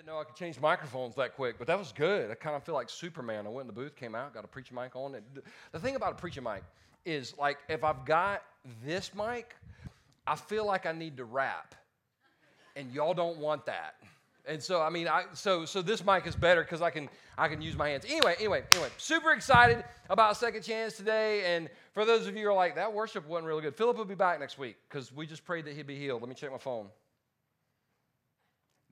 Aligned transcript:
didn't 0.00 0.14
know 0.14 0.18
I 0.18 0.24
could 0.24 0.34
change 0.34 0.58
microphones 0.58 1.14
that 1.16 1.36
quick, 1.36 1.56
but 1.58 1.66
that 1.66 1.78
was 1.78 1.92
good. 1.92 2.30
I 2.30 2.34
kind 2.34 2.56
of 2.56 2.64
feel 2.64 2.74
like 2.74 2.88
Superman. 2.88 3.46
I 3.46 3.50
went 3.50 3.68
in 3.68 3.74
the 3.74 3.78
booth, 3.78 3.96
came 3.96 4.14
out, 4.14 4.32
got 4.32 4.46
a 4.46 4.48
preaching 4.48 4.74
mic 4.74 4.96
on. 4.96 5.14
And 5.14 5.24
the 5.72 5.78
thing 5.78 5.94
about 5.94 6.12
a 6.12 6.14
preaching 6.14 6.42
mic 6.42 6.62
is 7.04 7.36
like 7.36 7.58
if 7.68 7.84
I've 7.84 8.06
got 8.06 8.42
this 8.82 9.14
mic, 9.14 9.54
I 10.26 10.36
feel 10.36 10.64
like 10.64 10.86
I 10.86 10.92
need 10.92 11.18
to 11.18 11.26
rap, 11.26 11.74
and 12.76 12.90
y'all 12.92 13.12
don't 13.12 13.36
want 13.36 13.66
that. 13.66 13.96
And 14.46 14.62
so 14.62 14.80
I 14.80 14.88
mean, 14.88 15.06
I 15.06 15.24
so 15.34 15.66
so 15.66 15.82
this 15.82 16.02
mic 16.02 16.26
is 16.26 16.34
better 16.34 16.62
because 16.62 16.80
I 16.80 16.88
can 16.88 17.10
I 17.36 17.48
can 17.48 17.60
use 17.60 17.76
my 17.76 17.90
hands. 17.90 18.06
Anyway, 18.08 18.36
anyway, 18.38 18.64
anyway, 18.72 18.88
super 18.96 19.32
excited 19.32 19.84
about 20.08 20.34
Second 20.38 20.62
Chance 20.62 20.96
today. 20.96 21.54
And 21.54 21.68
for 21.92 22.06
those 22.06 22.26
of 22.26 22.34
you 22.34 22.44
who 22.44 22.48
are 22.48 22.54
like 22.54 22.74
that 22.76 22.90
worship 22.90 23.28
wasn't 23.28 23.48
really 23.48 23.60
good, 23.60 23.76
Philip 23.76 23.98
will 23.98 24.06
be 24.06 24.14
back 24.14 24.40
next 24.40 24.56
week 24.56 24.76
because 24.88 25.12
we 25.12 25.26
just 25.26 25.44
prayed 25.44 25.66
that 25.66 25.74
he'd 25.74 25.86
be 25.86 25.98
healed. 25.98 26.22
Let 26.22 26.30
me 26.30 26.34
check 26.34 26.50
my 26.50 26.56
phone. 26.56 26.86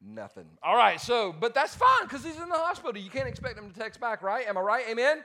Nothing. 0.05 0.47
All 0.63 0.77
right, 0.77 1.01
so, 1.01 1.35
but 1.39 1.55
that's 1.55 1.75
fine 1.75 2.05
because 2.05 2.25
he's 2.25 2.41
in 2.41 2.49
the 2.49 2.55
hospital. 2.55 3.01
You 3.01 3.11
can't 3.11 3.29
expect 3.29 3.59
him 3.59 3.71
to 3.71 3.79
text 3.79 4.01
back, 4.01 4.23
right? 4.23 4.47
Am 4.47 4.57
I 4.57 4.61
right? 4.61 4.85
Amen? 4.89 5.25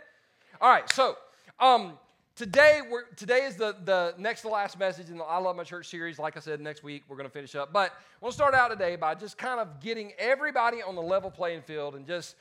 All 0.60 0.70
right, 0.70 0.90
so 0.92 1.18
um, 1.60 1.94
today 2.36 2.82
we're, 2.90 3.04
today 3.16 3.46
is 3.46 3.56
the, 3.56 3.76
the 3.86 4.16
next 4.18 4.42
to 4.42 4.50
last 4.50 4.80
message 4.80 5.10
in 5.10 5.18
the 5.18 5.24
I 5.24 5.38
Love 5.38 5.56
My 5.56 5.64
Church 5.64 5.88
series. 5.88 6.18
Like 6.18 6.38
I 6.38 6.40
said, 6.40 6.60
next 6.60 6.84
week 6.84 7.04
we're 7.08 7.18
going 7.18 7.30
to 7.30 7.34
finish 7.34 7.56
up. 7.56 7.72
But 7.72 7.94
to 8.24 8.32
start 8.32 8.54
out 8.56 8.70
today 8.70 8.96
by 8.96 9.14
just 9.16 9.38
kind 9.38 9.60
of 9.60 9.80
getting 9.80 10.14
everybody 10.18 10.82
on 10.82 10.96
the 10.96 11.02
level 11.02 11.30
playing 11.30 11.62
field 11.62 11.96
and 11.96 12.08
just, 12.08 12.36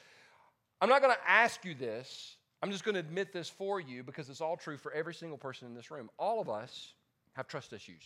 I'm 0.80 0.88
not 0.88 1.02
going 1.02 1.14
to 1.14 1.30
ask 1.30 1.64
you 1.64 1.74
this. 1.74 2.36
I'm 2.62 2.70
just 2.70 2.84
going 2.84 2.94
to 2.94 3.00
admit 3.00 3.32
this 3.32 3.48
for 3.48 3.80
you 3.80 4.02
because 4.02 4.30
it's 4.30 4.40
all 4.40 4.56
true 4.56 4.78
for 4.78 4.92
every 4.92 5.14
single 5.14 5.36
person 5.36 5.66
in 5.66 5.74
this 5.74 5.90
room. 5.90 6.08
All 6.18 6.40
of 6.40 6.48
us 6.48 6.94
have 7.34 7.48
trust 7.48 7.72
issues. 7.72 8.02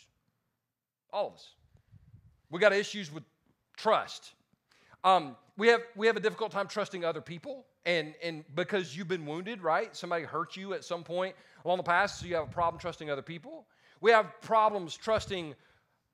All 1.12 1.28
of 1.28 1.34
us. 1.34 1.50
We 2.50 2.58
got 2.58 2.72
issues 2.72 3.12
with 3.12 3.22
trust. 3.76 4.34
Um, 5.04 5.36
we, 5.56 5.68
have, 5.68 5.82
we 5.94 6.06
have 6.06 6.16
a 6.16 6.20
difficult 6.20 6.50
time 6.50 6.66
trusting 6.66 7.04
other 7.04 7.20
people, 7.20 7.64
and, 7.84 8.14
and 8.22 8.44
because 8.54 8.96
you've 8.96 9.08
been 9.08 9.24
wounded, 9.24 9.62
right? 9.62 9.94
Somebody 9.94 10.24
hurt 10.24 10.56
you 10.56 10.74
at 10.74 10.84
some 10.84 11.04
point 11.04 11.34
along 11.64 11.78
the 11.78 11.84
past, 11.84 12.20
so 12.20 12.26
you 12.26 12.34
have 12.34 12.44
a 12.44 12.50
problem 12.50 12.80
trusting 12.80 13.10
other 13.10 13.22
people. 13.22 13.66
We 14.00 14.10
have 14.10 14.26
problems 14.40 14.96
trusting 14.96 15.54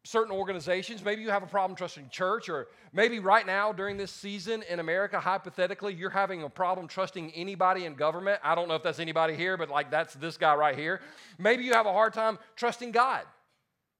certain 0.04 0.34
organizations. 0.34 1.04
Maybe 1.04 1.22
you 1.22 1.30
have 1.30 1.42
a 1.42 1.46
problem 1.46 1.76
trusting 1.76 2.08
church, 2.10 2.48
or 2.48 2.68
maybe 2.92 3.18
right 3.18 3.46
now 3.46 3.72
during 3.72 3.96
this 3.96 4.10
season 4.10 4.62
in 4.68 4.80
America, 4.80 5.18
hypothetically, 5.20 5.94
you're 5.94 6.10
having 6.10 6.42
a 6.42 6.48
problem 6.48 6.88
trusting 6.88 7.30
anybody 7.32 7.84
in 7.84 7.94
government. 7.94 8.40
I 8.42 8.54
don't 8.54 8.68
know 8.68 8.74
if 8.74 8.82
that's 8.82 8.98
anybody 8.98 9.36
here, 9.36 9.56
but 9.56 9.70
like 9.70 9.90
that's 9.90 10.14
this 10.14 10.36
guy 10.36 10.54
right 10.54 10.76
here. 10.76 11.00
Maybe 11.38 11.64
you 11.64 11.72
have 11.72 11.86
a 11.86 11.92
hard 11.92 12.12
time 12.12 12.38
trusting 12.56 12.90
God 12.90 13.22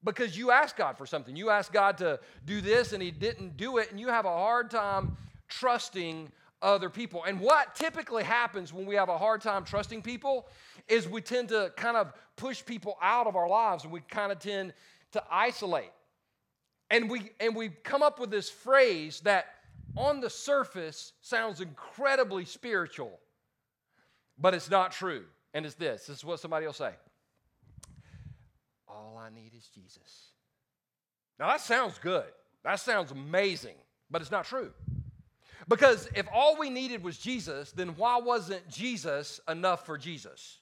because 0.03 0.37
you 0.37 0.51
asked 0.51 0.77
God 0.77 0.97
for 0.97 1.05
something. 1.05 1.35
You 1.35 1.49
asked 1.49 1.71
God 1.71 1.97
to 1.99 2.19
do 2.45 2.61
this 2.61 2.93
and 2.93 3.01
He 3.01 3.11
didn't 3.11 3.57
do 3.57 3.77
it, 3.77 3.91
and 3.91 3.99
you 3.99 4.07
have 4.09 4.25
a 4.25 4.29
hard 4.29 4.69
time 4.69 5.17
trusting 5.47 6.31
other 6.61 6.89
people. 6.89 7.23
And 7.25 7.39
what 7.39 7.75
typically 7.75 8.23
happens 8.23 8.73
when 8.73 8.85
we 8.85 8.95
have 8.95 9.09
a 9.09 9.17
hard 9.17 9.41
time 9.41 9.65
trusting 9.65 10.01
people 10.01 10.47
is 10.87 11.07
we 11.07 11.21
tend 11.21 11.49
to 11.49 11.71
kind 11.75 11.97
of 11.97 12.13
push 12.37 12.65
people 12.65 12.97
out 13.01 13.27
of 13.27 13.35
our 13.35 13.47
lives 13.47 13.83
and 13.83 13.91
we 13.91 13.99
kind 14.01 14.31
of 14.31 14.39
tend 14.39 14.73
to 15.11 15.23
isolate. 15.29 15.91
And 16.89 17.09
we 17.09 17.31
and 17.39 17.55
we 17.55 17.69
come 17.69 18.01
up 18.01 18.19
with 18.19 18.31
this 18.31 18.49
phrase 18.49 19.19
that 19.21 19.47
on 19.95 20.21
the 20.21 20.29
surface 20.29 21.13
sounds 21.21 21.61
incredibly 21.61 22.45
spiritual, 22.45 23.19
but 24.39 24.53
it's 24.53 24.69
not 24.69 24.91
true. 24.91 25.25
And 25.53 25.65
it's 25.65 25.75
this. 25.75 26.07
This 26.07 26.17
is 26.17 26.25
what 26.25 26.39
somebody 26.39 26.65
will 26.65 26.73
say. 26.73 26.93
All 28.93 29.17
I 29.17 29.29
need 29.29 29.53
is 29.57 29.67
Jesus. 29.73 30.29
Now 31.39 31.47
that 31.47 31.61
sounds 31.61 31.97
good. 31.97 32.25
That 32.63 32.79
sounds 32.79 33.11
amazing, 33.11 33.75
but 34.09 34.21
it's 34.21 34.31
not 34.31 34.45
true. 34.45 34.71
Because 35.67 36.07
if 36.15 36.27
all 36.33 36.57
we 36.57 36.69
needed 36.69 37.03
was 37.03 37.17
Jesus, 37.17 37.71
then 37.71 37.89
why 37.89 38.19
wasn't 38.19 38.67
Jesus 38.69 39.39
enough 39.47 39.85
for 39.85 39.97
Jesus? 39.97 40.59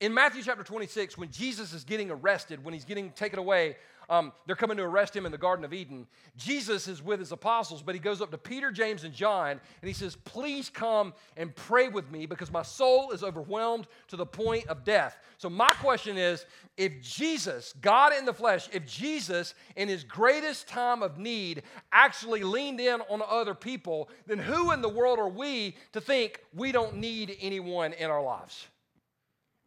In 0.00 0.14
Matthew 0.14 0.42
chapter 0.42 0.62
26, 0.62 1.18
when 1.18 1.30
Jesus 1.30 1.72
is 1.72 1.84
getting 1.84 2.10
arrested, 2.10 2.62
when 2.62 2.72
he's 2.72 2.84
getting 2.84 3.10
taken 3.10 3.38
away 3.38 3.76
um, 4.10 4.32
they're 4.46 4.56
coming 4.56 4.78
to 4.78 4.84
arrest 4.84 5.14
him 5.14 5.26
in 5.26 5.32
the 5.32 5.38
Garden 5.38 5.64
of 5.64 5.74
Eden. 5.74 6.06
Jesus 6.36 6.88
is 6.88 7.02
with 7.02 7.20
his 7.20 7.30
apostles, 7.30 7.82
but 7.82 7.94
he 7.94 8.00
goes 8.00 8.22
up 8.22 8.30
to 8.30 8.38
Peter, 8.38 8.70
James, 8.70 9.04
and 9.04 9.12
John, 9.12 9.50
and 9.50 9.60
he 9.88 9.92
says, 9.92 10.16
Please 10.16 10.70
come 10.70 11.12
and 11.36 11.54
pray 11.54 11.88
with 11.88 12.10
me 12.10 12.24
because 12.24 12.50
my 12.50 12.62
soul 12.62 13.10
is 13.10 13.22
overwhelmed 13.22 13.86
to 14.08 14.16
the 14.16 14.24
point 14.24 14.66
of 14.68 14.82
death. 14.82 15.18
So, 15.36 15.50
my 15.50 15.68
question 15.80 16.16
is 16.16 16.46
if 16.78 17.02
Jesus, 17.02 17.74
God 17.82 18.14
in 18.14 18.24
the 18.24 18.32
flesh, 18.32 18.68
if 18.72 18.86
Jesus 18.86 19.54
in 19.76 19.88
his 19.88 20.04
greatest 20.04 20.68
time 20.68 21.02
of 21.02 21.18
need 21.18 21.62
actually 21.92 22.42
leaned 22.42 22.80
in 22.80 23.02
on 23.10 23.22
other 23.28 23.54
people, 23.54 24.08
then 24.26 24.38
who 24.38 24.72
in 24.72 24.80
the 24.80 24.88
world 24.88 25.18
are 25.18 25.28
we 25.28 25.76
to 25.92 26.00
think 26.00 26.40
we 26.54 26.72
don't 26.72 26.96
need 26.96 27.36
anyone 27.40 27.92
in 27.92 28.08
our 28.10 28.22
lives? 28.22 28.68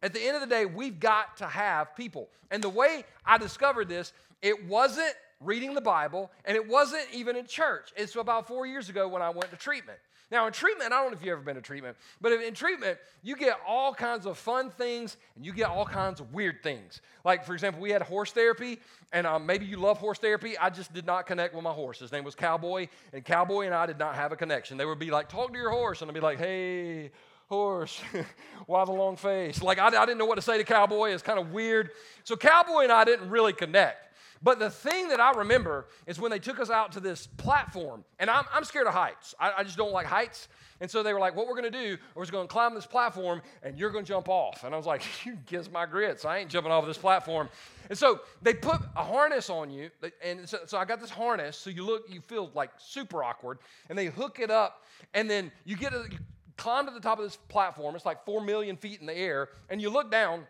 At 0.02 0.12
the 0.12 0.20
end 0.20 0.34
of 0.34 0.40
the 0.40 0.48
day, 0.48 0.66
we've 0.66 0.98
got 0.98 1.36
to 1.36 1.46
have 1.46 1.94
people. 1.94 2.28
And 2.50 2.62
the 2.62 2.68
way 2.68 3.04
I 3.24 3.38
discovered 3.38 3.88
this 3.88 4.12
it 4.42 4.66
wasn't 4.66 5.14
reading 5.40 5.74
the 5.74 5.80
Bible, 5.80 6.30
and 6.44 6.56
it 6.56 6.68
wasn't 6.68 7.06
even 7.12 7.36
in 7.36 7.46
church. 7.46 7.92
It's 7.96 8.14
about 8.16 8.46
four 8.46 8.66
years 8.66 8.88
ago 8.88 9.08
when 9.08 9.22
I 9.22 9.30
went 9.30 9.50
to 9.50 9.56
treatment. 9.56 9.98
Now, 10.32 10.46
in 10.46 10.52
treatment, 10.54 10.94
I 10.94 11.02
don't 11.02 11.10
know 11.10 11.18
if 11.18 11.22
you've 11.22 11.32
ever 11.32 11.42
been 11.42 11.56
to 11.56 11.60
treatment, 11.60 11.94
but 12.22 12.32
in 12.32 12.54
treatment, 12.54 12.98
you 13.22 13.36
get 13.36 13.58
all 13.68 13.92
kinds 13.92 14.24
of 14.24 14.38
fun 14.38 14.70
things 14.70 15.18
and 15.36 15.44
you 15.44 15.52
get 15.52 15.68
all 15.68 15.84
kinds 15.84 16.20
of 16.20 16.32
weird 16.32 16.62
things. 16.62 17.02
Like, 17.22 17.44
for 17.44 17.52
example, 17.52 17.82
we 17.82 17.90
had 17.90 18.00
horse 18.00 18.32
therapy, 18.32 18.80
and 19.12 19.26
um, 19.26 19.44
maybe 19.44 19.66
you 19.66 19.76
love 19.76 19.98
horse 19.98 20.18
therapy. 20.18 20.56
I 20.56 20.70
just 20.70 20.94
did 20.94 21.04
not 21.04 21.26
connect 21.26 21.54
with 21.54 21.62
my 21.62 21.72
horse. 21.72 21.98
His 21.98 22.12
name 22.12 22.24
was 22.24 22.34
Cowboy, 22.34 22.88
and 23.12 23.22
Cowboy 23.22 23.66
and 23.66 23.74
I 23.74 23.84
did 23.84 23.98
not 23.98 24.14
have 24.14 24.32
a 24.32 24.36
connection. 24.36 24.78
They 24.78 24.86
would 24.86 24.98
be 24.98 25.10
like, 25.10 25.28
Talk 25.28 25.52
to 25.52 25.58
your 25.58 25.70
horse, 25.70 26.00
and 26.00 26.10
I'd 26.10 26.14
be 26.14 26.20
like, 26.20 26.38
Hey, 26.38 27.10
horse, 27.50 28.00
why 28.66 28.86
the 28.86 28.92
long 28.92 29.16
face? 29.16 29.60
Like, 29.60 29.78
I, 29.78 29.88
I 29.88 30.06
didn't 30.06 30.16
know 30.16 30.24
what 30.24 30.36
to 30.36 30.42
say 30.42 30.56
to 30.56 30.64
Cowboy. 30.64 31.10
It's 31.10 31.22
kind 31.22 31.38
of 31.38 31.52
weird. 31.52 31.90
So, 32.24 32.36
Cowboy 32.36 32.84
and 32.84 32.92
I 32.92 33.04
didn't 33.04 33.28
really 33.28 33.52
connect. 33.52 34.11
But 34.42 34.58
the 34.58 34.70
thing 34.70 35.08
that 35.08 35.20
I 35.20 35.32
remember 35.32 35.86
is 36.06 36.18
when 36.18 36.30
they 36.30 36.40
took 36.40 36.58
us 36.58 36.68
out 36.68 36.92
to 36.92 37.00
this 37.00 37.26
platform, 37.26 38.04
and 38.18 38.28
I'm, 38.28 38.44
I'm 38.52 38.64
scared 38.64 38.88
of 38.88 38.94
heights. 38.94 39.34
I, 39.38 39.52
I 39.58 39.62
just 39.62 39.76
don't 39.76 39.92
like 39.92 40.06
heights. 40.06 40.48
And 40.80 40.90
so 40.90 41.04
they 41.04 41.14
were 41.14 41.20
like, 41.20 41.36
What 41.36 41.46
we're 41.46 41.54
going 41.54 41.70
to 41.70 41.78
do, 41.84 41.96
we're 42.14 42.24
just 42.24 42.32
going 42.32 42.48
to 42.48 42.52
climb 42.52 42.74
this 42.74 42.86
platform 42.86 43.40
and 43.62 43.78
you're 43.78 43.90
going 43.90 44.04
to 44.04 44.08
jump 44.08 44.28
off. 44.28 44.64
And 44.64 44.74
I 44.74 44.76
was 44.76 44.86
like, 44.86 45.02
You 45.24 45.38
kiss 45.46 45.70
my 45.70 45.86
grits. 45.86 46.24
I 46.24 46.38
ain't 46.38 46.50
jumping 46.50 46.72
off 46.72 46.84
this 46.84 46.98
platform. 46.98 47.48
And 47.88 47.96
so 47.96 48.20
they 48.42 48.52
put 48.52 48.80
a 48.96 49.04
harness 49.04 49.48
on 49.48 49.70
you. 49.70 49.90
And 50.24 50.48
so, 50.48 50.58
so 50.66 50.78
I 50.78 50.84
got 50.84 51.00
this 51.00 51.10
harness. 51.10 51.56
So 51.56 51.70
you 51.70 51.84
look, 51.84 52.06
you 52.08 52.20
feel 52.20 52.50
like 52.54 52.70
super 52.78 53.22
awkward. 53.22 53.58
And 53.88 53.96
they 53.96 54.06
hook 54.06 54.40
it 54.40 54.50
up. 54.50 54.82
And 55.14 55.30
then 55.30 55.52
you 55.64 55.76
get 55.76 55.92
a, 55.92 56.04
you 56.10 56.18
climb 56.56 56.86
to 56.86 56.92
the 56.92 57.00
top 57.00 57.18
of 57.18 57.24
this 57.24 57.36
platform. 57.36 57.94
It's 57.94 58.04
like 58.04 58.24
four 58.24 58.40
million 58.40 58.76
feet 58.76 59.00
in 59.00 59.06
the 59.06 59.16
air. 59.16 59.50
And 59.70 59.80
you 59.80 59.88
look 59.88 60.10
down. 60.10 60.48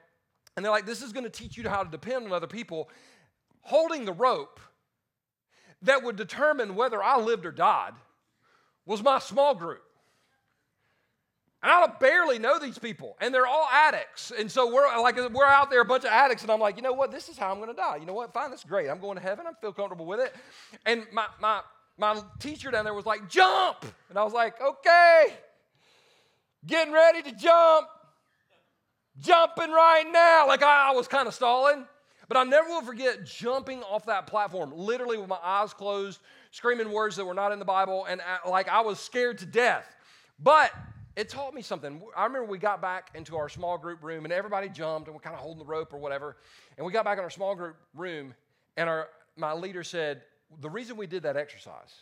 And 0.56 0.64
they're 0.64 0.72
like, 0.72 0.86
This 0.86 1.02
is 1.02 1.12
going 1.12 1.24
to 1.24 1.30
teach 1.30 1.58
you 1.58 1.68
how 1.68 1.82
to 1.82 1.90
depend 1.90 2.24
on 2.24 2.32
other 2.32 2.46
people 2.46 2.88
holding 3.62 4.04
the 4.04 4.12
rope 4.12 4.60
that 5.82 6.02
would 6.02 6.16
determine 6.16 6.74
whether 6.74 7.02
I 7.02 7.18
lived 7.18 7.46
or 7.46 7.52
died 7.52 7.94
was 8.86 9.02
my 9.02 9.18
small 9.18 9.54
group. 9.54 9.82
And 11.62 11.70
I 11.70 11.86
barely 11.86 12.40
know 12.40 12.58
these 12.58 12.78
people, 12.78 13.16
and 13.20 13.32
they're 13.32 13.46
all 13.46 13.68
addicts. 13.72 14.32
And 14.36 14.50
so 14.50 14.72
we're 14.72 15.00
like 15.00 15.16
we're 15.32 15.46
out 15.46 15.70
there, 15.70 15.80
a 15.80 15.84
bunch 15.84 16.02
of 16.02 16.10
addicts, 16.10 16.42
and 16.42 16.50
I'm 16.50 16.58
like, 16.58 16.76
you 16.76 16.82
know 16.82 16.92
what? 16.92 17.12
This 17.12 17.28
is 17.28 17.38
how 17.38 17.52
I'm 17.52 17.58
going 17.58 17.68
to 17.68 17.74
die. 17.74 17.98
You 17.98 18.06
know 18.06 18.14
what? 18.14 18.34
Fine, 18.34 18.50
that's 18.50 18.64
great. 18.64 18.90
I'm 18.90 18.98
going 18.98 19.16
to 19.16 19.22
heaven. 19.22 19.46
I 19.46 19.52
feel 19.60 19.72
comfortable 19.72 20.06
with 20.06 20.18
it. 20.18 20.34
And 20.84 21.06
my 21.12 21.26
my 21.40 21.60
my 21.96 22.20
teacher 22.40 22.72
down 22.72 22.84
there 22.84 22.94
was 22.94 23.06
like, 23.06 23.28
jump, 23.28 23.84
and 24.08 24.18
I 24.18 24.24
was 24.24 24.32
like, 24.32 24.60
okay, 24.60 25.26
getting 26.66 26.92
ready 26.92 27.22
to 27.22 27.32
jump, 27.32 27.86
jumping 29.20 29.70
right 29.70 30.10
now. 30.10 30.48
Like 30.48 30.64
I, 30.64 30.90
I 30.90 30.96
was 30.96 31.06
kind 31.06 31.28
of 31.28 31.34
stalling. 31.34 31.86
But 32.32 32.38
I 32.38 32.44
never 32.44 32.66
will 32.66 32.80
forget 32.80 33.26
jumping 33.26 33.82
off 33.82 34.06
that 34.06 34.26
platform, 34.26 34.72
literally 34.74 35.18
with 35.18 35.28
my 35.28 35.36
eyes 35.42 35.74
closed, 35.74 36.18
screaming 36.50 36.90
words 36.90 37.14
that 37.16 37.26
were 37.26 37.34
not 37.34 37.52
in 37.52 37.58
the 37.58 37.66
Bible, 37.66 38.06
and 38.06 38.22
uh, 38.22 38.48
like 38.48 38.70
I 38.70 38.80
was 38.80 38.98
scared 38.98 39.36
to 39.40 39.44
death. 39.44 39.84
But 40.38 40.72
it 41.14 41.28
taught 41.28 41.52
me 41.52 41.60
something. 41.60 42.00
I 42.16 42.24
remember 42.24 42.48
we 42.48 42.56
got 42.56 42.80
back 42.80 43.10
into 43.14 43.36
our 43.36 43.50
small 43.50 43.76
group 43.76 44.02
room, 44.02 44.24
and 44.24 44.32
everybody 44.32 44.70
jumped, 44.70 45.08
and 45.08 45.14
we're 45.14 45.20
kind 45.20 45.34
of 45.36 45.42
holding 45.42 45.58
the 45.58 45.66
rope 45.66 45.92
or 45.92 45.98
whatever. 45.98 46.38
And 46.78 46.86
we 46.86 46.90
got 46.90 47.04
back 47.04 47.18
in 47.18 47.22
our 47.22 47.28
small 47.28 47.54
group 47.54 47.76
room, 47.94 48.32
and 48.78 48.88
our, 48.88 49.08
my 49.36 49.52
leader 49.52 49.84
said, 49.84 50.22
The 50.62 50.70
reason 50.70 50.96
we 50.96 51.06
did 51.06 51.24
that 51.24 51.36
exercise 51.36 51.92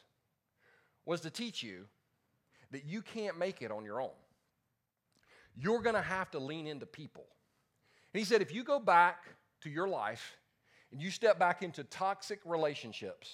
was 1.06 1.23
to 1.23 1.31
teach 1.31 1.61
you 1.61 1.87
that 2.71 2.85
you 2.85 3.03
can't 3.03 3.37
make 3.37 3.62
it 3.62 3.73
on 3.73 3.85
your 3.85 4.00
own. 4.00 4.15
You're 5.56 5.83
going 5.83 5.97
to 5.97 6.03
have 6.03 6.31
to 6.31 6.38
lean 6.38 6.69
into 6.69 6.87
people. 6.87 7.26
And 8.15 8.21
he 8.21 8.25
said, 8.25 8.43
If 8.43 8.55
you 8.55 8.62
go 8.62 8.79
back 8.79 9.25
to 9.62 9.71
your 9.71 9.89
life 9.89 10.37
and 10.93 11.01
you 11.01 11.11
step 11.11 11.39
back 11.39 11.62
into 11.62 11.85
toxic 11.85 12.41
relationships, 12.45 13.31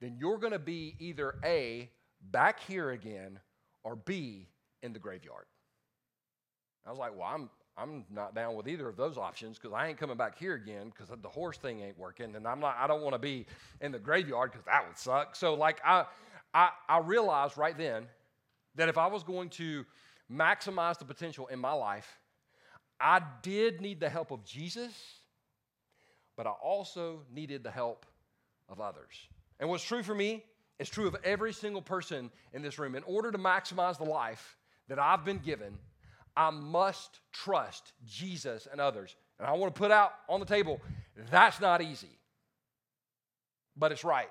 then 0.00 0.16
you're 0.18 0.38
going 0.38 0.52
to 0.52 0.58
be 0.58 0.94
either 0.98 1.36
A, 1.44 1.90
back 2.30 2.60
here 2.60 2.90
again, 2.90 3.38
or 3.82 3.96
B, 3.96 4.48
in 4.82 4.92
the 4.92 4.98
graveyard. 4.98 5.46
I 6.86 6.90
was 6.90 6.98
like, 6.98 7.16
well, 7.16 7.28
I'm, 7.28 7.50
I'm 7.76 8.04
not 8.10 8.34
down 8.34 8.54
with 8.54 8.68
either 8.68 8.88
of 8.88 8.96
those 8.96 9.18
options 9.18 9.58
because 9.58 9.72
I 9.74 9.88
ain't 9.88 9.98
coming 9.98 10.16
back 10.16 10.38
here 10.38 10.54
again 10.54 10.90
because 10.90 11.08
the 11.22 11.28
horse 11.28 11.58
thing 11.58 11.80
ain't 11.80 11.98
working, 11.98 12.36
and 12.36 12.46
I'm 12.46 12.60
not. 12.60 12.76
I 12.78 12.86
don't 12.86 13.02
want 13.02 13.14
to 13.14 13.18
be 13.18 13.46
in 13.80 13.90
the 13.90 13.98
graveyard 13.98 14.52
because 14.52 14.66
that 14.66 14.86
would 14.86 14.98
suck. 14.98 15.34
So 15.34 15.54
like 15.54 15.80
I, 15.84 16.04
I, 16.52 16.70
I 16.88 16.98
realized 16.98 17.56
right 17.56 17.76
then 17.76 18.06
that 18.76 18.88
if 18.88 18.98
I 18.98 19.06
was 19.06 19.22
going 19.22 19.48
to 19.50 19.84
maximize 20.30 20.98
the 20.98 21.04
potential 21.04 21.46
in 21.48 21.58
my 21.58 21.72
life, 21.72 22.18
I 23.00 23.20
did 23.42 23.80
need 23.80 24.00
the 24.00 24.08
help 24.08 24.30
of 24.30 24.44
Jesus, 24.44 24.92
but 26.36 26.46
I 26.46 26.50
also 26.50 27.22
needed 27.32 27.62
the 27.62 27.70
help 27.70 28.06
of 28.68 28.80
others. 28.80 29.12
And 29.60 29.68
what's 29.68 29.84
true 29.84 30.02
for 30.02 30.14
me 30.14 30.44
is 30.78 30.88
true 30.88 31.06
of 31.06 31.16
every 31.24 31.52
single 31.52 31.82
person 31.82 32.30
in 32.52 32.62
this 32.62 32.78
room. 32.78 32.94
In 32.94 33.02
order 33.04 33.30
to 33.30 33.38
maximize 33.38 33.98
the 33.98 34.04
life 34.04 34.56
that 34.88 34.98
I've 34.98 35.24
been 35.24 35.38
given, 35.38 35.78
I 36.36 36.50
must 36.50 37.20
trust 37.32 37.92
Jesus 38.04 38.66
and 38.70 38.80
others. 38.80 39.14
And 39.38 39.46
I 39.46 39.52
want 39.52 39.74
to 39.74 39.78
put 39.78 39.90
out 39.90 40.12
on 40.28 40.40
the 40.40 40.46
table 40.46 40.80
that's 41.30 41.60
not 41.60 41.80
easy, 41.80 42.18
but 43.76 43.92
it's 43.92 44.04
right. 44.04 44.30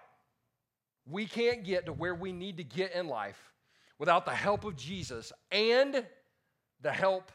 We 1.10 1.26
can't 1.26 1.64
get 1.64 1.86
to 1.86 1.94
where 1.94 2.16
we 2.16 2.32
need 2.32 2.58
to 2.58 2.64
get 2.64 2.94
in 2.94 3.08
life 3.08 3.52
without 4.00 4.26
the 4.26 4.32
help 4.32 4.66
of 4.66 4.76
Jesus 4.76 5.32
and 5.52 6.06
the 6.82 6.92
help 6.92 7.32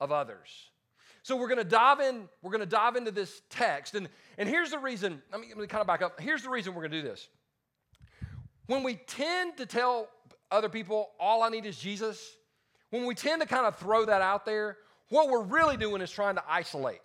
of 0.00 0.12
others. 0.12 0.70
So 1.22 1.36
we're 1.36 1.48
going 1.48 1.58
to 1.58 1.64
dive 1.64 2.00
in. 2.00 2.28
We're 2.42 2.50
going 2.52 2.60
to 2.60 2.66
dive 2.66 2.96
into 2.96 3.10
this 3.10 3.42
text, 3.50 3.94
and 3.94 4.08
and 4.38 4.48
here's 4.48 4.70
the 4.70 4.78
reason. 4.78 5.20
Let 5.32 5.40
me, 5.40 5.48
let 5.48 5.58
me 5.58 5.66
kind 5.66 5.80
of 5.80 5.86
back 5.86 6.00
up. 6.00 6.20
Here's 6.20 6.42
the 6.42 6.50
reason 6.50 6.74
we're 6.74 6.82
going 6.82 6.92
to 6.92 7.02
do 7.02 7.08
this. 7.08 7.28
When 8.66 8.82
we 8.82 8.94
tend 8.94 9.56
to 9.56 9.66
tell 9.66 10.08
other 10.50 10.68
people 10.68 11.10
all 11.18 11.42
I 11.42 11.48
need 11.48 11.66
is 11.66 11.76
Jesus, 11.76 12.36
when 12.90 13.04
we 13.04 13.14
tend 13.14 13.42
to 13.42 13.48
kind 13.48 13.66
of 13.66 13.76
throw 13.76 14.04
that 14.06 14.22
out 14.22 14.46
there, 14.46 14.78
what 15.08 15.28
we're 15.28 15.42
really 15.42 15.76
doing 15.76 16.00
is 16.02 16.10
trying 16.10 16.36
to 16.36 16.44
isolate. 16.48 17.00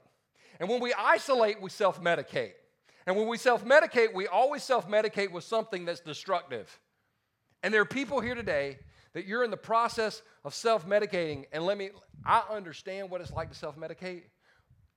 And 0.60 0.70
when 0.70 0.80
we 0.80 0.94
isolate, 0.94 1.62
we 1.62 1.70
self 1.70 2.02
medicate. 2.02 2.54
And 3.06 3.16
when 3.18 3.28
we 3.28 3.38
self 3.38 3.66
medicate, 3.66 4.14
we 4.14 4.28
always 4.28 4.64
self 4.64 4.88
medicate 4.88 5.32
with 5.32 5.44
something 5.44 5.86
that's 5.86 6.00
destructive. 6.00 6.80
And 7.64 7.74
there 7.74 7.82
are 7.82 7.86
people 7.86 8.20
here 8.20 8.36
today 8.36 8.78
that 9.14 9.26
you're 9.26 9.44
in 9.44 9.52
the 9.52 9.58
process 9.58 10.22
of 10.44 10.54
self 10.54 10.88
medicating. 10.88 11.46
And 11.52 11.66
let 11.66 11.78
me, 11.78 11.92
I 12.26 12.44
understand 12.50 13.10
what 13.10 13.22
it's 13.22 13.32
like 13.32 13.50
to 13.50 13.56
self 13.56 13.78
medicate, 13.78 14.24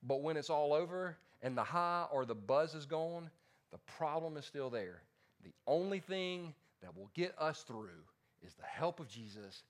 but 0.02 0.22
when 0.22 0.36
it's 0.36 0.50
all 0.50 0.72
over 0.72 1.16
and 1.42 1.56
the 1.56 1.64
high 1.64 2.06
or 2.10 2.24
the 2.24 2.34
buzz 2.34 2.74
is 2.74 2.86
gone, 2.86 3.30
the 3.72 3.78
problem 3.98 4.36
is 4.36 4.44
still 4.44 4.70
there. 4.70 5.02
The 5.44 5.52
only 5.66 6.00
thing 6.00 6.54
that 6.82 6.96
will 6.96 7.10
get 7.14 7.34
us 7.38 7.62
through 7.62 8.04
is 8.44 8.54
the 8.54 8.64
help 8.64 9.00
of 9.00 9.08
Jesus 9.08 9.62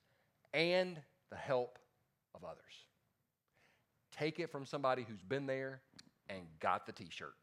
and 0.53 0.99
the 1.29 1.35
help 1.35 1.77
of 2.35 2.43
others. 2.43 2.57
Take 4.11 4.39
it 4.39 4.51
from 4.51 4.65
somebody 4.65 5.05
who's 5.07 5.21
been 5.21 5.45
there 5.45 5.81
and 6.29 6.41
got 6.59 6.85
the 6.85 6.91
t 6.91 7.07
shirt. 7.09 7.33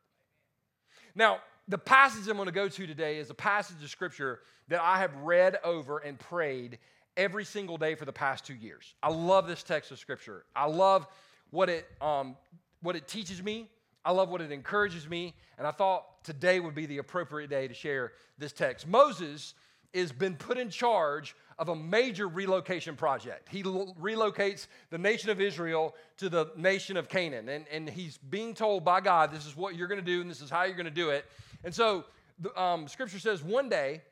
Now, 1.15 1.39
the 1.69 1.79
passage 1.79 2.29
I'm 2.29 2.37
going 2.37 2.47
to 2.47 2.53
go 2.53 2.69
to 2.69 2.87
today 2.87 3.19
is 3.19 3.31
a 3.31 3.35
passage 3.35 3.83
of 3.83 3.91
scripture 3.91 4.41
that 4.69 4.81
I 4.81 4.99
have 4.99 5.15
read 5.17 5.59
over 5.65 5.99
and 5.99 6.19
prayed 6.19 6.79
every 7.17 7.45
single 7.45 7.77
day 7.77 7.95
for 7.95 8.05
the 8.05 8.13
past 8.13 8.45
two 8.45 8.55
years. 8.55 8.95
I 9.03 9.11
love 9.11 9.47
this 9.47 9.63
text 9.63 9.91
of 9.91 9.99
scripture. 9.99 10.45
I 10.55 10.67
love 10.67 11.07
what 11.51 11.69
it, 11.69 11.87
um, 12.01 12.37
what 12.83 12.97
it 12.97 13.09
teaches 13.09 13.43
me. 13.43 13.69
I 14.05 14.13
love 14.13 14.29
what 14.29 14.41
it 14.41 14.53
encourages 14.53 15.09
me. 15.09 15.35
And 15.57 15.67
I 15.67 15.71
thought 15.71 16.25
today 16.25 16.61
would 16.61 16.75
be 16.75 16.87
the 16.87 16.99
appropriate 16.99 17.49
day 17.49 17.69
to 17.69 17.75
share 17.75 18.13
this 18.39 18.53
text. 18.53 18.87
Moses 18.87 19.55
has 19.95 20.13
been 20.13 20.35
put 20.35 20.59
in 20.59 20.69
charge 20.69 21.37
of 21.59 21.69
a 21.69 21.77
major 21.77 22.27
relocation 22.27 22.97
project. 22.97 23.49
He 23.49 23.63
lo- 23.63 23.95
relocates 24.01 24.67
the 24.91 24.99
nation 24.99 25.31
of 25.31 25.41
Israel 25.41 25.95
to 26.17 26.29
the 26.29 26.51
nation 26.57 26.97
of 26.97 27.09
Canaan. 27.09 27.49
And, 27.49 27.65
and 27.71 27.89
he's 27.89 28.19
being 28.19 28.55
told 28.55 28.85
by 28.85 29.01
God, 29.01 29.33
this 29.33 29.47
is 29.47 29.57
what 29.57 29.77
you're 29.77 29.89
going 29.89 30.01
to 30.01 30.05
do 30.05 30.21
and 30.21 30.29
this 30.29 30.41
is 30.41 30.51
how 30.51 30.65
you're 30.65 30.77
going 30.77 30.85
to 30.87 30.91
do 30.91 31.11
it. 31.11 31.25
And 31.63 31.73
so 31.73 32.05
the, 32.41 32.61
um, 32.61 32.89
scripture 32.89 33.21
says, 33.21 33.43
one 33.43 33.69
day 33.69 34.03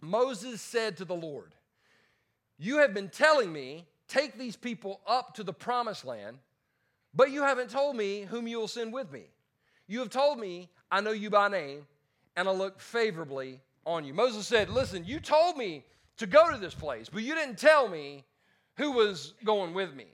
Moses 0.00 0.60
said 0.60 0.98
to 0.98 1.04
the 1.04 1.14
Lord, 1.14 1.54
You 2.58 2.78
have 2.78 2.94
been 2.94 3.08
telling 3.08 3.52
me, 3.52 3.86
take 4.08 4.38
these 4.38 4.56
people 4.56 5.00
up 5.06 5.34
to 5.34 5.42
the 5.42 5.52
promised 5.52 6.04
land, 6.04 6.38
but 7.14 7.30
you 7.30 7.42
haven't 7.42 7.70
told 7.70 7.96
me 7.96 8.22
whom 8.22 8.46
you 8.46 8.58
will 8.58 8.68
send 8.68 8.92
with 8.92 9.10
me. 9.12 9.24
You 9.86 10.00
have 10.00 10.10
told 10.10 10.38
me, 10.38 10.68
I 10.90 11.00
know 11.00 11.12
you 11.12 11.30
by 11.30 11.48
name, 11.48 11.86
and 12.36 12.48
I 12.48 12.52
look 12.52 12.80
favorably 12.80 13.60
on 13.84 14.04
you. 14.04 14.14
Moses 14.14 14.46
said, 14.46 14.68
Listen, 14.68 15.04
you 15.04 15.20
told 15.20 15.56
me 15.56 15.84
to 16.18 16.26
go 16.26 16.50
to 16.50 16.58
this 16.58 16.74
place, 16.74 17.08
but 17.08 17.22
you 17.22 17.34
didn't 17.34 17.58
tell 17.58 17.88
me 17.88 18.24
who 18.76 18.92
was 18.92 19.34
going 19.44 19.74
with 19.74 19.94
me. 19.94 20.06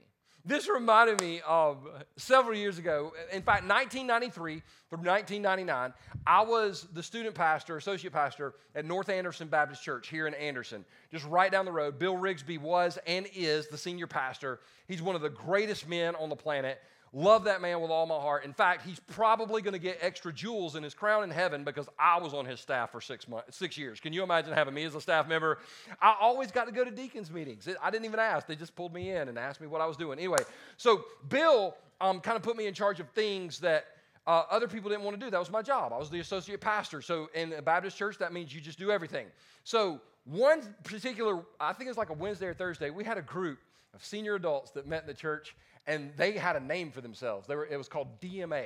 This 0.45 0.67
reminded 0.67 1.21
me 1.21 1.41
of 1.47 1.87
several 2.17 2.57
years 2.57 2.77
ago. 2.77 3.13
In 3.31 3.41
fact, 3.41 3.63
1993 3.63 4.61
through 4.89 4.97
1999, 4.97 5.93
I 6.27 6.41
was 6.41 6.85
the 6.91 7.01
student 7.01 7.33
pastor, 7.33 7.77
associate 7.77 8.11
pastor 8.11 8.53
at 8.75 8.83
North 8.83 9.07
Anderson 9.07 9.47
Baptist 9.47 9.81
Church 9.83 10.09
here 10.09 10.27
in 10.27 10.33
Anderson, 10.33 10.83
just 11.11 11.25
right 11.27 11.49
down 11.49 11.63
the 11.63 11.71
road. 11.71 11.97
Bill 11.97 12.15
Rigsby 12.15 12.59
was 12.59 12.99
and 13.07 13.25
is 13.33 13.69
the 13.69 13.77
senior 13.77 14.05
pastor. 14.05 14.59
He's 14.85 15.01
one 15.01 15.15
of 15.15 15.21
the 15.21 15.29
greatest 15.29 15.87
men 15.87 16.13
on 16.15 16.27
the 16.27 16.35
planet. 16.35 16.81
Love 17.15 17.43
that 17.43 17.61
man 17.61 17.79
with 17.79 17.91
all 17.91 18.07
my 18.07 18.15
heart. 18.15 18.43
In 18.43 18.53
fact, 18.53 18.83
he's 18.83 18.99
probably 18.99 19.61
going 19.61 19.73
to 19.73 19.79
get 19.79 19.99
extra 20.01 20.33
jewels 20.33 20.75
in 20.75 20.81
his 20.81 20.95
crown 20.95 21.23
in 21.23 21.29
heaven 21.29 21.63
because 21.63 21.87
I 21.99 22.19
was 22.19 22.33
on 22.33 22.45
his 22.45 22.59
staff 22.59 22.91
for 22.91 23.01
six 23.01 23.27
months, 23.27 23.55
six 23.55 23.77
years. 23.77 23.99
Can 23.99 24.13
you 24.13 24.23
imagine 24.23 24.51
having 24.51 24.73
me 24.73 24.83
as 24.83 24.95
a 24.95 25.01
staff 25.01 25.27
member? 25.27 25.59
I 26.01 26.15
always 26.19 26.49
got 26.49 26.65
to 26.65 26.71
go 26.71 26.83
to 26.83 26.89
deacons 26.89 27.29
meetings. 27.29 27.69
I 27.81 27.91
didn't 27.91 28.05
even 28.05 28.19
ask; 28.19 28.47
they 28.47 28.55
just 28.55 28.75
pulled 28.75 28.95
me 28.95 29.11
in 29.11 29.27
and 29.27 29.37
asked 29.37 29.61
me 29.61 29.67
what 29.67 29.79
I 29.79 29.85
was 29.85 29.95
doing. 29.95 30.17
Anyway, 30.17 30.39
so 30.77 31.05
Bill 31.29 31.75
um, 32.01 32.19
kind 32.19 32.35
of 32.35 32.41
put 32.41 32.57
me 32.57 32.65
in 32.65 32.73
charge 32.73 32.99
of 32.99 33.07
things 33.09 33.59
that 33.59 33.85
uh, 34.25 34.43
other 34.49 34.67
people 34.67 34.89
didn't 34.89 35.03
want 35.03 35.19
to 35.19 35.23
do. 35.23 35.29
That 35.29 35.39
was 35.39 35.51
my 35.51 35.61
job. 35.61 35.93
I 35.93 35.99
was 35.99 36.09
the 36.09 36.19
associate 36.19 36.61
pastor. 36.61 37.01
So 37.03 37.29
in 37.35 37.53
a 37.53 37.61
Baptist 37.61 37.95
church, 37.95 38.17
that 38.17 38.33
means 38.33 38.55
you 38.55 38.59
just 38.59 38.79
do 38.79 38.89
everything. 38.89 39.27
So 39.63 40.01
one 40.25 40.61
particular, 40.83 41.41
I 41.59 41.73
think 41.73 41.87
it 41.87 41.91
was 41.91 41.97
like 41.97 42.09
a 42.09 42.13
Wednesday 42.13 42.47
or 42.47 42.53
Thursday, 42.53 42.89
we 42.89 43.03
had 43.03 43.17
a 43.17 43.21
group 43.21 43.59
of 43.93 44.03
senior 44.03 44.35
adults 44.35 44.71
that 44.71 44.87
met 44.87 45.01
in 45.01 45.07
the 45.07 45.13
church 45.13 45.55
and 45.85 46.11
they 46.17 46.33
had 46.33 46.55
a 46.55 46.59
name 46.59 46.91
for 46.91 47.01
themselves. 47.01 47.47
Were, 47.47 47.65
it 47.65 47.77
was 47.77 47.87
called 47.87 48.19
DMA. 48.21 48.65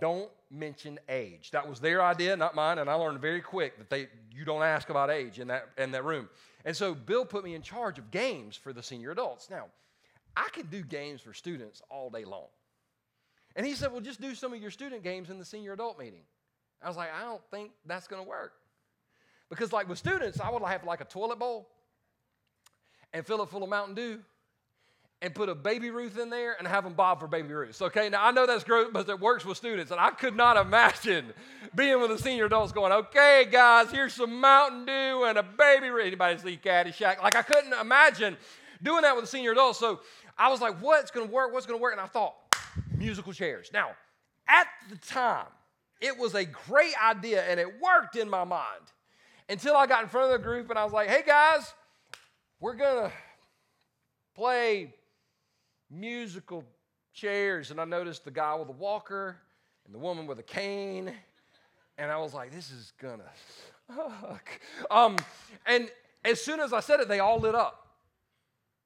Don't 0.00 0.30
mention 0.50 0.98
age. 1.08 1.50
That 1.52 1.68
was 1.68 1.80
their 1.80 2.02
idea, 2.02 2.36
not 2.36 2.54
mine, 2.54 2.78
and 2.78 2.90
I 2.90 2.94
learned 2.94 3.20
very 3.20 3.40
quick 3.40 3.78
that 3.78 3.90
they 3.90 4.08
you 4.32 4.44
don't 4.44 4.62
ask 4.62 4.90
about 4.90 5.10
age 5.10 5.38
in 5.38 5.48
that 5.48 5.68
in 5.78 5.92
that 5.92 6.04
room. 6.04 6.28
And 6.64 6.76
so 6.76 6.94
Bill 6.94 7.24
put 7.24 7.44
me 7.44 7.54
in 7.54 7.62
charge 7.62 7.98
of 7.98 8.10
games 8.10 8.56
for 8.56 8.72
the 8.72 8.82
senior 8.82 9.12
adults. 9.12 9.50
Now, 9.50 9.66
I 10.36 10.48
can 10.52 10.66
do 10.66 10.82
games 10.82 11.20
for 11.20 11.32
students 11.32 11.82
all 11.90 12.10
day 12.10 12.24
long. 12.24 12.48
And 13.56 13.64
he 13.64 13.74
said, 13.74 13.92
Well, 13.92 14.00
just 14.00 14.20
do 14.20 14.34
some 14.34 14.52
of 14.52 14.60
your 14.60 14.70
student 14.70 15.02
games 15.02 15.30
in 15.30 15.38
the 15.38 15.44
senior 15.44 15.72
adult 15.72 15.98
meeting. 15.98 16.22
I 16.82 16.88
was 16.88 16.96
like, 16.96 17.10
I 17.14 17.24
don't 17.24 17.42
think 17.50 17.70
that's 17.86 18.06
to 18.08 18.22
work. 18.22 18.52
Because, 19.48 19.72
like 19.72 19.88
with 19.88 19.98
students, 19.98 20.40
I 20.40 20.50
would 20.50 20.62
have 20.62 20.84
like 20.84 21.00
a 21.00 21.04
toilet 21.04 21.38
bowl 21.38 21.68
and 23.12 23.24
fill 23.24 23.42
it 23.42 23.48
full 23.48 23.62
of 23.62 23.70
Mountain 23.70 23.94
Dew 23.94 24.20
and 25.22 25.34
put 25.34 25.48
a 25.48 25.54
baby 25.54 25.90
Ruth 25.90 26.18
in 26.18 26.28
there 26.28 26.54
and 26.58 26.68
have 26.68 26.84
them 26.84 26.92
bob 26.92 27.20
for 27.20 27.26
baby 27.26 27.52
Ruth. 27.52 27.80
Okay, 27.80 28.08
now 28.08 28.24
I 28.24 28.30
know 28.30 28.46
that's 28.46 28.64
gross, 28.64 28.90
but 28.92 29.08
it 29.08 29.18
works 29.18 29.44
with 29.44 29.56
students. 29.56 29.90
And 29.90 30.00
I 30.00 30.10
could 30.10 30.36
not 30.36 30.56
imagine 30.56 31.32
being 31.74 32.00
with 32.00 32.10
the 32.10 32.18
senior 32.18 32.46
adults 32.46 32.72
going, 32.72 32.92
okay, 32.92 33.46
guys, 33.50 33.90
here's 33.90 34.12
some 34.12 34.40
Mountain 34.40 34.86
Dew 34.86 35.24
and 35.24 35.38
a 35.38 35.42
baby 35.42 35.88
Ruth. 35.88 36.06
Anybody 36.06 36.38
see 36.38 36.58
Caddyshack? 36.62 37.22
Like 37.22 37.36
I 37.36 37.42
couldn't 37.42 37.72
imagine 37.72 38.36
doing 38.82 39.02
that 39.02 39.16
with 39.16 39.24
a 39.24 39.28
senior 39.28 39.52
adult. 39.52 39.76
So 39.76 40.00
I 40.36 40.50
was 40.50 40.60
like, 40.60 40.80
what's 40.82 41.10
going 41.10 41.26
to 41.26 41.32
work? 41.32 41.52
What's 41.52 41.66
going 41.66 41.78
to 41.78 41.82
work? 41.82 41.92
And 41.92 42.00
I 42.00 42.06
thought, 42.06 42.34
musical 42.96 43.32
chairs. 43.32 43.70
Now, 43.72 43.90
at 44.46 44.66
the 44.90 44.96
time, 44.96 45.46
it 46.00 46.18
was 46.18 46.34
a 46.34 46.44
great 46.44 46.94
idea 47.02 47.42
and 47.44 47.58
it 47.58 47.80
worked 47.80 48.16
in 48.16 48.28
my 48.28 48.44
mind 48.44 48.82
until 49.48 49.76
I 49.76 49.86
got 49.86 50.02
in 50.02 50.08
front 50.08 50.32
of 50.32 50.38
the 50.38 50.44
group 50.44 50.70
and 50.70 50.78
I 50.78 50.84
was 50.84 50.92
like, 50.92 51.08
hey, 51.08 51.22
guys, 51.26 51.72
we're 52.60 52.74
going 52.74 53.08
to 53.08 53.12
play 54.34 54.94
musical 55.94 56.64
chairs, 57.12 57.70
and 57.70 57.80
I 57.80 57.84
noticed 57.84 58.24
the 58.24 58.30
guy 58.30 58.54
with 58.54 58.68
a 58.68 58.72
walker 58.72 59.36
and 59.86 59.94
the 59.94 59.98
woman 59.98 60.26
with 60.26 60.38
a 60.38 60.42
cane, 60.42 61.12
and 61.98 62.10
I 62.10 62.18
was 62.18 62.34
like, 62.34 62.52
this 62.52 62.70
is 62.70 62.92
gonna 63.00 63.30
suck. 63.88 64.48
Um, 64.90 65.16
and 65.66 65.90
as 66.24 66.42
soon 66.42 66.60
as 66.60 66.72
I 66.72 66.80
said 66.80 67.00
it, 67.00 67.08
they 67.08 67.20
all 67.20 67.38
lit 67.38 67.54
up. 67.54 67.80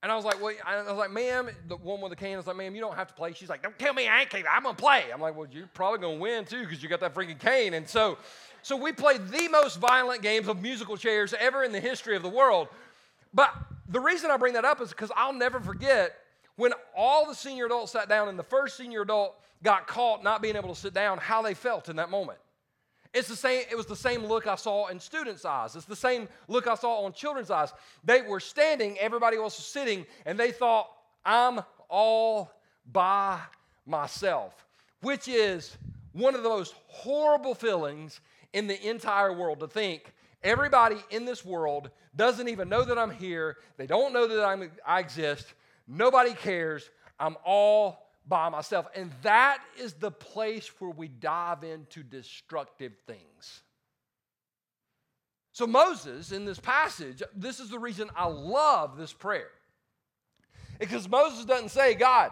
And 0.03 0.13
I 0.13 0.15
was 0.15 0.25
like, 0.25 0.41
well, 0.41 0.55
I 0.65 0.83
was 0.83 0.97
like, 0.97 1.11
ma'am, 1.11 1.49
the 1.67 1.77
woman 1.77 2.03
with 2.03 2.11
the 2.11 2.25
cane, 2.25 2.35
I 2.35 2.37
was 2.37 2.47
like, 2.47 2.57
ma'am, 2.57 2.73
you 2.75 2.81
don't 2.81 2.95
have 2.95 3.09
to 3.09 3.15
play. 3.15 3.33
She's 3.33 3.49
like, 3.49 3.65
don't 3.65 3.77
tell 3.81 3.93
me 3.93 4.07
I 4.07 4.21
ain't 4.21 4.33
I'm 4.33 4.63
gonna 4.63 4.75
play. 4.75 5.07
I'm 5.13 5.21
like, 5.21 5.37
well, 5.37 5.49
you're 5.51 5.67
probably 5.75 5.99
gonna 5.99 6.19
win 6.19 6.45
too, 6.45 6.61
because 6.61 6.83
you 6.83 6.89
got 6.89 7.01
that 7.01 7.15
freaking 7.15 7.39
cane. 7.39 7.75
And 7.75 7.89
so, 7.89 8.17
so 8.63 8.77
we 8.77 8.93
played 8.93 9.27
the 9.29 9.49
most 9.49 9.79
violent 9.81 10.23
games 10.23 10.47
of 10.47 10.63
musical 10.63 10.97
chairs 10.97 11.35
ever 11.41 11.65
in 11.65 11.73
the 11.73 11.81
history 11.81 12.15
of 12.15 12.23
the 12.23 12.29
world. 12.29 12.69
But 13.35 13.53
the 13.89 13.99
reason 13.99 14.31
I 14.31 14.37
bring 14.37 14.55
that 14.55 14.65
up 14.65 14.81
is 14.81 14.91
because 14.91 15.11
I'll 15.17 15.33
never 15.33 15.59
forget 15.59 16.15
when 16.59 16.73
all 16.95 17.27
the 17.27 17.35
senior 17.35 17.67
adults 17.67 17.93
sat 17.93 18.09
down 18.09 18.29
and 18.29 18.39
the 18.39 18.43
first 18.43 18.77
senior 18.77 19.03
adult 19.03 19.41
got 19.63 19.87
caught 19.87 20.23
not 20.23 20.43
being 20.43 20.57
able 20.57 20.75
to 20.75 20.79
sit 20.79 20.93
down, 20.93 21.17
how 21.17 21.41
they 21.41 21.55
felt 21.55 21.89
in 21.89 21.97
that 21.97 22.11
moment. 22.11 22.39
It's 23.15 23.29
the 23.29 23.37
same, 23.37 23.65
it 23.71 23.77
was 23.77 23.87
the 23.87 23.97
same 23.97 24.27
look 24.27 24.47
I 24.47 24.57
saw 24.57 24.89
in 24.89 25.01
students' 25.01 25.47
eyes. 25.47 25.75
It's 25.75 25.87
the 25.87 25.97
same 25.97 26.29
look 26.47 26.67
I 26.67 26.75
saw 26.75 27.05
on 27.05 27.15
children's 27.15 27.51
eyes. 27.51 27.73
They 28.05 28.21
were 28.21 28.41
standing, 28.41 28.99
everybody 28.99 29.39
else 29.39 29.57
was 29.57 29.65
sitting, 29.65 30.05
and 30.27 30.39
they 30.39 30.53
thought, 30.53 30.91
I'm 31.25 31.61
all 31.89 32.53
by 32.93 33.41
myself, 33.87 34.67
which 35.01 35.27
is 35.27 35.79
one 36.13 36.35
of 36.35 36.43
the 36.43 36.51
most 36.51 36.75
horrible 36.89 37.55
feelings 37.55 38.21
in 38.53 38.67
the 38.67 38.89
entire 38.89 39.33
world 39.33 39.61
to 39.61 39.67
think 39.67 40.13
Everybody 40.43 40.97
in 41.11 41.25
this 41.25 41.45
world 41.45 41.91
doesn't 42.15 42.49
even 42.49 42.69
know 42.69 42.85
that 42.85 42.97
I'm 42.97 43.11
here. 43.11 43.57
They 43.77 43.87
don't 43.87 44.13
know 44.13 44.27
that 44.29 44.45
I'm, 44.45 44.71
I 44.87 45.01
exist. 45.01 45.55
Nobody 45.89 46.35
cares. 46.35 46.89
I'm 47.19 47.37
all 47.45 48.07
by 48.29 48.51
myself. 48.51 48.87
And 48.95 49.11
that 49.23 49.63
is 49.81 49.95
the 49.95 50.11
place 50.11 50.71
where 50.79 50.91
we 50.91 51.09
dive 51.09 51.65
into 51.65 52.03
destructive 52.03 52.93
things. 53.07 53.63
So, 55.53 55.67
Moses, 55.67 56.31
in 56.31 56.45
this 56.45 56.61
passage, 56.61 57.23
this 57.35 57.59
is 57.59 57.71
the 57.71 57.79
reason 57.79 58.11
I 58.15 58.29
love 58.29 58.97
this 58.97 59.13
prayer. 59.13 59.51
Because 60.79 61.09
Moses 61.09 61.45
doesn't 61.45 61.71
say, 61.71 61.95
God, 61.95 62.31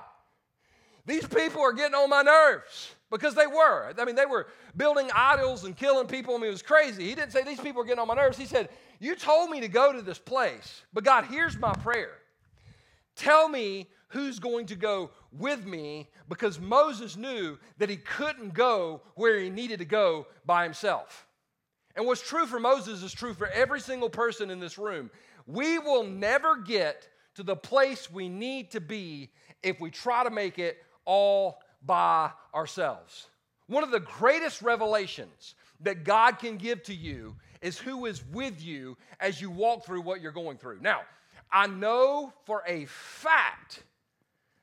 these 1.07 1.27
people 1.27 1.63
are 1.63 1.73
getting 1.73 1.95
on 1.95 2.09
my 2.09 2.23
nerves 2.23 2.95
because 3.11 3.35
they 3.35 3.47
were. 3.47 3.93
I 3.99 4.05
mean, 4.05 4.15
they 4.15 4.27
were 4.27 4.47
building 4.77 5.09
idols 5.15 5.65
and 5.65 5.77
killing 5.77 6.07
people. 6.07 6.35
I 6.35 6.39
mean, 6.39 6.49
it 6.49 6.53
was 6.53 6.63
crazy. 6.63 7.09
He 7.09 7.15
didn't 7.15 7.33
say, 7.33 7.43
These 7.43 7.61
people 7.61 7.83
are 7.83 7.85
getting 7.85 8.01
on 8.01 8.09
my 8.09 8.15
nerves. 8.15 8.37
He 8.37 8.47
said, 8.47 8.69
You 9.01 9.17
told 9.17 9.51
me 9.51 9.61
to 9.61 9.69
go 9.69 9.93
to 9.93 10.03
this 10.03 10.19
place, 10.19 10.83
but 10.93 11.03
God, 11.05 11.25
here's 11.25 11.57
my 11.59 11.73
prayer. 11.73 12.13
Tell 13.17 13.49
me 13.49 13.89
who's 14.09 14.39
going 14.39 14.67
to 14.67 14.77
go 14.77 15.11
with 15.33 15.65
me 15.67 16.09
because 16.29 16.61
Moses 16.61 17.17
knew 17.17 17.59
that 17.79 17.89
he 17.89 17.97
couldn't 17.97 18.55
go 18.55 19.03
where 19.15 19.39
he 19.41 19.51
needed 19.51 19.79
to 19.81 19.85
go 19.85 20.27
by 20.45 20.65
himself. 20.65 21.27
And 21.97 22.07
what's 22.07 22.21
true 22.21 22.47
for 22.47 22.61
Moses 22.61 23.03
is 23.03 23.13
true 23.13 23.35
for 23.35 23.49
every 23.49 23.81
single 23.81 24.11
person 24.11 24.51
in 24.51 24.61
this 24.61 24.79
room. 24.79 25.11
We 25.47 25.79
will 25.79 26.05
never 26.05 26.57
get 26.57 27.09
to 27.37 27.43
the 27.43 27.57
place 27.57 28.11
we 28.11 28.29
need 28.29 28.71
to 28.73 28.81
be 28.81 29.31
if 29.63 29.81
we 29.81 29.91
try 29.91 30.25
to 30.25 30.31
make 30.31 30.59
it 30.59 30.79
all 31.05 31.59
by 31.85 32.31
ourselves. 32.55 33.29
One 33.67 33.83
of 33.83 33.91
the 33.91 34.01
greatest 34.01 34.63
revelations 34.63 35.55
that 35.81 36.05
God 36.05 36.39
can 36.39 36.57
give 36.57 36.83
to 36.85 36.95
you 36.95 37.37
is 37.61 37.79
who 37.79 38.07
is 38.07 38.25
with 38.27 38.63
you 38.63 38.97
as 39.21 39.41
you 39.41 39.51
walk 39.51 39.85
through 39.85 40.03
what 40.03 40.21
you're 40.21 40.33
going 40.33 40.59
through. 40.59 40.81
Now, 40.81 41.01
I 41.51 41.67
know 41.67 42.33
for 42.45 42.63
a 42.67 42.87
fact 42.87 43.83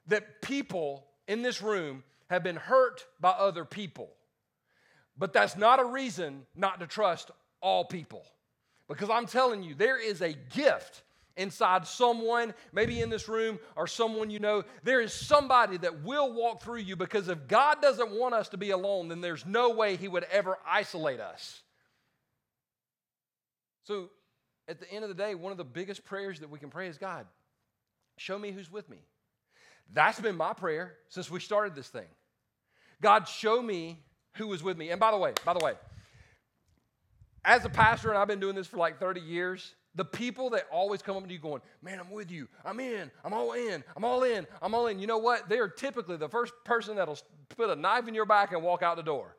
that 0.08 0.42
people 0.42 1.06
in 1.28 1.42
this 1.42 1.62
room 1.62 2.04
have 2.30 2.44
been 2.44 2.56
hurt 2.56 3.06
by 3.20 3.30
other 3.32 3.66
people, 3.66 4.10
but 5.18 5.34
that's 5.34 5.56
not 5.56 5.80
a 5.80 5.86
reason 5.86 6.46
not 6.56 6.80
to 6.80 6.88
trust 6.88 7.32
all 7.62 7.86
people. 7.86 8.25
Because 8.88 9.10
I'm 9.10 9.25
telling 9.25 9.63
you, 9.63 9.75
there 9.75 9.98
is 9.98 10.22
a 10.22 10.34
gift 10.34 11.04
inside 11.38 11.88
someone, 11.88 12.54
maybe 12.72 13.02
in 13.02 13.10
this 13.10 13.28
room 13.28 13.60
or 13.75 13.88
someone 13.88 14.30
you 14.30 14.40
know. 14.40 14.63
There 14.84 15.02
is 15.02 15.13
somebody 15.13 15.78
that 15.78 16.04
will 16.04 16.34
walk 16.34 16.62
through 16.62 16.80
you 16.80 16.96
because 16.96 17.28
if 17.28 17.48
God 17.48 17.82
doesn't 17.82 18.12
want 18.12 18.36
us 18.36 18.50
to 18.50 18.58
be 18.58 18.72
alone, 18.72 19.08
then 19.08 19.22
there's 19.22 19.46
no 19.46 19.72
way 19.72 19.96
He 19.96 20.08
would 20.08 20.25
ever 20.25 20.58
isolate 20.68 21.20
us. 21.20 21.62
So, 23.86 24.10
at 24.67 24.79
the 24.79 24.89
end 24.91 25.03
of 25.03 25.10
the 25.10 25.15
day, 25.15 25.36
one 25.36 25.51
of 25.51 25.58
the 25.58 25.63
biggest 25.63 26.05
prayers 26.05 26.39
that 26.39 26.50
we 26.50 26.60
can 26.60 26.70
pray 26.70 26.88
is 26.88 26.98
God, 26.98 27.25
show 28.17 28.38
me 28.38 28.51
who's 28.51 28.72
with 28.72 28.89
me. 28.89 28.98
That's 29.91 30.20
been 30.20 30.38
my 30.38 30.53
prayer 30.53 30.96
since 31.10 31.29
we 31.29 31.39
started 31.39 31.75
this 31.75 31.88
thing. 31.88 32.08
God, 33.01 33.27
show 33.27 33.62
me 33.62 34.00
who 34.36 34.48
was 34.48 34.63
with 34.63 34.77
me. 34.77 34.89
And 34.89 35.00
by 35.00 35.12
the 35.12 35.17
way, 35.17 35.34
by 35.46 35.53
the 35.53 35.63
way, 35.63 35.74
as 37.46 37.65
a 37.65 37.70
pastor, 37.70 38.10
and 38.10 38.17
I've 38.17 38.27
been 38.27 38.39
doing 38.39 38.55
this 38.55 38.67
for 38.67 38.77
like 38.77 39.00
30 39.00 39.20
years, 39.20 39.75
the 39.96 40.05
people 40.05 40.51
that 40.51 40.65
always 40.72 41.01
come 41.01 41.17
up 41.17 41.27
to 41.27 41.32
you 41.32 41.39
going, 41.39 41.62
Man, 41.82 42.00
I'm 42.00 42.10
with 42.10 42.32
you. 42.32 42.48
I'm 42.65 42.79
in. 42.79 43.12
I'm 43.24 43.34
all 43.34 43.51
in. 43.51 43.84
I'm 43.96 44.03
all 44.03 44.24
in. 44.24 44.48
I'm 44.62 44.74
all 44.74 44.88
in. 44.88 45.00
You 45.00 45.08
know 45.08 45.17
what? 45.17 45.50
They 45.50 45.60
are 45.60 45.67
typically 45.67 46.17
the 46.17 46.29
first 46.29 46.53
person 46.63 46.96
that'll 46.96 47.20
put 47.50 47.70
a 47.70 47.75
knife 47.75 48.08
in 48.08 48.15
your 48.15 48.25
back 48.25 48.53
and 48.53 48.63
walk 48.63 48.82
out 48.82 48.96
the 48.96 49.03
door. 49.03 49.36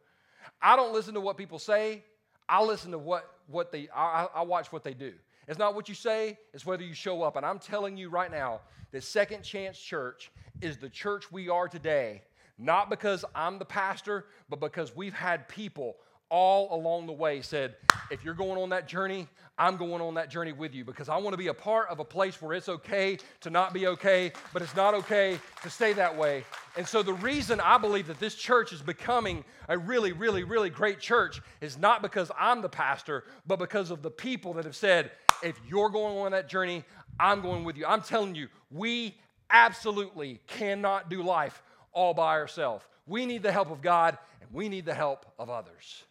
I 0.60 0.76
don't 0.76 0.92
listen 0.92 1.14
to 1.14 1.20
what 1.20 1.36
people 1.36 1.58
say. 1.58 2.04
I 2.48 2.62
listen 2.62 2.90
to 2.90 2.98
what, 2.98 3.33
what 3.46 3.72
they, 3.72 3.88
I, 3.94 4.28
I 4.34 4.42
watch 4.42 4.72
what 4.72 4.84
they 4.84 4.94
do. 4.94 5.12
It's 5.46 5.58
not 5.58 5.74
what 5.74 5.88
you 5.88 5.94
say, 5.94 6.38
it's 6.52 6.64
whether 6.64 6.82
you 6.82 6.94
show 6.94 7.22
up. 7.22 7.36
And 7.36 7.44
I'm 7.44 7.58
telling 7.58 7.96
you 7.96 8.08
right 8.08 8.30
now 8.30 8.60
that 8.92 9.04
Second 9.04 9.42
Chance 9.42 9.78
Church 9.78 10.30
is 10.60 10.78
the 10.78 10.88
church 10.88 11.30
we 11.30 11.48
are 11.48 11.68
today, 11.68 12.22
not 12.58 12.88
because 12.88 13.24
I'm 13.34 13.58
the 13.58 13.64
pastor, 13.64 14.26
but 14.48 14.60
because 14.60 14.96
we've 14.96 15.14
had 15.14 15.48
people 15.48 15.96
all 16.34 16.74
along 16.74 17.06
the 17.06 17.12
way 17.12 17.40
said, 17.40 17.76
if 18.10 18.24
you're 18.24 18.34
going 18.34 18.60
on 18.60 18.70
that 18.70 18.88
journey, 18.88 19.28
I'm 19.56 19.76
going 19.76 20.02
on 20.02 20.14
that 20.14 20.30
journey 20.30 20.50
with 20.50 20.74
you 20.74 20.84
because 20.84 21.08
I 21.08 21.16
want 21.16 21.32
to 21.32 21.36
be 21.36 21.46
a 21.46 21.54
part 21.54 21.88
of 21.90 22.00
a 22.00 22.04
place 22.04 22.42
where 22.42 22.54
it's 22.54 22.68
okay 22.68 23.18
to 23.42 23.50
not 23.50 23.72
be 23.72 23.86
okay, 23.86 24.32
but 24.52 24.60
it's 24.60 24.74
not 24.74 24.94
okay 24.94 25.38
to 25.62 25.70
stay 25.70 25.92
that 25.92 26.18
way. 26.18 26.42
And 26.76 26.88
so, 26.88 27.04
the 27.04 27.14
reason 27.14 27.60
I 27.60 27.78
believe 27.78 28.08
that 28.08 28.18
this 28.18 28.34
church 28.34 28.72
is 28.72 28.82
becoming 28.82 29.44
a 29.68 29.78
really, 29.78 30.10
really, 30.10 30.42
really 30.42 30.70
great 30.70 30.98
church 30.98 31.40
is 31.60 31.78
not 31.78 32.02
because 32.02 32.32
I'm 32.36 32.62
the 32.62 32.68
pastor, 32.68 33.22
but 33.46 33.60
because 33.60 33.92
of 33.92 34.02
the 34.02 34.10
people 34.10 34.54
that 34.54 34.64
have 34.64 34.74
said, 34.74 35.12
if 35.40 35.54
you're 35.68 35.88
going 35.88 36.18
on 36.18 36.32
that 36.32 36.48
journey, 36.48 36.82
I'm 37.20 37.42
going 37.42 37.62
with 37.62 37.76
you. 37.76 37.86
I'm 37.86 38.02
telling 38.02 38.34
you, 38.34 38.48
we 38.72 39.14
absolutely 39.50 40.40
cannot 40.48 41.08
do 41.08 41.22
life 41.22 41.62
all 41.92 42.12
by 42.12 42.40
ourselves. 42.40 42.84
We 43.06 43.24
need 43.24 43.44
the 43.44 43.52
help 43.52 43.70
of 43.70 43.82
God 43.82 44.18
and 44.40 44.50
we 44.52 44.68
need 44.68 44.84
the 44.84 44.94
help 44.94 45.26
of 45.38 45.48
others 45.48 46.02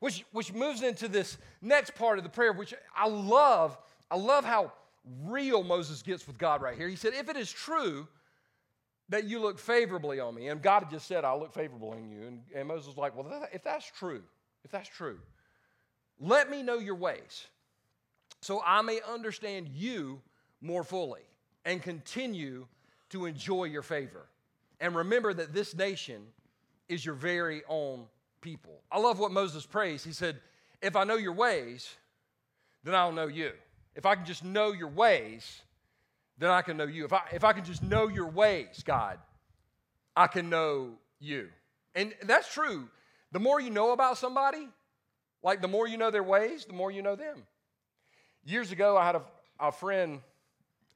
which, 0.00 0.24
which 0.32 0.52
moves 0.52 0.82
into 0.82 1.08
this 1.08 1.38
next 1.62 1.94
part 1.94 2.18
of 2.18 2.24
the 2.24 2.30
prayer, 2.30 2.52
which 2.52 2.74
I 2.96 3.08
love. 3.08 3.78
I 4.10 4.16
love 4.16 4.44
how 4.44 4.72
real 5.24 5.62
Moses 5.62 6.02
gets 6.02 6.26
with 6.26 6.36
God 6.36 6.62
right 6.62 6.76
here. 6.76 6.88
He 6.88 6.96
said, 6.96 7.14
If 7.14 7.28
it 7.28 7.36
is 7.36 7.50
true 7.50 8.08
that 9.08 9.24
you 9.24 9.40
look 9.40 9.58
favorably 9.58 10.20
on 10.20 10.34
me, 10.34 10.48
and 10.48 10.62
God 10.62 10.90
just 10.90 11.06
said, 11.06 11.24
I'll 11.24 11.38
look 11.38 11.52
favorably 11.52 11.98
on 11.98 12.10
you. 12.10 12.26
And, 12.26 12.40
and 12.54 12.68
Moses 12.68 12.88
was 12.88 12.96
like, 12.96 13.16
Well, 13.16 13.46
if 13.52 13.62
that's 13.62 13.90
true, 13.90 14.22
if 14.64 14.70
that's 14.70 14.88
true, 14.88 15.18
let 16.18 16.50
me 16.50 16.62
know 16.62 16.78
your 16.78 16.96
ways 16.96 17.46
so 18.40 18.62
I 18.64 18.82
may 18.82 19.00
understand 19.08 19.68
you 19.68 20.20
more 20.60 20.84
fully 20.84 21.22
and 21.64 21.82
continue 21.82 22.66
to 23.10 23.26
enjoy 23.26 23.64
your 23.64 23.82
favor. 23.82 24.26
And 24.80 24.94
remember 24.94 25.34
that 25.34 25.52
this 25.52 25.74
nation 25.74 26.22
is 26.88 27.04
your 27.04 27.14
very 27.14 27.62
own 27.68 28.06
people. 28.40 28.80
I 28.90 28.98
love 28.98 29.18
what 29.18 29.32
Moses 29.32 29.66
prays. 29.66 30.04
He 30.04 30.12
said, 30.12 30.36
If 30.82 30.96
I 30.96 31.04
know 31.04 31.16
your 31.16 31.32
ways, 31.32 31.88
then 32.84 32.94
I'll 32.94 33.12
know 33.12 33.26
you. 33.26 33.52
If 33.94 34.06
I 34.06 34.14
can 34.14 34.24
just 34.24 34.44
know 34.44 34.72
your 34.72 34.88
ways, 34.88 35.62
then 36.38 36.50
I 36.50 36.62
can 36.62 36.76
know 36.76 36.84
you. 36.84 37.04
If 37.04 37.12
I, 37.12 37.22
if 37.32 37.44
I 37.44 37.52
can 37.52 37.64
just 37.64 37.82
know 37.82 38.08
your 38.08 38.28
ways, 38.28 38.82
God, 38.84 39.18
I 40.16 40.26
can 40.26 40.48
know 40.48 40.92
you. 41.18 41.48
And 41.94 42.14
that's 42.22 42.52
true. 42.52 42.88
The 43.32 43.40
more 43.40 43.60
you 43.60 43.70
know 43.70 43.92
about 43.92 44.16
somebody, 44.18 44.68
like 45.42 45.60
the 45.60 45.68
more 45.68 45.86
you 45.86 45.96
know 45.96 46.10
their 46.10 46.22
ways, 46.22 46.64
the 46.64 46.72
more 46.72 46.90
you 46.90 47.02
know 47.02 47.16
them. 47.16 47.42
Years 48.44 48.72
ago, 48.72 48.96
I 48.96 49.04
had 49.04 49.16
a, 49.16 49.22
a 49.58 49.72
friend, 49.72 50.20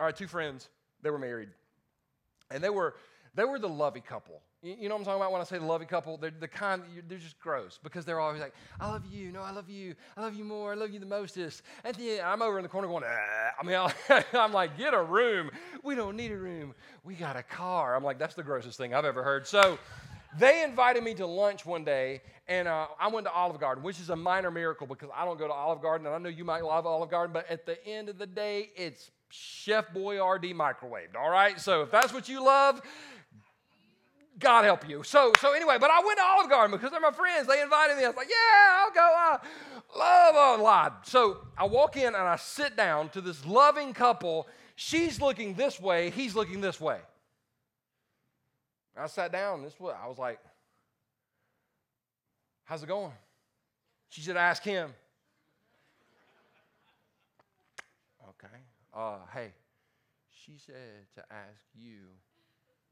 or 0.01 0.13
two 0.13 0.27
friends, 0.27 0.69
they 1.03 1.11
were 1.11 1.19
married. 1.19 1.51
And 2.51 2.63
they 2.63 2.71
were, 2.71 2.95
they 3.35 3.45
were 3.45 3.59
the 3.59 3.69
lovey 3.69 4.01
couple. 4.01 4.41
You 4.65 4.89
know 4.89 4.95
what 4.95 5.01
I'm 5.01 5.05
talking 5.05 5.21
about 5.21 5.33
when 5.33 5.43
I 5.43 5.45
say 5.45 5.59
the 5.59 5.67
loving 5.67 5.87
couple? 5.87 6.17
They're 6.17 6.33
the 6.41 6.49
kind, 6.49 6.83
they're 7.07 7.19
just 7.19 7.39
gross 7.39 7.79
because 7.83 8.07
they're 8.07 8.19
always 8.19 8.41
like, 8.41 8.55
I 8.81 8.89
love 8.89 9.05
you, 9.05 9.31
no, 9.31 9.43
I 9.43 9.51
love 9.51 9.69
you, 9.69 9.95
I 10.17 10.23
love 10.23 10.35
you 10.35 10.43
more, 10.43 10.73
I 10.73 10.75
love 10.75 10.91
you 10.91 10.99
the 10.99 11.05
mostest. 11.05 11.61
And 11.85 11.95
then 11.95 12.23
I'm 12.25 12.41
over 12.41 12.59
in 12.59 12.63
the 12.63 12.71
corner 12.71 12.89
going, 12.89 13.05
ah. 13.07 13.51
I 13.61 13.63
mean, 13.63 13.77
I'm 14.33 14.55
like, 14.55 14.79
get 14.79 14.95
a 14.95 15.03
room. 15.03 15.51
We 15.83 15.95
don't 15.95 16.17
need 16.17 16.33
a 16.33 16.39
room. 16.39 16.75
We 17.03 17.15
got 17.15 17.37
a 17.37 17.43
car. 17.43 17.95
I'm 17.95 18.03
like, 18.03 18.19
that's 18.19 18.35
the 18.35 18.43
grossest 18.43 18.79
thing 18.79 18.95
I've 18.95 19.05
ever 19.05 19.23
heard. 19.23 19.47
So 19.47 19.79
they 20.39 20.65
invited 20.65 21.05
me 21.05 21.13
to 21.15 21.27
lunch 21.27 21.67
one 21.67 21.85
day, 21.85 22.23
and 22.49 22.67
uh, 22.67 22.87
I 22.99 23.09
went 23.09 23.27
to 23.27 23.33
Olive 23.33 23.61
Garden, 23.61 23.85
which 23.85 24.01
is 24.01 24.09
a 24.09 24.17
minor 24.17 24.51
miracle 24.51 24.87
because 24.87 25.11
I 25.15 25.27
don't 25.27 25.39
go 25.39 25.47
to 25.47 25.53
Olive 25.53 25.83
Garden, 25.83 26.07
and 26.07 26.17
I 26.17 26.19
know 26.19 26.31
you 26.31 26.45
might 26.45 26.65
love 26.65 26.87
Olive 26.87 27.11
Garden, 27.11 27.35
but 27.35 27.51
at 27.51 27.67
the 27.67 27.87
end 27.87 28.09
of 28.09 28.17
the 28.17 28.27
day, 28.27 28.71
it's 28.77 29.11
Chef 29.29 29.93
Boyardee 29.93 30.55
microwaved, 30.55 31.17
all 31.19 31.31
right? 31.31 31.61
So 31.61 31.83
if 31.83 31.91
that's 31.91 32.13
what 32.13 32.29
you 32.29 32.45
love, 32.45 32.81
God 34.39 34.65
help 34.65 34.89
you. 34.89 35.03
So, 35.03 35.33
so 35.41 35.53
anyway, 35.53 35.77
but 35.81 35.91
I 35.91 36.03
went 36.05 36.19
to 36.19 36.25
Olive 36.25 36.51
Garden 36.51 36.77
because 36.77 36.91
they're 36.91 37.01
my 37.01 37.13
friends. 37.13 37.47
They 37.47 37.63
invited 37.63 37.97
me. 37.97 38.05
I 38.05 38.09
was 38.09 38.17
like, 38.17 38.29
yeah, 38.29 38.83
I'll 38.83 38.91
go. 38.91 39.01
I 39.01 39.39
love 39.97 40.61
lot. 40.61 41.07
So 41.07 41.39
I 41.57 41.65
walk 41.65 41.97
in 41.97 42.07
and 42.07 42.17
I 42.17 42.37
sit 42.37 42.77
down 42.77 43.11
to 43.11 43.21
this 43.21 43.47
loving 43.47 43.93
couple. 43.93 44.49
She's 44.75 45.21
looking 45.21 45.55
this 45.55 45.81
way. 45.81 46.11
He's 46.11 46.35
looking 46.35 46.61
this 46.61 46.81
way. 46.81 46.99
I 48.97 49.07
sat 49.07 49.31
down. 49.31 49.63
This 49.63 49.79
way. 49.79 49.93
I 50.03 50.09
was 50.09 50.19
like, 50.19 50.41
how's 52.65 52.83
it 52.83 52.89
going? 52.89 53.13
She 54.09 54.21
said, 54.21 54.37
ask 54.37 54.63
him. 54.63 54.93
Okay. 58.29 58.55
Uh, 58.93 59.19
hey, 59.33 59.53
she 60.31 60.53
said 60.57 61.07
to 61.15 61.23
ask 61.31 61.63
you, 61.75 61.99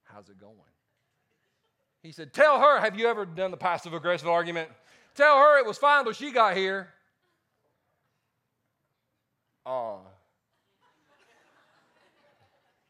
how's 0.05 0.29
it 0.29 0.39
going? 0.41 0.57
He 2.03 2.11
said, 2.13 2.33
Tell 2.33 2.61
her, 2.61 2.81
have 2.81 2.99
you 2.99 3.07
ever 3.07 3.25
done 3.25 3.51
the 3.51 3.57
passive 3.57 3.95
aggressive 3.95 4.29
argument? 4.29 4.69
Tell 5.15 5.37
her 5.37 5.59
it 5.59 5.67
was 5.67 5.79
fine 5.79 6.01
until 6.01 6.13
she 6.13 6.33
got 6.33 6.57
here. 6.57 6.89
Uh, 9.65 9.99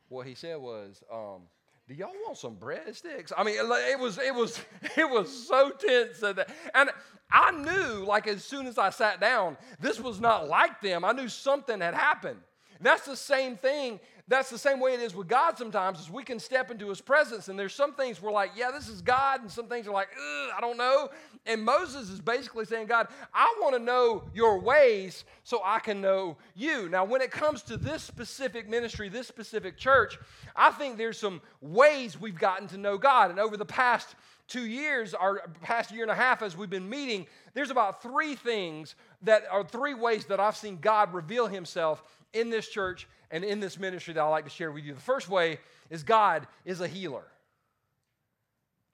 what 0.09 0.26
he 0.26 0.35
said 0.35 0.57
was, 0.59 1.02
um, 1.12 1.42
do 1.88 1.95
y'all 1.95 2.12
want 2.25 2.38
some 2.38 2.57
breadsticks? 2.57 3.33
I 3.37 3.45
mean, 3.45 3.57
it 3.59 3.99
was 3.99 4.19
it 4.19 4.35
was 4.35 4.61
it 4.97 5.09
was 5.09 5.47
so 5.47 5.71
tense, 5.71 6.21
that, 6.21 6.49
and 6.75 6.90
I 7.31 7.50
knew 7.50 8.04
like 8.07 8.26
as 8.26 8.45
soon 8.45 8.66
as 8.66 8.78
I 8.78 8.90
sat 8.90 9.21
down, 9.21 9.59
this 9.81 10.00
was 10.00 10.21
not 10.21 10.49
like 10.49 10.81
them. 10.81 11.04
I 11.04 11.12
knew 11.12 11.28
something 11.28 11.81
had 11.81 11.95
happened. 11.95 12.40
That's 12.81 13.04
the 13.04 13.16
same 13.16 13.57
thing. 13.57 14.00
That's 14.29 14.50
the 14.50 14.59
same 14.59 14.79
way 14.79 14.95
it 14.95 15.00
is 15.00 15.14
with 15.14 15.29
God 15.29 15.59
sometimes, 15.59 16.00
is 16.00 16.11
we 16.11 16.23
can 16.23 16.38
step 16.38 16.71
into 16.71 16.88
his 16.88 17.00
presence 17.00 17.49
and 17.49 17.59
there's 17.59 17.75
some 17.75 17.93
things 17.95 18.23
we're 18.23 18.31
like, 18.33 18.52
yeah, 18.57 18.71
this 18.71 18.88
is 18.88 19.02
God, 19.02 19.43
and 19.43 19.50
some 19.50 19.67
things 19.67 19.88
are 19.88 19.93
like, 19.93 20.09
I 20.17 20.59
don't 20.61 20.79
know. 20.79 21.11
And 21.45 21.64
Moses 21.64 22.09
is 22.09 22.21
basically 22.21 22.64
saying, 22.64 22.87
God, 22.87 23.09
I 23.35 23.52
want 23.61 23.75
to 23.75 23.83
know 23.83 24.25
your 24.33 24.61
ways 24.61 25.25
so 25.43 25.61
I 25.64 25.81
can 25.81 26.00
know 26.00 26.37
you. 26.55 26.88
Now, 26.88 27.05
when 27.05 27.21
it 27.21 27.33
comes 27.33 27.62
to 27.62 27.76
this 27.76 28.02
specific 28.02 28.69
ministry, 28.69 29.09
this 29.09 29.26
specific 29.26 29.76
church, 29.76 30.19
I 30.55 30.71
think 30.71 30.99
there's 30.99 31.19
some 31.19 31.43
ways 31.61 32.21
we've 32.21 32.38
gotten 32.38 32.69
to 32.69 32.76
know 32.76 32.97
God. 32.99 33.31
And 33.31 33.41
over 33.41 33.57
the 33.57 33.64
past 33.64 34.14
two 34.47 34.67
years, 34.67 35.14
our 35.14 35.49
past 35.62 35.91
year 35.91 36.02
and 36.02 36.11
a 36.11 36.14
half, 36.14 36.43
as 36.43 36.57
we've 36.57 36.71
been 36.71 36.88
meeting, 36.88 37.26
there's 37.55 37.71
about 37.71 38.02
three 38.02 38.37
things 38.37 38.95
that 39.23 39.45
are 39.50 39.64
three 39.64 39.95
ways 39.95 40.26
that 40.26 40.38
I've 40.38 40.57
seen 40.57 40.79
God 40.81 41.12
reveal 41.12 41.49
himself 41.49 42.05
in 42.33 42.50
this 42.50 42.69
church 42.69 43.09
and 43.33 43.43
in 43.43 43.59
this 43.59 43.79
ministry 43.79 44.15
that 44.15 44.21
I 44.21 44.29
like 44.29 44.45
to 44.45 44.51
share 44.51 44.71
with 44.71 44.85
you. 44.85 44.95
The 44.95 45.01
first 45.01 45.29
way 45.29 45.59
is 45.91 46.03
God 46.03 46.47
is 46.65 46.81
a 46.81 46.87
healer. 46.87 47.25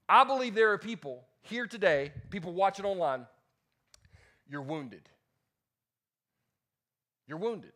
I 0.08 0.24
believe 0.24 0.54
there 0.54 0.72
are 0.72 0.78
people 0.78 1.24
here 1.42 1.66
today, 1.66 2.12
people 2.30 2.54
watching 2.54 2.86
online, 2.86 3.26
you're 4.48 4.62
wounded. 4.62 5.02
You're 7.26 7.38
wounded. 7.38 7.72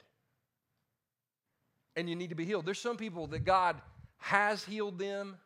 And 1.97 2.09
you 2.09 2.17
need 2.17 2.31
to 2.31 2.35
be 2.35 2.47
healed. 2.47 2.65
There's 2.65 2.81
some 2.81 2.97
people 2.97 3.27
that 3.29 3.41
God 3.41 3.77
has 4.19 4.65
healed 4.65 4.99
them. 4.99 5.37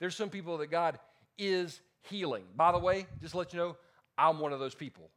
There's 0.00 0.16
some 0.16 0.30
people 0.30 0.58
that 0.58 0.70
God 0.70 0.98
is 1.38 1.80
healing. 2.02 2.44
By 2.56 2.72
the 2.72 2.78
way, 2.78 3.06
just 3.20 3.32
to 3.32 3.38
let 3.38 3.52
you 3.52 3.58
know, 3.58 3.76
I'm 4.18 4.40
one 4.40 4.52
of 4.52 4.58
those 4.58 4.74
people. 4.74 5.10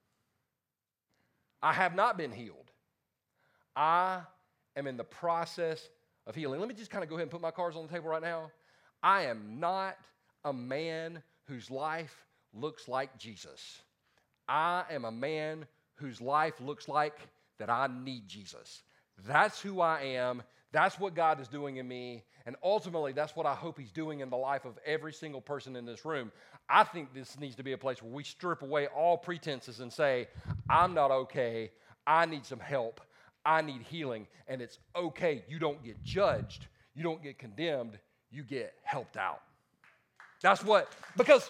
I 1.61 1.73
have 1.73 1.95
not 1.95 2.17
been 2.17 2.31
healed. 2.31 2.71
I 3.75 4.21
am 4.75 4.87
in 4.87 4.97
the 4.97 5.03
process 5.03 5.89
of 6.27 6.35
healing. 6.35 6.59
Let 6.59 6.69
me 6.69 6.75
just 6.75 6.91
kind 6.91 7.03
of 7.03 7.09
go 7.09 7.15
ahead 7.15 7.23
and 7.23 7.31
put 7.31 7.41
my 7.41 7.51
cards 7.51 7.75
on 7.75 7.87
the 7.87 7.93
table 7.93 8.09
right 8.09 8.21
now. 8.21 8.51
I 9.01 9.23
am 9.23 9.59
not 9.59 9.97
a 10.43 10.53
man 10.53 11.23
whose 11.45 11.71
life 11.71 12.25
looks 12.53 12.87
like 12.87 13.17
Jesus. 13.17 13.81
I 14.47 14.83
am 14.91 15.05
a 15.05 15.11
man 15.11 15.65
whose 15.95 16.21
life 16.21 16.59
looks 16.61 16.87
like 16.87 17.17
that 17.59 17.69
I 17.69 17.87
need 17.87 18.27
Jesus. 18.27 18.83
That's 19.27 19.61
who 19.61 19.81
I 19.81 20.01
am. 20.01 20.43
That's 20.71 20.99
what 20.99 21.15
God 21.15 21.41
is 21.41 21.47
doing 21.47 21.77
in 21.77 21.87
me. 21.87 22.23
And 22.45 22.55
ultimately, 22.63 23.11
that's 23.11 23.35
what 23.35 23.45
I 23.45 23.53
hope 23.53 23.77
He's 23.77 23.91
doing 23.91 24.21
in 24.21 24.29
the 24.29 24.37
life 24.37 24.65
of 24.65 24.77
every 24.85 25.13
single 25.13 25.41
person 25.41 25.75
in 25.75 25.85
this 25.85 26.05
room. 26.05 26.31
I 26.69 26.83
think 26.83 27.13
this 27.13 27.37
needs 27.39 27.55
to 27.55 27.63
be 27.63 27.73
a 27.73 27.77
place 27.77 28.01
where 28.01 28.11
we 28.11 28.23
strip 28.23 28.61
away 28.61 28.87
all 28.87 29.17
pretenses 29.17 29.79
and 29.79 29.91
say, 29.91 30.27
I'm 30.69 30.93
not 30.93 31.11
okay. 31.11 31.71
I 32.07 32.25
need 32.25 32.45
some 32.45 32.59
help. 32.59 33.01
I 33.45 33.61
need 33.61 33.81
healing. 33.81 34.27
And 34.47 34.61
it's 34.61 34.79
okay. 34.95 35.43
You 35.47 35.59
don't 35.59 35.83
get 35.83 36.01
judged, 36.03 36.67
you 36.95 37.03
don't 37.03 37.21
get 37.23 37.37
condemned, 37.37 37.97
you 38.31 38.43
get 38.43 38.73
helped 38.83 39.17
out. 39.17 39.41
That's 40.41 40.63
what, 40.63 40.91
because 41.17 41.49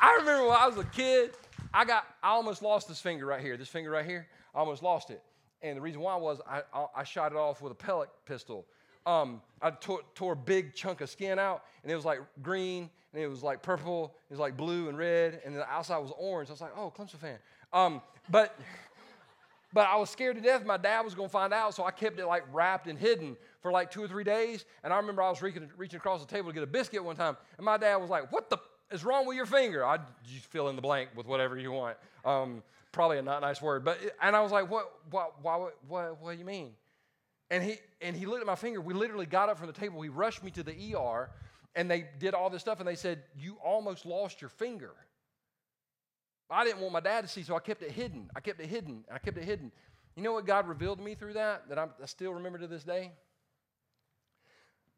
I 0.00 0.16
remember 0.20 0.48
when 0.48 0.56
I 0.56 0.66
was 0.66 0.78
a 0.78 0.84
kid, 0.84 1.32
I 1.74 1.84
got, 1.84 2.04
I 2.22 2.30
almost 2.30 2.62
lost 2.62 2.88
this 2.88 3.00
finger 3.00 3.26
right 3.26 3.40
here. 3.40 3.56
This 3.56 3.68
finger 3.68 3.90
right 3.90 4.04
here, 4.04 4.26
I 4.54 4.58
almost 4.58 4.82
lost 4.82 5.10
it. 5.10 5.22
And 5.62 5.76
the 5.76 5.80
reason 5.80 6.00
why 6.00 6.16
was 6.16 6.40
I, 6.46 6.62
I 6.94 7.04
shot 7.04 7.32
it 7.32 7.38
off 7.38 7.62
with 7.62 7.72
a 7.72 7.74
pellet 7.74 8.10
pistol. 8.26 8.66
Um, 9.06 9.40
I 9.60 9.70
tore, 9.70 10.00
tore, 10.14 10.34
a 10.34 10.36
big 10.36 10.74
chunk 10.74 11.00
of 11.00 11.10
skin 11.10 11.38
out, 11.38 11.64
and 11.82 11.90
it 11.90 11.96
was 11.96 12.04
like 12.04 12.20
green, 12.42 12.88
and 13.12 13.22
it 13.22 13.26
was 13.26 13.42
like 13.42 13.62
purple, 13.62 14.14
it 14.28 14.32
was 14.32 14.40
like 14.40 14.56
blue 14.56 14.88
and 14.88 14.96
red, 14.96 15.40
and 15.44 15.56
the 15.56 15.68
outside 15.68 15.98
was 15.98 16.12
orange. 16.16 16.50
I 16.50 16.52
was 16.52 16.60
like, 16.60 16.72
oh, 16.76 16.92
Clemson 16.96 17.16
fan. 17.16 17.38
Um, 17.72 18.02
but, 18.30 18.58
but 19.72 19.88
I 19.88 19.96
was 19.96 20.10
scared 20.10 20.36
to 20.36 20.42
death 20.42 20.64
my 20.64 20.76
dad 20.76 21.02
was 21.02 21.14
going 21.14 21.28
to 21.28 21.32
find 21.32 21.52
out, 21.52 21.74
so 21.74 21.84
I 21.84 21.90
kept 21.90 22.18
it 22.18 22.26
like 22.26 22.44
wrapped 22.52 22.86
and 22.86 22.98
hidden 22.98 23.36
for 23.60 23.72
like 23.72 23.90
two 23.90 24.02
or 24.02 24.08
three 24.08 24.24
days. 24.24 24.64
And 24.84 24.92
I 24.92 24.96
remember 24.96 25.22
I 25.22 25.30
was 25.30 25.40
reaching, 25.40 25.68
reaching 25.76 25.96
across 25.96 26.20
the 26.20 26.26
table 26.26 26.50
to 26.50 26.54
get 26.54 26.62
a 26.62 26.66
biscuit 26.66 27.02
one 27.04 27.16
time, 27.16 27.36
and 27.56 27.64
my 27.64 27.76
dad 27.76 27.96
was 27.96 28.10
like, 28.10 28.30
what 28.32 28.50
the 28.50 28.58
is 28.92 29.04
wrong 29.04 29.26
with 29.26 29.36
your 29.36 29.46
finger? 29.46 29.84
I 29.84 29.98
just 30.30 30.46
fill 30.46 30.68
in 30.68 30.76
the 30.76 30.82
blank 30.82 31.10
with 31.16 31.26
whatever 31.26 31.58
you 31.58 31.72
want. 31.72 31.96
Um, 32.24 32.62
probably 32.92 33.18
a 33.18 33.22
not 33.22 33.40
nice 33.40 33.60
word. 33.60 33.84
But 33.84 33.98
and 34.20 34.36
I 34.36 34.40
was 34.40 34.52
like, 34.52 34.70
what, 34.70 34.92
what, 35.10 35.42
why, 35.42 35.56
what, 35.88 36.20
what 36.20 36.32
do 36.32 36.38
you 36.38 36.44
mean? 36.44 36.72
And 37.50 37.62
he 37.62 37.78
and 38.00 38.16
he 38.16 38.26
looked 38.26 38.40
at 38.40 38.46
my 38.46 38.54
finger. 38.54 38.80
We 38.80 38.94
literally 38.94 39.26
got 39.26 39.48
up 39.48 39.58
from 39.58 39.66
the 39.66 39.72
table. 39.72 40.00
He 40.02 40.08
rushed 40.08 40.42
me 40.42 40.50
to 40.52 40.62
the 40.62 40.94
ER, 40.94 41.30
and 41.74 41.90
they 41.90 42.06
did 42.18 42.34
all 42.34 42.50
this 42.50 42.62
stuff. 42.62 42.78
And 42.80 42.88
they 42.88 42.94
said, 42.94 43.22
you 43.36 43.56
almost 43.64 44.06
lost 44.06 44.40
your 44.40 44.50
finger. 44.50 44.92
I 46.50 46.64
didn't 46.64 46.80
want 46.80 46.92
my 46.92 47.00
dad 47.00 47.22
to 47.22 47.28
see, 47.28 47.42
so 47.42 47.56
I 47.56 47.60
kept 47.60 47.82
it 47.82 47.90
hidden. 47.90 48.30
I 48.36 48.40
kept 48.40 48.60
it 48.60 48.66
hidden. 48.66 49.04
I 49.10 49.18
kept 49.18 49.38
it 49.38 49.44
hidden. 49.44 49.72
You 50.16 50.22
know 50.22 50.32
what 50.32 50.46
God 50.46 50.68
revealed 50.68 50.98
to 50.98 51.04
me 51.04 51.14
through 51.14 51.34
that? 51.34 51.68
That 51.68 51.78
I'm, 51.78 51.90
I 52.02 52.06
still 52.06 52.34
remember 52.34 52.58
to 52.58 52.66
this 52.66 52.84
day. 52.84 53.12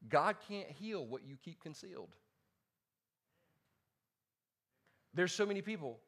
God 0.09 0.37
can't 0.49 0.69
heal 0.69 1.07
what 1.07 1.23
you 1.25 1.37
keep 1.43 1.63
concealed. 1.63 2.11
There's 5.15 5.33
so 5.33 5.47
many 5.47 5.63
people 5.63 6.01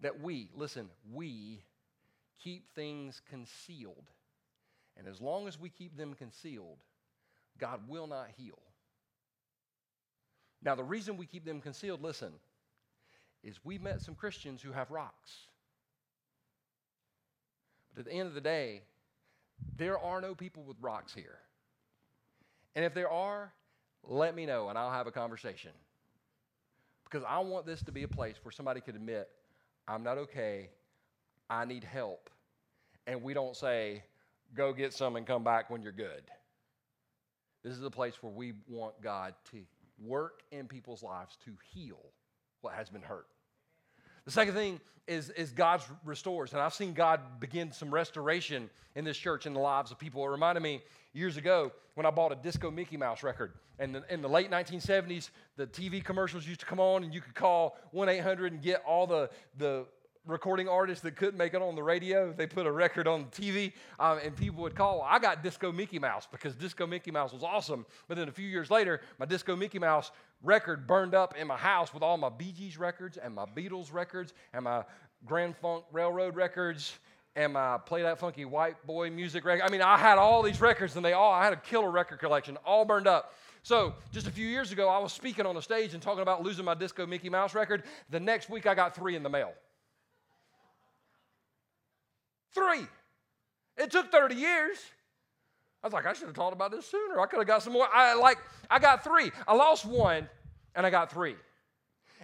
that 0.00 0.20
we, 0.20 0.50
listen, 0.54 0.88
we 1.12 1.62
keep 2.42 2.70
things 2.74 3.22
concealed. 3.30 4.04
And 4.96 5.08
as 5.08 5.20
long 5.20 5.48
as 5.48 5.58
we 5.58 5.70
keep 5.70 5.96
them 5.96 6.14
concealed, 6.14 6.78
God 7.58 7.88
will 7.88 8.06
not 8.06 8.28
heal. 8.36 8.58
Now, 10.62 10.74
the 10.74 10.84
reason 10.84 11.16
we 11.16 11.26
keep 11.26 11.44
them 11.44 11.60
concealed, 11.60 12.02
listen, 12.02 12.32
is 13.42 13.58
we've 13.64 13.82
met 13.82 14.02
some 14.02 14.14
Christians 14.14 14.62
who 14.62 14.72
have 14.72 14.90
rocks. 14.90 15.32
But 17.94 18.00
at 18.00 18.12
the 18.12 18.18
end 18.18 18.28
of 18.28 18.34
the 18.34 18.40
day, 18.40 18.82
there 19.76 19.98
are 19.98 20.20
no 20.20 20.34
people 20.34 20.62
with 20.62 20.76
rocks 20.80 21.12
here. 21.12 21.38
And 22.74 22.84
if 22.84 22.94
there 22.94 23.10
are, 23.10 23.52
let 24.04 24.34
me 24.34 24.46
know 24.46 24.68
and 24.68 24.78
I'll 24.78 24.92
have 24.92 25.06
a 25.06 25.12
conversation. 25.12 25.72
Because 27.04 27.24
I 27.28 27.38
want 27.38 27.66
this 27.66 27.82
to 27.84 27.92
be 27.92 28.02
a 28.02 28.08
place 28.08 28.36
where 28.42 28.52
somebody 28.52 28.80
could 28.80 28.94
admit, 28.94 29.28
I'm 29.86 30.02
not 30.02 30.18
okay. 30.18 30.68
I 31.48 31.64
need 31.64 31.82
help. 31.82 32.28
And 33.06 33.22
we 33.22 33.32
don't 33.32 33.56
say, 33.56 34.04
go 34.54 34.72
get 34.72 34.92
some 34.92 35.16
and 35.16 35.26
come 35.26 35.42
back 35.42 35.70
when 35.70 35.82
you're 35.82 35.92
good. 35.92 36.22
This 37.64 37.72
is 37.72 37.82
a 37.82 37.90
place 37.90 38.22
where 38.22 38.32
we 38.32 38.52
want 38.68 39.00
God 39.02 39.34
to 39.50 39.58
work 40.04 40.42
in 40.52 40.68
people's 40.68 41.02
lives 41.02 41.36
to 41.44 41.52
heal 41.72 41.98
what 42.60 42.74
has 42.74 42.88
been 42.88 43.02
hurt. 43.02 43.26
The 44.24 44.30
second 44.30 44.54
thing 44.54 44.80
is, 45.06 45.30
is 45.30 45.50
God 45.50 45.82
restores. 46.04 46.52
And 46.52 46.60
I've 46.60 46.74
seen 46.74 46.92
God 46.92 47.40
begin 47.40 47.72
some 47.72 47.90
restoration 47.90 48.70
in 48.94 49.04
this 49.04 49.16
church 49.16 49.46
in 49.46 49.54
the 49.54 49.60
lives 49.60 49.90
of 49.90 49.98
people. 49.98 50.24
It 50.24 50.28
reminded 50.28 50.62
me 50.62 50.82
years 51.12 51.36
ago 51.36 51.72
when 51.94 52.06
I 52.06 52.10
bought 52.10 52.30
a 52.30 52.36
Disco 52.36 52.70
Mickey 52.70 52.96
Mouse 52.96 53.22
record. 53.22 53.54
And 53.78 53.96
in, 53.96 54.04
in 54.10 54.22
the 54.22 54.28
late 54.28 54.50
1970s, 54.50 55.30
the 55.56 55.66
TV 55.66 56.04
commercials 56.04 56.46
used 56.46 56.60
to 56.60 56.66
come 56.66 56.78
on, 56.78 57.04
and 57.04 57.14
you 57.14 57.20
could 57.20 57.34
call 57.34 57.78
1 57.92 58.08
800 58.08 58.52
and 58.52 58.62
get 58.62 58.82
all 58.86 59.06
the, 59.06 59.30
the 59.56 59.86
recording 60.26 60.68
artists 60.68 61.02
that 61.02 61.16
couldn't 61.16 61.38
make 61.38 61.54
it 61.54 61.62
on 61.62 61.74
the 61.74 61.82
radio. 61.82 62.32
They 62.32 62.46
put 62.46 62.66
a 62.66 62.72
record 62.72 63.08
on 63.08 63.26
TV, 63.26 63.72
um, 63.98 64.18
and 64.22 64.36
people 64.36 64.62
would 64.62 64.74
call. 64.74 65.02
I 65.08 65.18
got 65.18 65.42
Disco 65.42 65.72
Mickey 65.72 65.98
Mouse 65.98 66.28
because 66.30 66.54
Disco 66.54 66.86
Mickey 66.86 67.10
Mouse 67.10 67.32
was 67.32 67.42
awesome. 67.42 67.86
But 68.08 68.18
then 68.18 68.28
a 68.28 68.32
few 68.32 68.46
years 68.46 68.70
later, 68.70 69.00
my 69.18 69.26
Disco 69.26 69.56
Mickey 69.56 69.78
Mouse 69.78 70.10
record 70.42 70.86
burned 70.86 71.14
up 71.14 71.34
in 71.36 71.46
my 71.46 71.56
house 71.56 71.92
with 71.92 72.02
all 72.02 72.16
my 72.16 72.28
Bee 72.28 72.52
Gees 72.52 72.78
records 72.78 73.16
and 73.16 73.34
my 73.34 73.44
Beatles 73.44 73.92
records 73.92 74.32
and 74.52 74.64
my 74.64 74.84
Grand 75.24 75.56
Funk 75.56 75.84
Railroad 75.92 76.36
records 76.36 76.98
and 77.34 77.52
my 77.52 77.78
Play 77.78 78.02
That 78.02 78.18
Funky 78.18 78.44
White 78.44 78.84
Boy 78.86 79.10
music 79.10 79.44
record. 79.44 79.64
I 79.64 79.70
mean, 79.70 79.82
I 79.82 79.96
had 79.96 80.18
all 80.18 80.42
these 80.42 80.60
records 80.60 80.96
and 80.96 81.04
they 81.04 81.12
all, 81.12 81.32
I 81.32 81.44
had 81.44 81.52
a 81.52 81.56
killer 81.56 81.90
record 81.90 82.18
collection, 82.18 82.56
all 82.64 82.84
burned 82.84 83.06
up. 83.06 83.34
So, 83.62 83.94
just 84.12 84.26
a 84.26 84.30
few 84.30 84.46
years 84.46 84.72
ago, 84.72 84.88
I 84.88 84.98
was 84.98 85.12
speaking 85.12 85.44
on 85.44 85.56
a 85.56 85.62
stage 85.62 85.92
and 85.92 86.02
talking 86.02 86.22
about 86.22 86.42
losing 86.42 86.64
my 86.64 86.74
Disco 86.74 87.06
Mickey 87.06 87.28
Mouse 87.28 87.54
record. 87.54 87.82
The 88.08 88.20
next 88.20 88.48
week, 88.48 88.66
I 88.66 88.74
got 88.74 88.94
three 88.94 89.16
in 89.16 89.22
the 89.22 89.28
mail. 89.28 89.52
Three. 92.54 92.86
It 93.76 93.90
took 93.90 94.10
30 94.10 94.36
years. 94.36 94.78
Was 95.88 95.94
like, 95.94 96.06
I 96.06 96.12
should 96.12 96.26
have 96.26 96.34
talked 96.34 96.52
about 96.52 96.70
this 96.70 96.84
sooner. 96.84 97.18
I 97.18 97.24
could 97.24 97.38
have 97.38 97.46
got 97.46 97.62
some 97.62 97.72
more. 97.72 97.88
I 97.90 98.12
like, 98.12 98.36
I 98.68 98.78
got 98.78 99.02
three. 99.02 99.32
I 99.46 99.54
lost 99.54 99.86
one 99.86 100.28
and 100.74 100.86
I 100.86 100.90
got 100.90 101.10
three. 101.10 101.34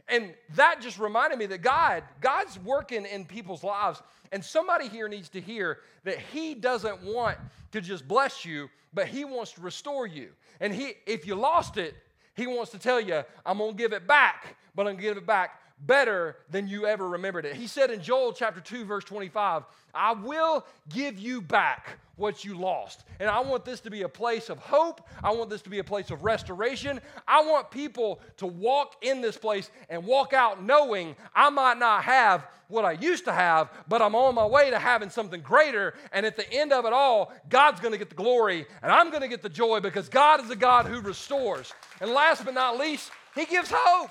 And 0.07 0.35
that 0.55 0.83
just 0.83 0.99
reminded 0.99 1.39
me 1.39 1.47
that 1.47 1.63
God, 1.63 2.03
God's 2.21 2.59
working 2.59 3.07
in 3.07 3.25
people's 3.25 3.65
lives. 3.65 4.03
And 4.33 4.45
somebody 4.45 4.89
here 4.89 5.09
needs 5.09 5.31
to 5.31 5.41
hear 5.41 5.79
that 6.05 6.19
He 6.19 6.55
doesn't 6.55 7.03
want 7.03 7.39
to 7.73 7.81
just 7.81 8.07
bless 8.07 8.45
you, 8.45 8.69
but 8.93 9.07
He 9.07 9.25
wants 9.25 9.53
to 9.53 9.63
restore 9.63 10.07
you. 10.07 10.29
And 10.61 10.75
He, 10.75 10.93
if 11.07 11.27
you 11.27 11.35
lost 11.35 11.79
it, 11.79 11.95
He 12.37 12.47
wants 12.47 12.71
to 12.73 12.79
tell 12.79 13.01
you, 13.01 13.23
I'm 13.47 13.57
gonna 13.57 13.73
give 13.73 13.95
it 13.95 14.07
back, 14.07 14.57
but 14.75 14.87
I'm 14.87 14.97
gonna 14.97 15.03
give 15.03 15.17
it 15.17 15.27
back 15.27 15.59
better 15.87 16.37
than 16.51 16.69
you 16.69 16.87
ever 16.87 17.09
remembered 17.09 17.45
it. 17.45 17.57
He 17.57 17.67
said 17.67 17.91
in 17.91 18.03
Joel 18.03 18.33
chapter 18.33 18.61
2, 18.61 18.85
verse 18.85 19.05
25, 19.05 19.65
I 19.95 20.13
will 20.13 20.65
give 20.89 21.19
you 21.19 21.41
back 21.41 21.99
what 22.17 22.45
you 22.45 22.57
lost. 22.57 23.05
And 23.19 23.29
I 23.29 23.41
want 23.41 23.65
this 23.65 23.81
to 23.81 23.91
be 23.91 24.03
a 24.03 24.09
place 24.09 24.49
of 24.49 24.59
hope. 24.59 25.07
I 25.23 25.33
want 25.33 25.51
this 25.51 25.63
to 25.63 25.71
be 25.71 25.79
a 25.81 25.85
place 25.85 26.11
of 26.11 26.23
restoration. 26.25 27.01
I 27.27 27.45
want 27.45 27.71
people 27.71 28.21
to 28.37 28.47
walk 28.47 28.97
in 29.03 29.21
this 29.21 29.37
place 29.37 29.71
and 29.89 30.05
walk 30.05 30.33
out 30.33 30.63
knowing 30.63 31.17
I 31.35 31.51
might 31.51 31.79
not 31.79 32.05
have 32.05 32.47
what 32.69 32.85
I 32.85 32.93
used 32.93 33.25
to 33.25 33.33
have, 33.33 33.71
but 33.89 34.01
I'm 34.01 34.15
on 34.15 34.35
my 34.35 34.47
way 34.47 34.71
to 34.71 34.79
having 34.79 35.11
something 35.11 35.41
greater. 35.41 35.95
And 36.13 36.25
at 36.25 36.37
the 36.37 36.51
end 36.53 36.73
of 36.73 36.85
it 36.85 36.93
all, 36.93 37.33
God's 37.49 37.81
going 37.81 37.93
to 37.93 37.99
get 37.99 38.09
the 38.09 38.15
glory 38.15 38.67
and 38.83 38.91
I'm 38.91 39.11
going 39.11 39.23
to 39.23 39.29
get 39.29 39.43
the 39.43 39.49
joy 39.49 39.81
because 39.81 40.09
God 40.09 40.43
is 40.43 40.51
a 40.51 40.57
God 40.57 40.87
who 40.87 41.01
restores. 41.01 41.73
And 42.01 42.11
last 42.11 42.45
but 42.45 42.55
not 42.55 42.79
least, 42.79 43.11
He 43.35 43.45
gives 43.45 43.71
hope. 43.73 44.11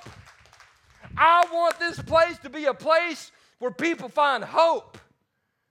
I 1.17 1.45
want 1.51 1.79
this 1.79 1.99
place 2.01 2.37
to 2.39 2.49
be 2.49 2.65
a 2.65 2.73
place 2.73 3.31
where 3.59 3.71
people 3.71 4.09
find 4.09 4.43
hope, 4.43 4.97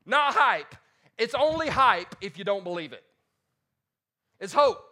not 0.07 0.35
hype. 0.35 0.75
It's 1.19 1.35
only 1.35 1.69
hype 1.69 2.15
if 2.21 2.39
you 2.39 2.45
don't 2.45 2.65
believe 2.65 2.93
it. 2.93 3.03
It's 4.41 4.53
hope. 4.53 4.83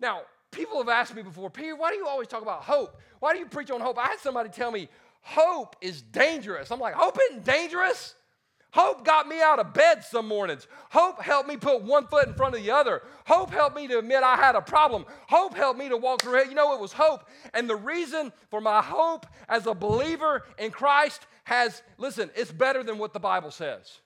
Now, 0.00 0.22
people 0.50 0.78
have 0.78 0.88
asked 0.88 1.14
me 1.14 1.22
before, 1.22 1.50
Peter, 1.50 1.76
why 1.76 1.90
do 1.90 1.96
you 1.96 2.06
always 2.06 2.28
talk 2.28 2.42
about 2.42 2.62
hope? 2.62 3.00
Why 3.20 3.32
do 3.32 3.38
you 3.38 3.46
preach 3.46 3.70
on 3.70 3.80
hope? 3.80 3.98
I 3.98 4.08
had 4.08 4.18
somebody 4.18 4.50
tell 4.50 4.70
me, 4.70 4.88
hope 5.22 5.76
is 5.80 6.02
dangerous. 6.02 6.70
I'm 6.70 6.80
like, 6.80 6.94
hope 6.94 7.18
isn't 7.30 7.44
dangerous. 7.44 8.14
Hope 8.74 9.04
got 9.04 9.28
me 9.28 9.40
out 9.40 9.60
of 9.60 9.72
bed 9.72 10.02
some 10.02 10.26
mornings. 10.26 10.66
Hope 10.90 11.22
helped 11.22 11.48
me 11.48 11.56
put 11.56 11.82
one 11.82 12.08
foot 12.08 12.26
in 12.26 12.34
front 12.34 12.56
of 12.56 12.60
the 12.60 12.72
other. 12.72 13.02
Hope 13.24 13.52
helped 13.52 13.76
me 13.76 13.86
to 13.86 14.00
admit 14.00 14.24
I 14.24 14.34
had 14.34 14.56
a 14.56 14.60
problem. 14.60 15.06
Hope 15.28 15.54
helped 15.54 15.78
me 15.78 15.88
to 15.90 15.96
walk 15.96 16.22
through 16.22 16.40
it. 16.40 16.48
You 16.48 16.56
know, 16.56 16.74
it 16.74 16.80
was 16.80 16.92
hope. 16.92 17.28
And 17.54 17.70
the 17.70 17.76
reason 17.76 18.32
for 18.50 18.60
my 18.60 18.82
hope 18.82 19.26
as 19.48 19.68
a 19.68 19.74
believer 19.74 20.42
in 20.58 20.72
Christ 20.72 21.24
has, 21.44 21.84
listen, 21.98 22.32
it's 22.34 22.50
better 22.50 22.82
than 22.82 22.98
what 22.98 23.12
the 23.12 23.20
Bible 23.20 23.52
says, 23.52 24.00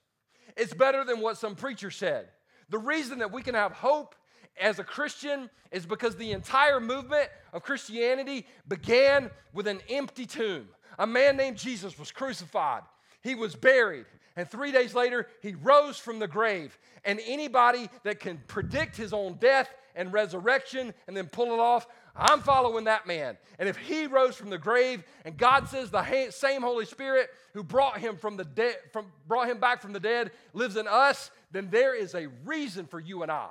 it's 0.54 0.74
better 0.74 1.02
than 1.02 1.20
what 1.20 1.38
some 1.38 1.54
preacher 1.54 1.90
said. 1.90 2.28
The 2.68 2.78
reason 2.78 3.20
that 3.20 3.32
we 3.32 3.40
can 3.40 3.54
have 3.54 3.72
hope 3.72 4.16
as 4.60 4.78
a 4.78 4.84
Christian 4.84 5.48
is 5.72 5.86
because 5.86 6.14
the 6.16 6.32
entire 6.32 6.78
movement 6.78 7.30
of 7.54 7.62
Christianity 7.62 8.46
began 8.68 9.30
with 9.54 9.66
an 9.66 9.80
empty 9.88 10.26
tomb. 10.26 10.68
A 10.98 11.06
man 11.06 11.38
named 11.38 11.56
Jesus 11.56 11.98
was 11.98 12.12
crucified, 12.12 12.82
he 13.22 13.34
was 13.34 13.54
buried. 13.54 14.04
And 14.38 14.48
three 14.48 14.70
days 14.70 14.94
later, 14.94 15.26
he 15.42 15.56
rose 15.56 15.98
from 15.98 16.20
the 16.20 16.28
grave. 16.28 16.78
And 17.04 17.20
anybody 17.26 17.90
that 18.04 18.20
can 18.20 18.40
predict 18.46 18.96
his 18.96 19.12
own 19.12 19.34
death 19.34 19.68
and 19.96 20.12
resurrection 20.12 20.94
and 21.08 21.16
then 21.16 21.26
pull 21.26 21.52
it 21.52 21.58
off, 21.58 21.88
I'm 22.14 22.40
following 22.40 22.84
that 22.84 23.04
man. 23.04 23.36
And 23.58 23.68
if 23.68 23.76
he 23.76 24.06
rose 24.06 24.36
from 24.36 24.50
the 24.50 24.56
grave, 24.56 25.02
and 25.24 25.36
God 25.36 25.68
says 25.68 25.90
the 25.90 26.30
same 26.30 26.62
Holy 26.62 26.84
Spirit 26.84 27.30
who 27.52 27.64
brought 27.64 27.98
him 27.98 28.16
from 28.16 28.36
the 28.36 28.76
from 28.92 29.06
brought 29.26 29.48
him 29.48 29.58
back 29.58 29.82
from 29.82 29.92
the 29.92 29.98
dead, 29.98 30.30
lives 30.52 30.76
in 30.76 30.86
us, 30.86 31.32
then 31.50 31.68
there 31.72 31.96
is 31.96 32.14
a 32.14 32.28
reason 32.44 32.86
for 32.86 33.00
you 33.00 33.24
and 33.24 33.32
I 33.32 33.48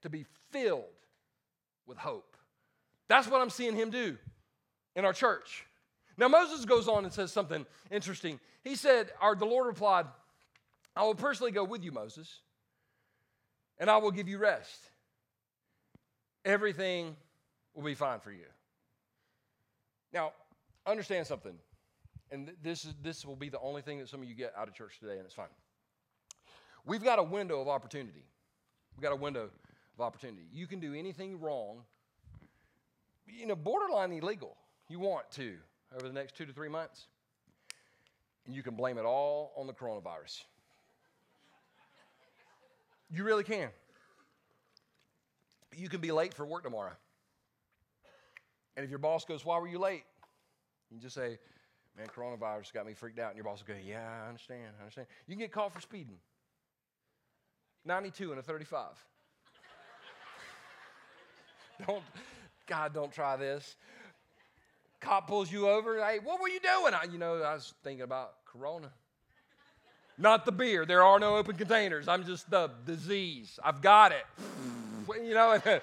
to 0.00 0.08
be 0.08 0.24
filled 0.50 0.84
with 1.86 1.98
hope. 1.98 2.38
That's 3.10 3.28
what 3.28 3.42
I'm 3.42 3.50
seeing 3.50 3.76
him 3.76 3.90
do 3.90 4.16
in 4.96 5.04
our 5.04 5.12
church. 5.12 5.66
Now, 6.18 6.26
Moses 6.26 6.64
goes 6.64 6.88
on 6.88 7.04
and 7.04 7.12
says 7.12 7.32
something 7.32 7.64
interesting. 7.92 8.40
He 8.64 8.74
said, 8.74 9.12
or 9.22 9.36
the 9.36 9.46
Lord 9.46 9.66
replied, 9.66 10.06
I 10.96 11.04
will 11.04 11.14
personally 11.14 11.52
go 11.52 11.62
with 11.62 11.84
you, 11.84 11.92
Moses, 11.92 12.40
and 13.78 13.88
I 13.88 13.98
will 13.98 14.10
give 14.10 14.28
you 14.28 14.38
rest. 14.38 14.90
Everything 16.44 17.16
will 17.72 17.84
be 17.84 17.94
fine 17.94 18.18
for 18.18 18.32
you. 18.32 18.46
Now, 20.12 20.32
understand 20.86 21.26
something, 21.26 21.54
and 22.32 22.50
this, 22.64 22.84
is, 22.84 22.94
this 23.00 23.24
will 23.24 23.36
be 23.36 23.48
the 23.48 23.60
only 23.60 23.82
thing 23.82 23.98
that 24.00 24.08
some 24.08 24.20
of 24.20 24.28
you 24.28 24.34
get 24.34 24.52
out 24.56 24.66
of 24.66 24.74
church 24.74 24.98
today, 24.98 25.18
and 25.18 25.24
it's 25.24 25.34
fine. 25.34 25.46
We've 26.84 27.04
got 27.04 27.20
a 27.20 27.22
window 27.22 27.60
of 27.60 27.68
opportunity. 27.68 28.24
We've 28.96 29.02
got 29.02 29.12
a 29.12 29.16
window 29.16 29.44
of 29.44 30.00
opportunity. 30.00 30.48
You 30.52 30.66
can 30.66 30.80
do 30.80 30.94
anything 30.94 31.38
wrong, 31.40 31.82
you 33.28 33.46
know, 33.46 33.54
borderline 33.54 34.12
illegal. 34.12 34.56
You 34.88 34.98
want 34.98 35.30
to 35.32 35.58
over 35.94 36.06
the 36.06 36.14
next 36.14 36.36
two 36.36 36.46
to 36.46 36.52
three 36.52 36.68
months, 36.68 37.06
and 38.46 38.54
you 38.54 38.62
can 38.62 38.74
blame 38.74 38.98
it 38.98 39.04
all 39.04 39.52
on 39.56 39.66
the 39.66 39.72
coronavirus. 39.72 40.42
You 43.10 43.24
really 43.24 43.44
can. 43.44 43.70
You 45.76 45.88
can 45.88 46.00
be 46.00 46.12
late 46.12 46.34
for 46.34 46.44
work 46.44 46.62
tomorrow. 46.62 46.92
And 48.76 48.84
if 48.84 48.90
your 48.90 48.98
boss 48.98 49.24
goes, 49.24 49.44
Why 49.44 49.58
were 49.58 49.68
you 49.68 49.78
late? 49.78 50.04
You 50.90 50.98
just 50.98 51.14
say, 51.14 51.38
Man, 51.96 52.06
coronavirus 52.06 52.72
got 52.72 52.86
me 52.86 52.94
freaked 52.94 53.18
out. 53.18 53.28
And 53.28 53.36
your 53.36 53.44
boss 53.44 53.62
will 53.66 53.74
go, 53.74 53.80
Yeah, 53.84 54.06
I 54.24 54.28
understand. 54.28 54.68
I 54.78 54.82
understand. 54.82 55.08
You 55.26 55.34
can 55.34 55.40
get 55.40 55.52
called 55.52 55.72
for 55.72 55.80
speeding 55.80 56.18
92 57.84 58.30
and 58.30 58.40
a 58.40 58.42
35. 58.42 58.86
don't, 61.86 62.02
God, 62.66 62.92
don't 62.92 63.12
try 63.12 63.36
this. 63.36 63.76
Cop 65.00 65.28
pulls 65.28 65.50
you 65.52 65.68
over. 65.68 66.04
Hey, 66.04 66.18
what 66.22 66.40
were 66.40 66.48
you 66.48 66.60
doing? 66.60 66.94
I, 66.94 67.04
you 67.10 67.18
know, 67.18 67.42
I 67.42 67.54
was 67.54 67.74
thinking 67.84 68.02
about 68.02 68.44
Corona. 68.44 68.90
Not 70.16 70.44
the 70.44 70.52
beer. 70.52 70.84
There 70.84 71.04
are 71.04 71.20
no 71.20 71.36
open 71.36 71.56
containers. 71.56 72.08
I'm 72.08 72.24
just 72.24 72.50
the 72.50 72.70
disease. 72.84 73.58
I've 73.62 73.80
got 73.80 74.10
it. 74.12 74.26
you 75.22 75.34
know. 75.34 75.60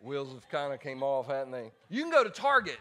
Wheels 0.00 0.32
have 0.32 0.48
kind 0.50 0.72
of 0.72 0.80
came 0.80 1.02
off, 1.02 1.26
hadn't 1.26 1.52
they? 1.52 1.70
You 1.88 2.02
can 2.02 2.10
go 2.10 2.24
to 2.24 2.30
Target. 2.30 2.78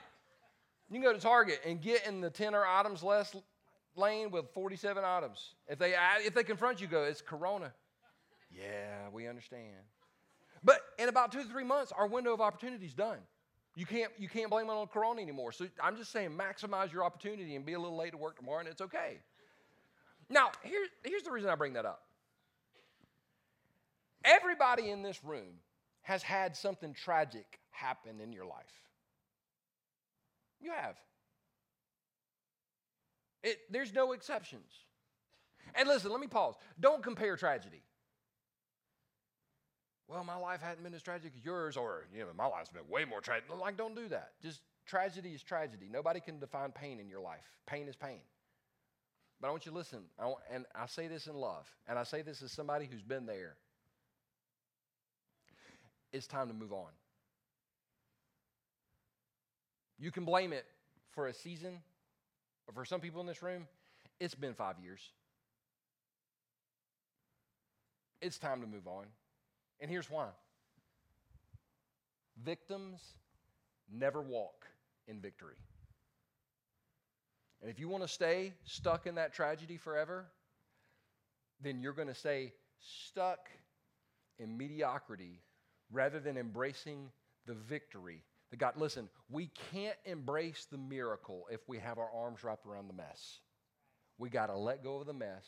You 0.90 0.96
can 0.96 1.04
go 1.04 1.14
to 1.14 1.20
Target 1.20 1.62
and 1.66 1.82
get 1.82 2.06
in 2.06 2.22
the 2.22 2.30
10 2.30 2.54
or 2.54 2.66
items 2.66 3.02
less 3.02 3.36
lane 3.96 4.30
with 4.30 4.50
47 4.54 5.04
items. 5.06 5.56
If 5.68 5.80
they 5.80 5.96
if 6.20 6.34
they 6.34 6.44
confront 6.44 6.82
you, 6.82 6.88
go, 6.88 7.04
it's 7.04 7.22
Corona. 7.22 7.74
Yeah, 8.56 9.10
we 9.12 9.28
understand. 9.28 9.76
But 10.64 10.82
in 10.98 11.10
about 11.10 11.32
two 11.32 11.44
to 11.44 11.50
three 11.50 11.64
months, 11.64 11.92
our 11.92 12.08
window 12.08 12.34
of 12.34 12.42
opportunity 12.42 12.86
is 12.86 12.94
done. 12.94 13.18
You 13.76 13.86
can't, 13.86 14.12
you 14.18 14.30
can't 14.30 14.50
blame 14.50 14.68
it 14.68 14.72
on 14.72 14.88
Corona 14.88 15.22
anymore. 15.22 15.52
So 15.52 15.68
I'm 15.82 15.98
just 15.98 16.12
saying, 16.12 16.30
maximize 16.32 16.94
your 16.94 17.04
opportunity 17.04 17.56
and 17.56 17.66
be 17.66 17.74
a 17.74 17.80
little 17.80 17.98
late 17.98 18.12
to 18.12 18.18
work 18.18 18.38
tomorrow, 18.38 18.60
and 18.60 18.68
it's 18.68 18.82
okay. 18.82 19.18
Now, 20.30 20.52
here, 20.64 20.86
here's 21.04 21.24
the 21.24 21.32
reason 21.32 21.50
I 21.50 21.56
bring 21.56 21.74
that 21.74 21.86
up. 21.86 22.04
Everybody 24.24 24.90
in 24.90 25.02
this 25.02 25.24
room 25.24 25.60
has 26.04 26.22
had 26.22 26.56
something 26.56 26.94
tragic 26.94 27.60
happen 27.72 28.22
in 28.22 28.32
your 28.32 28.46
life. 28.46 28.64
You 30.62 30.72
have. 30.72 30.96
It, 33.42 33.60
there's 33.70 33.94
no 33.94 34.14
exceptions. 34.14 34.72
And 35.76 35.90
listen, 35.90 36.12
let 36.12 36.22
me 36.22 36.28
pause. 36.28 36.56
Don't 36.80 37.04
compare 37.04 37.36
tragedy 37.36 37.82
well, 40.14 40.24
my 40.24 40.36
life 40.36 40.62
hadn't 40.62 40.84
been 40.84 40.94
as 40.94 41.02
tragic 41.02 41.34
as 41.36 41.44
yours, 41.44 41.76
or, 41.76 42.06
you 42.14 42.20
know, 42.22 42.28
my 42.38 42.46
life's 42.46 42.70
been 42.70 42.88
way 42.90 43.04
more 43.04 43.20
tragic. 43.20 43.46
Like, 43.60 43.78
don't 43.78 43.96
do 43.96 44.08
that. 44.10 44.32
Just 44.42 44.62
tragedy 44.86 45.30
is 45.30 45.42
tragedy. 45.42 45.88
Nobody 45.92 46.20
can 46.20 46.40
define 46.40 46.72
pain 46.72 47.00
in 47.00 47.10
your 47.10 47.20
life. 47.20 47.50
Pain 47.66 47.88
is 47.88 47.96
pain. 47.96 48.20
But 49.42 49.48
I 49.48 49.52
want 49.52 49.66
you 49.66 49.72
to 49.72 49.78
listen, 49.78 50.04
I 50.20 50.28
want, 50.28 50.40
and 50.52 50.66
I 50.76 50.86
say 50.86 51.08
this 51.08 51.28
in 51.28 51.36
love, 51.36 51.70
and 51.88 51.98
I 51.98 52.04
say 52.04 52.22
this 52.22 52.42
as 52.42 52.52
somebody 52.52 52.88
who's 52.90 53.02
been 53.02 53.26
there. 53.26 53.56
It's 56.14 56.28
time 56.28 56.48
to 56.48 56.54
move 56.54 56.72
on. 56.72 56.92
You 60.00 60.12
can 60.12 60.26
blame 60.26 60.54
it 60.54 60.66
for 61.12 61.28
a 61.28 61.34
season, 61.34 61.80
but 62.66 62.76
for 62.76 62.86
some 62.86 63.02
people 63.02 63.20
in 63.22 63.28
this 63.28 63.42
room, 63.42 63.68
it's 64.20 64.36
been 64.36 64.54
five 64.54 64.76
years. 64.82 65.02
It's 68.22 68.38
time 68.38 68.62
to 68.62 68.68
move 68.68 68.88
on. 68.88 69.06
And 69.84 69.92
here's 69.92 70.10
why 70.10 70.28
victims 72.42 73.02
never 73.92 74.22
walk 74.22 74.66
in 75.10 75.20
victory. 75.20 75.58
And 77.62 77.70
if 77.70 77.80
you 77.82 77.90
want 77.90 78.02
to 78.04 78.08
stay 78.08 78.54
stuck 78.64 79.08
in 79.08 79.16
that 79.16 79.34
tragedy 79.34 79.76
forever, 79.76 80.26
then 81.62 81.82
you're 81.82 81.92
going 81.92 82.08
to 82.08 82.16
stay 82.16 82.54
stuck 82.80 83.50
in 84.40 84.58
mediocrity 84.58 85.42
rather 85.92 86.22
than 86.22 86.38
embracing 86.38 87.10
the 87.46 87.54
victory 87.54 88.24
that 88.52 88.58
God, 88.58 88.78
listen, 88.78 89.10
we 89.30 89.50
can't 89.74 89.98
embrace 90.06 90.66
the 90.72 90.78
miracle 90.78 91.44
if 91.52 91.60
we 91.68 91.78
have 91.80 91.98
our 91.98 92.10
arms 92.16 92.42
wrapped 92.46 92.66
around 92.66 92.88
the 92.88 92.94
mess. 92.94 93.40
We 94.18 94.30
got 94.30 94.46
to 94.46 94.56
let 94.56 94.82
go 94.82 95.02
of 95.02 95.08
the 95.08 95.14
mess 95.14 95.46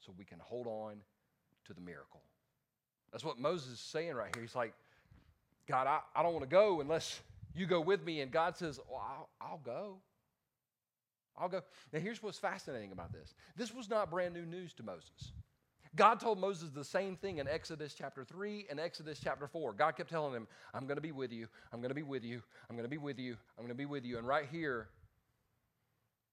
so 0.00 0.12
we 0.18 0.26
can 0.26 0.38
hold 0.38 0.66
on 0.66 0.96
to 1.64 1.72
the 1.72 1.80
miracle. 1.80 2.20
That's 3.12 3.24
what 3.24 3.38
Moses 3.38 3.74
is 3.74 3.80
saying 3.80 4.14
right 4.14 4.34
here. 4.34 4.42
He's 4.42 4.54
like, 4.54 4.74
God, 5.66 5.86
I, 5.86 6.00
I 6.14 6.22
don't 6.22 6.32
want 6.32 6.44
to 6.44 6.50
go 6.50 6.80
unless 6.80 7.20
you 7.54 7.66
go 7.66 7.80
with 7.80 8.04
me. 8.04 8.20
And 8.20 8.30
God 8.30 8.56
says, 8.56 8.78
well, 8.90 9.02
I'll, 9.04 9.28
I'll 9.40 9.60
go. 9.64 9.96
I'll 11.36 11.48
go. 11.48 11.62
Now, 11.92 12.00
here's 12.00 12.22
what's 12.22 12.38
fascinating 12.38 12.92
about 12.92 13.12
this 13.12 13.34
this 13.56 13.74
was 13.74 13.88
not 13.88 14.10
brand 14.10 14.34
new 14.34 14.44
news 14.44 14.72
to 14.74 14.82
Moses. 14.82 15.32
God 15.96 16.20
told 16.20 16.38
Moses 16.38 16.70
the 16.70 16.84
same 16.84 17.16
thing 17.16 17.38
in 17.38 17.48
Exodus 17.48 17.94
chapter 17.94 18.22
3 18.22 18.66
and 18.70 18.78
Exodus 18.78 19.18
chapter 19.22 19.46
4. 19.46 19.72
God 19.72 19.96
kept 19.96 20.10
telling 20.10 20.34
him, 20.34 20.46
I'm 20.74 20.86
going 20.86 20.96
to 20.96 21.02
be 21.02 21.12
with 21.12 21.32
you. 21.32 21.48
I'm 21.72 21.80
going 21.80 21.88
to 21.88 21.94
be 21.94 22.02
with 22.02 22.24
you. 22.24 22.42
I'm 22.68 22.76
going 22.76 22.84
to 22.84 22.90
be 22.90 22.98
with 22.98 23.18
you. 23.18 23.36
I'm 23.56 23.64
going 23.64 23.74
to 23.74 23.78
be 23.78 23.86
with 23.86 24.04
you. 24.04 24.18
And 24.18 24.26
right 24.26 24.46
here, 24.50 24.88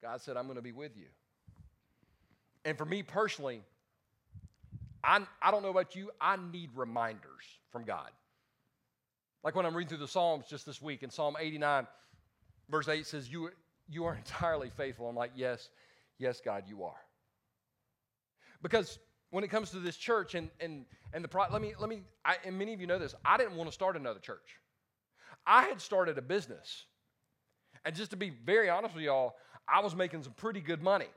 God 0.03 0.21
said, 0.21 0.35
I'm 0.35 0.45
going 0.45 0.57
to 0.57 0.61
be 0.61 0.73
with 0.73 0.97
you. 0.97 1.05
And 2.65 2.77
for 2.77 2.85
me 2.85 3.01
personally, 3.01 3.61
I, 5.05 5.21
I 5.41 5.51
don't 5.51 5.61
know 5.63 5.69
about 5.69 5.95
you, 5.95 6.11
I 6.19 6.37
need 6.51 6.71
reminders 6.75 7.43
from 7.71 7.83
God. 7.83 8.09
Like 9.43 9.55
when 9.55 9.65
I'm 9.65 9.75
reading 9.75 9.89
through 9.89 9.99
the 9.99 10.07
Psalms 10.07 10.45
just 10.49 10.65
this 10.65 10.81
week, 10.81 11.03
in 11.03 11.09
Psalm 11.09 11.35
89, 11.39 11.85
verse 12.69 12.87
8 12.87 13.05
says, 13.05 13.31
You, 13.31 13.51
you 13.87 14.05
are 14.05 14.15
entirely 14.25 14.71
faithful. 14.75 15.07
I'm 15.07 15.15
like, 15.15 15.31
Yes, 15.35 15.69
yes, 16.17 16.41
God, 16.43 16.63
you 16.67 16.83
are. 16.83 16.97
Because 18.63 18.97
when 19.35 19.43
it 19.43 19.49
comes 19.49 19.69
to 19.71 19.79
this 19.79 19.97
church 19.97 20.33
and 20.33 20.49
and 20.61 20.85
and 21.13 21.23
the 21.23 21.47
let 21.51 21.61
me 21.61 21.73
let 21.77 21.89
me 21.89 22.03
I, 22.23 22.37
and 22.45 22.57
many 22.57 22.73
of 22.73 22.79
you 22.79 22.87
know 22.87 22.97
this 22.97 23.13
i 23.25 23.35
didn't 23.35 23.55
want 23.55 23.69
to 23.69 23.73
start 23.73 23.97
another 23.97 24.19
church 24.21 24.59
i 25.45 25.63
had 25.63 25.81
started 25.81 26.17
a 26.17 26.21
business 26.21 26.85
and 27.83 27.93
just 27.93 28.11
to 28.11 28.17
be 28.17 28.29
very 28.29 28.69
honest 28.69 28.95
with 28.95 29.03
y'all 29.03 29.35
i 29.67 29.81
was 29.81 29.93
making 29.93 30.23
some 30.23 30.31
pretty 30.33 30.61
good 30.61 30.81
money 30.81 31.09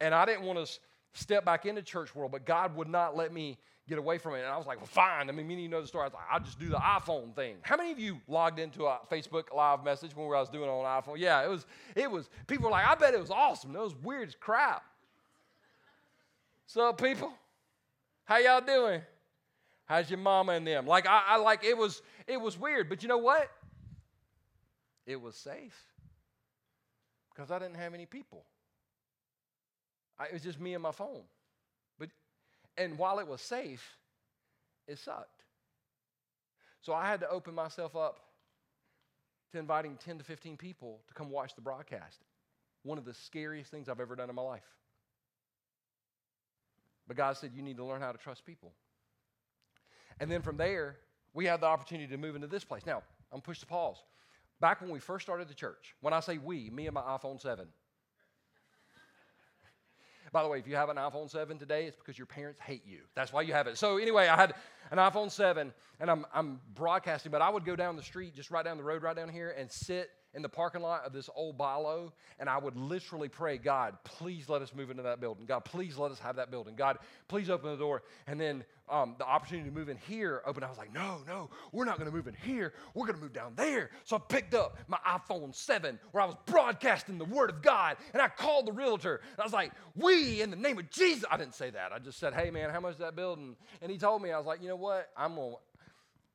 and 0.00 0.14
i 0.14 0.24
didn't 0.24 0.44
want 0.44 0.58
to 0.64 0.78
step 1.16 1.44
back 1.44 1.66
into 1.66 1.82
church 1.82 2.14
world 2.14 2.32
but 2.32 2.44
god 2.44 2.74
would 2.76 2.88
not 2.88 3.16
let 3.16 3.32
me 3.32 3.58
get 3.88 3.98
away 3.98 4.18
from 4.18 4.34
it 4.34 4.38
and 4.38 4.48
i 4.48 4.56
was 4.56 4.66
like 4.66 4.78
well 4.78 4.86
fine 4.86 5.28
i 5.28 5.32
mean 5.32 5.46
many 5.46 5.60
of 5.60 5.62
you 5.62 5.68
know 5.68 5.80
the 5.80 5.86
story 5.86 6.02
i 6.02 6.06
was 6.06 6.14
like 6.14 6.24
i'll 6.30 6.40
just 6.40 6.58
do 6.58 6.68
the 6.68 6.76
iphone 6.76 7.34
thing 7.34 7.56
how 7.62 7.76
many 7.76 7.92
of 7.92 7.98
you 7.98 8.20
logged 8.28 8.58
into 8.58 8.84
a 8.84 8.98
facebook 9.10 9.54
live 9.54 9.84
message 9.84 10.14
when 10.14 10.26
i 10.26 10.40
was 10.40 10.48
doing 10.48 10.64
it 10.64 10.68
on 10.68 11.02
iphone 11.02 11.16
yeah 11.18 11.44
it 11.44 11.48
was 11.48 11.66
it 11.94 12.10
was 12.10 12.28
people 12.46 12.64
were 12.64 12.70
like 12.70 12.86
i 12.86 12.94
bet 12.94 13.14
it 13.14 13.20
was 13.20 13.30
awesome 13.30 13.74
it 13.74 13.80
was 13.80 13.94
weird 14.02 14.28
as 14.28 14.34
crap 14.34 14.82
so, 16.66 16.92
people? 16.92 17.32
How 18.24 18.38
y'all 18.38 18.60
doing? 18.60 19.00
How's 19.86 20.10
your 20.10 20.18
mama 20.18 20.52
and 20.52 20.66
them? 20.66 20.86
Like 20.86 21.06
I, 21.06 21.22
I 21.28 21.36
like 21.36 21.62
it 21.62 21.78
was 21.78 22.02
it 22.26 22.40
was 22.40 22.58
weird, 22.58 22.88
but 22.88 23.02
you 23.02 23.08
know 23.08 23.18
what? 23.18 23.48
It 25.06 25.20
was 25.20 25.36
safe 25.36 25.80
because 27.32 27.52
I 27.52 27.60
didn't 27.60 27.76
have 27.76 27.94
any 27.94 28.04
people. 28.04 28.44
I, 30.18 30.26
it 30.26 30.32
was 30.32 30.42
just 30.42 30.60
me 30.60 30.74
and 30.74 30.82
my 30.82 30.92
phone. 30.92 31.22
But 31.98 32.10
and 32.76 32.98
while 32.98 33.18
it 33.18 33.26
was 33.26 33.40
safe, 33.40 33.96
it 34.86 34.98
sucked. 34.98 35.42
So 36.80 36.92
I 36.92 37.08
had 37.08 37.20
to 37.20 37.28
open 37.28 37.54
myself 37.54 37.96
up 37.96 38.20
to 39.52 39.58
inviting 39.58 39.96
10 39.96 40.18
to 40.18 40.24
15 40.24 40.56
people 40.56 41.00
to 41.08 41.14
come 41.14 41.30
watch 41.30 41.54
the 41.54 41.60
broadcast. 41.60 42.20
One 42.82 42.98
of 42.98 43.04
the 43.04 43.14
scariest 43.14 43.70
things 43.70 43.88
I've 43.88 44.00
ever 44.00 44.14
done 44.14 44.30
in 44.30 44.36
my 44.36 44.42
life. 44.42 44.62
But 47.08 47.16
God 47.16 47.36
said, 47.36 47.52
You 47.54 47.62
need 47.62 47.76
to 47.76 47.84
learn 47.84 48.00
how 48.00 48.12
to 48.12 48.18
trust 48.18 48.44
people. 48.44 48.72
And 50.20 50.30
then 50.30 50.42
from 50.42 50.56
there, 50.56 50.96
we 51.34 51.44
had 51.44 51.60
the 51.60 51.66
opportunity 51.66 52.08
to 52.08 52.16
move 52.16 52.34
into 52.34 52.46
this 52.46 52.64
place. 52.64 52.86
Now, 52.86 53.02
I'm 53.32 53.40
push 53.40 53.60
to 53.60 53.66
pause. 53.66 53.96
Back 54.60 54.80
when 54.80 54.90
we 54.90 54.98
first 54.98 55.26
started 55.26 55.48
the 55.48 55.54
church, 55.54 55.94
when 56.00 56.14
I 56.14 56.20
say 56.20 56.38
we, 56.38 56.70
me 56.70 56.86
and 56.86 56.94
my 56.94 57.02
iPhone 57.02 57.40
7. 57.40 57.66
By 60.32 60.42
the 60.42 60.48
way, 60.48 60.58
if 60.58 60.66
you 60.66 60.76
have 60.76 60.88
an 60.88 60.96
iPhone 60.96 61.30
7 61.30 61.58
today, 61.58 61.86
it's 61.86 61.96
because 61.96 62.18
your 62.18 62.26
parents 62.26 62.60
hate 62.60 62.84
you. 62.86 63.00
That's 63.14 63.32
why 63.32 63.42
you 63.42 63.52
have 63.52 63.66
it. 63.66 63.78
So, 63.78 63.98
anyway, 63.98 64.28
I 64.28 64.36
had 64.36 64.54
an 64.90 64.98
iPhone 64.98 65.30
7 65.30 65.72
and 66.00 66.10
I'm, 66.10 66.26
I'm 66.34 66.60
broadcasting, 66.74 67.32
but 67.32 67.42
I 67.42 67.48
would 67.48 67.64
go 67.64 67.76
down 67.76 67.96
the 67.96 68.02
street, 68.02 68.34
just 68.34 68.50
right 68.50 68.64
down 68.64 68.76
the 68.76 68.84
road, 68.84 69.02
right 69.02 69.16
down 69.16 69.28
here, 69.28 69.54
and 69.56 69.70
sit 69.70 70.10
in 70.36 70.42
the 70.42 70.48
parking 70.50 70.82
lot 70.82 71.04
of 71.06 71.14
this 71.14 71.30
old 71.34 71.56
BI-LO, 71.56 72.12
and 72.38 72.48
I 72.48 72.58
would 72.58 72.76
literally 72.76 73.28
pray, 73.28 73.56
God, 73.56 73.96
please 74.04 74.50
let 74.50 74.60
us 74.60 74.74
move 74.74 74.90
into 74.90 75.02
that 75.04 75.18
building. 75.18 75.46
God, 75.46 75.64
please 75.64 75.96
let 75.96 76.12
us 76.12 76.18
have 76.18 76.36
that 76.36 76.50
building. 76.50 76.76
God, 76.76 76.98
please 77.26 77.48
open 77.48 77.70
the 77.70 77.78
door. 77.78 78.02
And 78.26 78.38
then 78.38 78.62
um, 78.90 79.16
the 79.18 79.24
opportunity 79.24 79.70
to 79.70 79.74
move 79.74 79.88
in 79.88 79.96
here 79.96 80.42
opened. 80.46 80.66
I 80.66 80.68
was 80.68 80.76
like, 80.76 80.92
no, 80.92 81.22
no, 81.26 81.48
we're 81.72 81.86
not 81.86 81.98
going 81.98 82.10
to 82.10 82.14
move 82.14 82.28
in 82.28 82.34
here. 82.34 82.74
We're 82.92 83.06
going 83.06 83.16
to 83.16 83.22
move 83.22 83.32
down 83.32 83.54
there. 83.56 83.90
So 84.04 84.16
I 84.16 84.18
picked 84.28 84.52
up 84.52 84.76
my 84.88 84.98
iPhone 85.08 85.54
7 85.54 85.98
where 86.12 86.22
I 86.22 86.26
was 86.26 86.36
broadcasting 86.44 87.16
the 87.16 87.24
Word 87.24 87.48
of 87.48 87.62
God, 87.62 87.96
and 88.12 88.20
I 88.20 88.28
called 88.28 88.66
the 88.66 88.72
realtor. 88.72 89.22
And 89.32 89.40
I 89.40 89.42
was 89.42 89.54
like, 89.54 89.72
we, 89.94 90.42
in 90.42 90.50
the 90.50 90.56
name 90.56 90.78
of 90.78 90.90
Jesus. 90.90 91.24
I 91.30 91.38
didn't 91.38 91.54
say 91.54 91.70
that. 91.70 91.92
I 91.92 91.98
just 91.98 92.18
said, 92.18 92.34
hey, 92.34 92.50
man, 92.50 92.68
how 92.68 92.80
much 92.80 92.92
is 92.92 92.98
that 92.98 93.16
building? 93.16 93.56
And 93.80 93.90
he 93.90 93.96
told 93.96 94.20
me, 94.20 94.32
I 94.32 94.36
was 94.36 94.46
like, 94.46 94.60
you 94.60 94.68
know 94.68 94.76
what? 94.76 95.08
I'm 95.16 95.34
going 95.34 95.52
to 95.52 95.56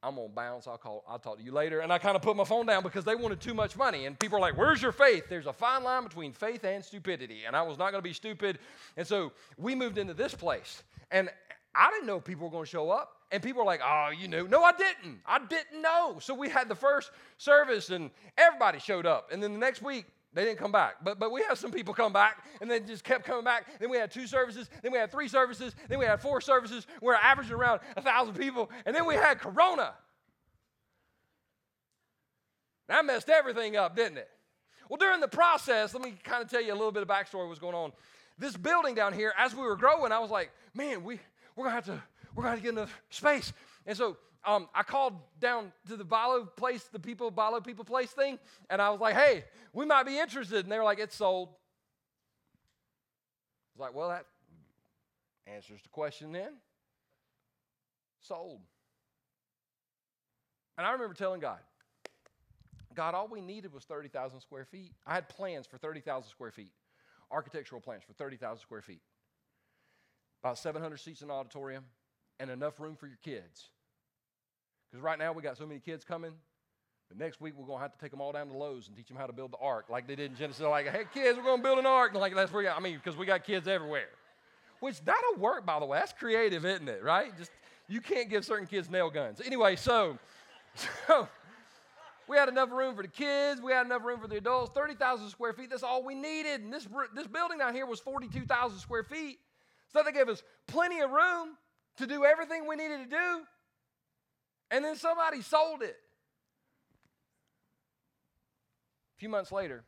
I'm 0.04 0.16
gonna 0.16 0.30
bounce. 0.30 0.68
I'll 0.68 0.78
call. 0.78 1.04
I'll 1.08 1.20
talk 1.20 1.38
to 1.38 1.44
you 1.44 1.52
later. 1.52 1.82
And 1.82 1.94
I 1.94 2.00
kind 2.00 2.16
of 2.16 2.22
put 2.22 2.36
my 2.36 2.44
phone 2.44 2.66
down 2.66 2.82
because 2.82 3.06
they 3.06 3.16
wanted 3.16 3.40
too 3.40 3.54
much 3.54 3.78
money. 3.78 4.06
And 4.06 4.18
people 4.18 4.38
are 4.38 4.42
like, 4.42 4.58
"Where's 4.58 4.82
your 4.82 4.92
faith?" 4.92 5.26
There's 5.30 5.46
a 5.46 5.54
fine 5.54 5.84
line 5.84 6.04
between 6.04 6.34
faith 6.34 6.64
and 6.64 6.84
stupidity. 6.84 7.46
And 7.46 7.56
I 7.56 7.62
was 7.62 7.78
not 7.78 7.92
gonna 7.92 8.02
be 8.02 8.14
stupid. 8.14 8.60
And 8.98 9.06
so 9.06 9.32
we 9.58 9.76
moved 9.76 9.98
into 9.98 10.14
this 10.14 10.34
place, 10.34 10.82
and 11.12 11.30
I 11.76 11.90
didn't 11.92 12.08
know 12.08 12.20
people 12.20 12.48
were 12.48 12.52
gonna 12.52 12.66
show 12.66 12.90
up. 12.90 13.18
And 13.32 13.42
people 13.42 13.62
are 13.62 13.66
like, 13.66 13.82
"Oh, 13.84 14.10
you 14.10 14.28
knew?" 14.28 14.48
No, 14.48 14.64
I 14.64 14.74
didn't. 14.74 15.22
I 15.26 15.40
didn't 15.40 15.82
know. 15.82 16.18
So 16.20 16.34
we 16.34 16.50
had 16.50 16.68
the 16.68 16.76
first 16.76 17.12
service, 17.38 17.90
and 17.90 18.12
everybody 18.38 18.80
showed 18.80 19.06
up. 19.06 19.32
And 19.32 19.42
then 19.42 19.54
the 19.54 19.60
next 19.60 19.82
week, 19.82 20.06
they 20.34 20.46
didn't 20.46 20.60
come 20.60 20.72
back. 20.72 20.96
But, 21.04 21.20
but 21.20 21.32
we 21.32 21.44
had 21.44 21.58
some 21.58 21.72
people 21.72 21.94
come 21.94 22.13
back 22.13 22.44
and 22.62 22.72
then 22.72 22.88
just 22.88 23.04
kept 23.04 23.26
coming 23.26 23.44
back. 23.44 23.67
Then 23.80 23.89
we 23.89 23.98
had 23.98 24.12
two 24.12 24.28
services. 24.28 24.70
Then 24.82 24.91
we 24.91 24.98
had 24.98 25.12
three 25.12 25.28
services. 25.28 25.76
Then 25.89 26.00
we 26.00 26.06
had 26.06 26.22
four 26.22 26.39
services. 26.39 26.88
We 27.02 27.08
we're 27.08 27.15
averaging 27.15 27.54
around 27.54 27.82
a 27.98 28.02
1,000 28.02 28.36
people. 28.36 28.72
And 28.86 28.96
then 28.96 29.06
we 29.06 29.15
had 29.15 29.39
Corona. 29.39 29.94
That 32.88 33.06
messed 33.06 33.30
everything 33.30 33.76
up, 33.76 33.96
didn't 33.96 34.20
it? 34.20 34.30
Well, 34.89 34.98
during 34.98 35.20
the 35.22 35.28
process, 35.28 35.94
let 35.94 36.04
me 36.04 36.15
kind 36.24 36.44
of 36.44 36.50
tell 36.50 36.62
you 36.62 36.74
a 36.74 36.76
little 36.76 36.91
bit 36.91 37.02
of 37.02 37.08
backstory 37.10 37.48
what's 37.48 37.60
going 37.60 37.76
on. 37.76 37.91
This 38.38 38.56
building 38.56 38.96
down 38.96 39.13
here, 39.13 39.34
as 39.38 39.54
we 39.54 39.62
were 39.62 39.76
growing, 39.76 40.12
I 40.12 40.20
was 40.20 40.32
like, 40.32 40.52
man, 40.74 41.04
we, 41.04 41.20
we're 41.56 41.65
going 41.65 41.72
to 41.72 41.76
have 41.76 41.86
to, 41.86 42.04
we're 42.36 42.44
going 42.44 42.58
to 42.58 42.63
get 42.63 42.74
enough 42.74 43.02
space. 43.10 43.54
And 43.86 43.98
so 43.98 44.17
um, 44.45 44.67
I 44.73 44.84
called 44.84 45.13
down 45.39 45.71
to 45.88 45.95
the 45.95 46.04
BI-LO 46.04 46.45
place, 46.45 46.84
the 46.91 46.99
people, 46.99 47.30
BI-LO 47.30 47.62
people 47.62 47.86
place 47.86 48.12
thing, 48.12 48.39
and 48.69 48.82
I 48.82 48.89
was 48.89 48.99
like, 48.99 49.15
hey, 49.15 49.43
we 49.73 49.86
might 49.86 50.04
be 50.04 50.17
interested. 50.17 50.65
And 50.65 50.71
they 50.71 50.77
were 50.77 50.84
like, 50.84 50.99
it's 50.99 51.15
sold. 51.15 51.49
I 51.49 51.51
was 53.75 53.88
like, 53.88 53.95
well, 53.95 54.10
that 54.10 54.25
answers 55.45 55.82
the 55.84 55.89
question 55.89 56.32
then. 56.32 56.54
Sold. 58.19 58.62
And 60.77 60.88
I 60.88 60.91
remember 60.91 61.13
telling 61.13 61.39
God, 61.39 61.60
God, 62.95 63.13
all 63.13 63.27
we 63.27 63.41
needed 63.41 63.73
was 63.73 63.84
30,000 63.84 64.41
square 64.41 64.65
feet. 64.65 64.91
I 65.06 65.13
had 65.13 65.30
plans 65.30 65.67
for 65.67 65.77
30,000 65.77 66.30
square 66.30 66.51
feet, 66.51 66.71
architectural 67.32 67.80
plans 67.80 68.04
for 68.04 68.13
30,000 68.13 68.60
square 68.60 68.82
feet, 68.82 69.01
about 70.43 70.58
700 70.58 70.97
seats 70.97 71.21
in 71.21 71.27
the 71.27 71.34
auditorium, 71.34 71.86
and 72.39 72.49
enough 72.49 72.80
room 72.80 72.95
for 72.95 73.08
your 73.08 73.19
kids. 73.23 73.69
Because 74.91 75.04
right 75.04 75.17
now 75.17 75.32
we 75.32 75.41
got 75.41 75.58
so 75.58 75.65
many 75.65 75.80
kids 75.80 76.04
coming. 76.04 76.34
The 77.10 77.23
next 77.23 77.41
week 77.41 77.54
we're 77.58 77.65
to 77.67 77.82
have 77.82 77.93
to 77.93 77.99
take 77.99 78.12
them 78.12 78.21
all 78.21 78.32
down 78.32 78.47
to 78.47 78.54
Lowe's 78.54 78.88
and 78.88 78.95
teach 78.95 79.08
them 79.08 79.17
how 79.17 79.25
to 79.25 79.34
build 79.34 79.51
the 79.51 79.58
ark, 79.58 79.86
like 79.89 80.08
they 80.08 80.15
did 80.15 80.32
in 80.32 80.38
Genesis. 80.38 80.62
Like, 80.62 80.88
hey 80.88 81.04
kids, 81.13 81.38
we're 81.38 81.56
to 81.56 81.62
build 81.62 81.80
an 81.80 81.86
ark. 81.86 82.13
Like 82.13 82.36
that's 82.36 82.51
where 82.51 82.73
I 82.73 82.80
mean, 82.80 82.95
because 82.95 83.17
we 83.17 83.25
got 83.25 83.43
kids 83.43 83.67
everywhere. 83.67 84.10
Which 84.80 85.04
that'll 85.04 85.39
work, 85.39 85.65
by 85.65 85.80
the 85.80 85.86
way. 85.86 85.99
That's 85.99 86.13
creative, 86.13 86.65
isn't 86.65 86.88
it? 86.88 87.04
Right? 87.04 87.38
Just 87.38 87.51
you 87.88 88.01
can't 88.01 88.30
give 88.30 88.45
certain 88.45 88.67
kids 88.67 88.89
nail 88.89 89.10
guns. 89.10 89.41
Anyway, 89.45 89.75
so 89.75 90.17
so 91.08 91.27
we 92.32 92.38
had 92.38 92.47
enough 92.47 92.71
room 92.71 92.95
for 92.95 93.01
the 93.01 93.10
kids. 93.10 93.62
We 93.62 93.73
had 93.73 93.86
enough 93.86 94.06
room 94.06 94.21
for 94.21 94.27
the 94.27 94.38
adults. 94.38 94.71
30,000 94.73 95.30
square 95.30 95.51
feet. 95.51 95.69
That's 95.69 95.84
all 95.84 96.01
we 96.01 96.15
needed. 96.15 96.62
And 96.62 96.71
this, 96.71 96.88
this 97.13 97.27
building 97.27 97.58
down 97.58 97.75
here 97.75 97.86
was 97.86 97.99
42,000 97.99 98.80
square 98.80 99.04
feet. 99.04 99.39
So 99.91 100.01
they 100.01 100.13
gave 100.13 100.30
us 100.30 100.41
plenty 100.65 101.01
of 101.01 101.12
room 101.12 101.58
to 101.97 102.08
do 102.08 102.23
everything 102.23 102.67
we 102.67 102.77
needed 102.77 102.99
to 102.99 103.10
do. 103.10 103.41
And 104.72 104.86
then 104.86 104.96
somebody 104.96 105.42
sold 105.42 105.84
it. 105.84 105.98
A 109.18 109.20
few 109.20 109.28
months 109.30 109.52
later, 109.52 109.84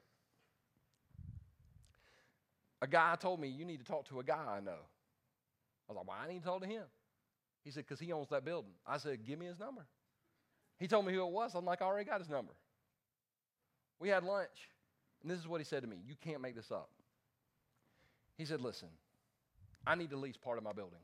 a 2.81 2.87
guy 2.87 3.15
told 3.15 3.39
me, 3.39 3.47
You 3.47 3.63
need 3.63 3.79
to 3.79 3.85
talk 3.85 4.07
to 4.09 4.19
a 4.19 4.23
guy 4.23 4.57
I 4.57 4.59
know. 4.59 4.71
I 4.71 5.93
was 5.93 5.95
like, 5.95 6.07
Why 6.07 6.15
I 6.25 6.31
need 6.31 6.39
to 6.39 6.45
talk 6.45 6.61
to 6.61 6.67
him? 6.67 6.83
He 7.63 7.71
said, 7.71 7.85
Because 7.87 7.99
he 7.99 8.11
owns 8.11 8.27
that 8.29 8.43
building. 8.43 8.73
I 8.85 8.97
said, 8.97 9.25
Give 9.25 9.39
me 9.39 9.45
his 9.45 9.57
number. 9.57 9.85
He 10.77 10.87
told 10.87 11.05
me 11.05 11.13
who 11.13 11.25
it 11.25 11.31
was. 11.31 11.55
I'm 11.55 11.65
like, 11.65 11.81
I 11.81 11.85
already 11.85 12.05
got 12.09 12.19
his 12.19 12.29
number. 12.29 12.51
We 13.99 14.09
had 14.09 14.25
lunch, 14.25 14.69
and 15.21 15.31
this 15.31 15.39
is 15.39 15.47
what 15.47 15.61
he 15.61 15.65
said 15.65 15.81
to 15.81 15.87
me 15.87 15.97
You 16.05 16.15
can't 16.21 16.41
make 16.41 16.55
this 16.55 16.71
up. 16.71 16.89
He 18.37 18.43
said, 18.43 18.59
Listen, 18.59 18.89
I 19.87 19.95
need 19.95 20.09
to 20.09 20.17
lease 20.17 20.37
part 20.37 20.57
of 20.57 20.63
my 20.65 20.73
building. 20.73 20.99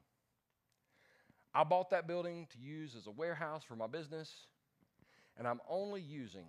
I 1.59 1.65
bought 1.65 1.89
that 1.89 2.07
building 2.07 2.47
to 2.53 2.57
use 2.57 2.95
as 2.95 3.05
a 3.05 3.11
warehouse 3.11 3.63
for 3.67 3.75
my 3.75 3.87
business, 3.87 4.33
and 5.37 5.45
I'm 5.45 5.59
only 5.69 5.99
using 5.99 6.45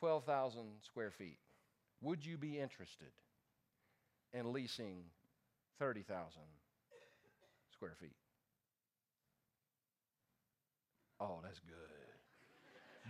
12,000 0.00 0.64
square 0.84 1.12
feet. 1.12 1.38
Would 2.00 2.26
you 2.26 2.36
be 2.36 2.58
interested 2.58 3.12
in 4.32 4.52
leasing 4.52 5.04
30,000 5.78 6.40
square 7.72 7.94
feet? 8.00 8.16
Oh, 11.20 11.38
that's 11.40 11.60
good. 11.60 11.76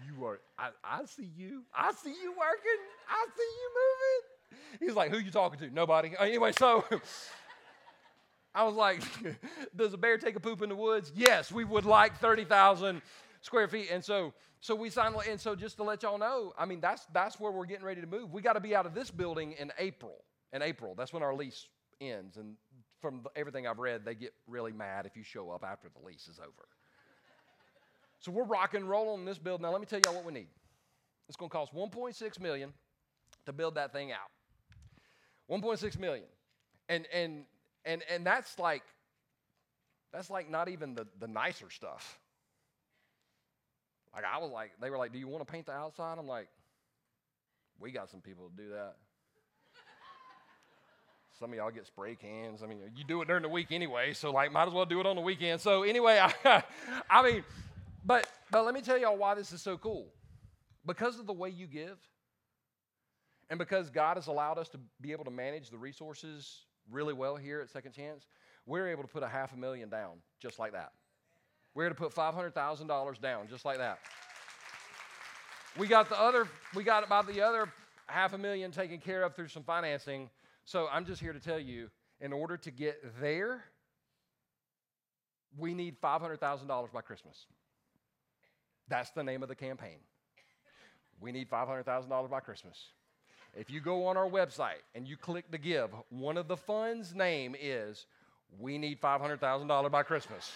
You 0.06 0.22
are, 0.26 0.40
I, 0.58 0.68
I 0.84 1.06
see 1.06 1.30
you. 1.34 1.62
I 1.74 1.92
see 1.92 2.10
you 2.10 2.32
working. 2.32 2.82
I 3.08 3.26
see 3.34 3.42
you 3.42 3.70
moving. 3.80 4.86
He's 4.86 4.96
like, 4.96 5.10
who 5.10 5.18
you 5.18 5.30
talking 5.30 5.58
to? 5.60 5.74
Nobody. 5.74 6.14
Uh, 6.14 6.24
anyway, 6.24 6.52
so 6.52 6.84
I 8.58 8.64
was 8.64 8.74
like, 8.74 9.00
does 9.76 9.94
a 9.94 9.96
bear 9.96 10.18
take 10.18 10.34
a 10.34 10.40
poop 10.40 10.62
in 10.62 10.68
the 10.68 10.74
woods? 10.74 11.12
Yes, 11.14 11.52
we 11.52 11.62
would 11.62 11.84
like 11.84 12.18
30,000 12.18 13.00
square 13.40 13.68
feet. 13.68 13.88
And 13.92 14.04
so, 14.04 14.34
so 14.60 14.74
we 14.74 14.90
signed, 14.90 15.14
and 15.30 15.40
so 15.40 15.54
just 15.54 15.76
to 15.76 15.84
let 15.84 16.02
y'all 16.02 16.18
know, 16.18 16.52
I 16.58 16.66
mean, 16.66 16.80
that's, 16.80 17.06
that's 17.12 17.38
where 17.38 17.52
we're 17.52 17.66
getting 17.66 17.84
ready 17.84 18.00
to 18.00 18.06
move. 18.08 18.32
We 18.32 18.42
got 18.42 18.54
to 18.54 18.60
be 18.60 18.74
out 18.74 18.84
of 18.84 18.94
this 18.94 19.12
building 19.12 19.52
in 19.60 19.70
April. 19.78 20.24
In 20.52 20.60
April, 20.62 20.96
that's 20.96 21.12
when 21.12 21.22
our 21.22 21.36
lease 21.36 21.68
ends. 22.00 22.36
And 22.36 22.56
from 23.00 23.24
everything 23.36 23.68
I've 23.68 23.78
read, 23.78 24.04
they 24.04 24.16
get 24.16 24.34
really 24.48 24.72
mad 24.72 25.06
if 25.06 25.16
you 25.16 25.22
show 25.22 25.50
up 25.50 25.62
after 25.64 25.88
the 25.88 26.04
lease 26.04 26.26
is 26.26 26.40
over. 26.40 26.66
so 28.18 28.32
we're 28.32 28.42
rocking 28.42 28.80
and 28.80 28.90
rolling 28.90 29.20
in 29.20 29.24
this 29.24 29.38
building. 29.38 29.62
Now, 29.62 29.70
let 29.70 29.80
me 29.80 29.86
tell 29.86 30.00
y'all 30.00 30.16
what 30.16 30.24
we 30.24 30.32
need. 30.32 30.48
It's 31.28 31.36
going 31.36 31.48
to 31.48 31.56
cost 31.56 31.72
1.6 31.72 32.40
million 32.40 32.72
to 33.46 33.52
build 33.52 33.76
that 33.76 33.92
thing 33.92 34.10
out. 34.10 34.32
1.6 35.48 35.96
million. 36.00 36.26
And 36.88 37.06
and 37.12 37.44
and 37.88 38.02
and 38.10 38.24
that's 38.24 38.58
like 38.58 38.82
that's 40.12 40.30
like 40.30 40.50
not 40.50 40.68
even 40.68 40.94
the, 40.94 41.06
the 41.18 41.26
nicer 41.26 41.70
stuff. 41.70 42.18
Like 44.14 44.24
I 44.24 44.38
was 44.38 44.50
like, 44.50 44.72
they 44.80 44.90
were 44.90 44.98
like, 44.98 45.12
Do 45.12 45.18
you 45.18 45.26
want 45.26 45.44
to 45.46 45.50
paint 45.50 45.66
the 45.66 45.72
outside? 45.72 46.18
I'm 46.18 46.28
like, 46.28 46.48
we 47.80 47.90
got 47.90 48.10
some 48.10 48.20
people 48.20 48.48
to 48.48 48.62
do 48.62 48.70
that. 48.70 48.96
Some 51.38 51.50
of 51.52 51.56
y'all 51.56 51.70
get 51.70 51.86
spray 51.86 52.16
cans. 52.16 52.64
I 52.64 52.66
mean, 52.66 52.80
you 52.96 53.04
do 53.04 53.22
it 53.22 53.28
during 53.28 53.42
the 53.44 53.48
week 53.48 53.68
anyway, 53.70 54.12
so 54.12 54.32
like 54.32 54.52
might 54.52 54.66
as 54.66 54.74
well 54.74 54.86
do 54.86 55.00
it 55.00 55.06
on 55.06 55.16
the 55.16 55.22
weekend. 55.22 55.60
So 55.60 55.82
anyway, 55.84 56.20
I, 56.20 56.62
I 57.10 57.22
mean, 57.22 57.44
but 58.04 58.28
but 58.50 58.64
let 58.64 58.74
me 58.74 58.82
tell 58.82 58.98
y'all 58.98 59.16
why 59.16 59.34
this 59.34 59.52
is 59.52 59.62
so 59.62 59.78
cool. 59.78 60.08
Because 60.84 61.18
of 61.18 61.26
the 61.26 61.32
way 61.32 61.50
you 61.50 61.66
give, 61.66 61.98
and 63.50 63.58
because 63.58 63.88
God 63.90 64.16
has 64.16 64.26
allowed 64.26 64.58
us 64.58 64.68
to 64.70 64.80
be 65.00 65.12
able 65.12 65.24
to 65.24 65.30
manage 65.30 65.70
the 65.70 65.78
resources 65.78 66.64
really 66.90 67.12
well 67.12 67.36
here 67.36 67.60
at 67.60 67.70
Second 67.70 67.92
Chance, 67.92 68.26
we're 68.66 68.88
able 68.88 69.02
to 69.02 69.08
put 69.08 69.22
a 69.22 69.28
half 69.28 69.52
a 69.52 69.56
million 69.56 69.88
down 69.88 70.18
just 70.40 70.58
like 70.58 70.72
that. 70.72 70.92
We're 71.74 71.86
able 71.86 71.96
to 71.96 72.02
put 72.02 72.14
$500,000 72.14 73.20
down 73.20 73.48
just 73.48 73.64
like 73.64 73.78
that. 73.78 73.98
We 75.78 75.86
got 75.86 76.08
the 76.08 76.20
other, 76.20 76.48
we 76.74 76.82
got 76.82 77.04
about 77.04 77.26
the 77.26 77.40
other 77.40 77.72
half 78.06 78.32
a 78.32 78.38
million 78.38 78.70
taken 78.70 78.98
care 78.98 79.22
of 79.22 79.34
through 79.36 79.48
some 79.48 79.62
financing. 79.62 80.28
So 80.64 80.88
I'm 80.90 81.04
just 81.04 81.20
here 81.20 81.32
to 81.32 81.40
tell 81.40 81.58
you 81.58 81.88
in 82.20 82.32
order 82.32 82.56
to 82.56 82.70
get 82.70 83.02
there, 83.20 83.64
we 85.56 85.74
need 85.74 86.00
$500,000 86.00 86.92
by 86.92 87.00
Christmas. 87.00 87.46
That's 88.88 89.10
the 89.10 89.22
name 89.22 89.42
of 89.42 89.48
the 89.48 89.54
campaign. 89.54 89.98
We 91.20 91.32
need 91.32 91.50
$500,000 91.50 92.30
by 92.30 92.40
Christmas. 92.40 92.76
If 93.56 93.70
you 93.70 93.80
go 93.80 94.06
on 94.06 94.16
our 94.16 94.28
website 94.28 94.82
and 94.94 95.06
you 95.06 95.16
click 95.16 95.50
to 95.50 95.58
give, 95.58 95.90
one 96.10 96.36
of 96.36 96.48
the 96.48 96.56
funds' 96.56 97.14
name 97.14 97.56
is 97.60 98.06
We 98.58 98.78
Need 98.78 99.00
$500,000 99.00 99.90
by 99.90 100.02
Christmas. 100.02 100.52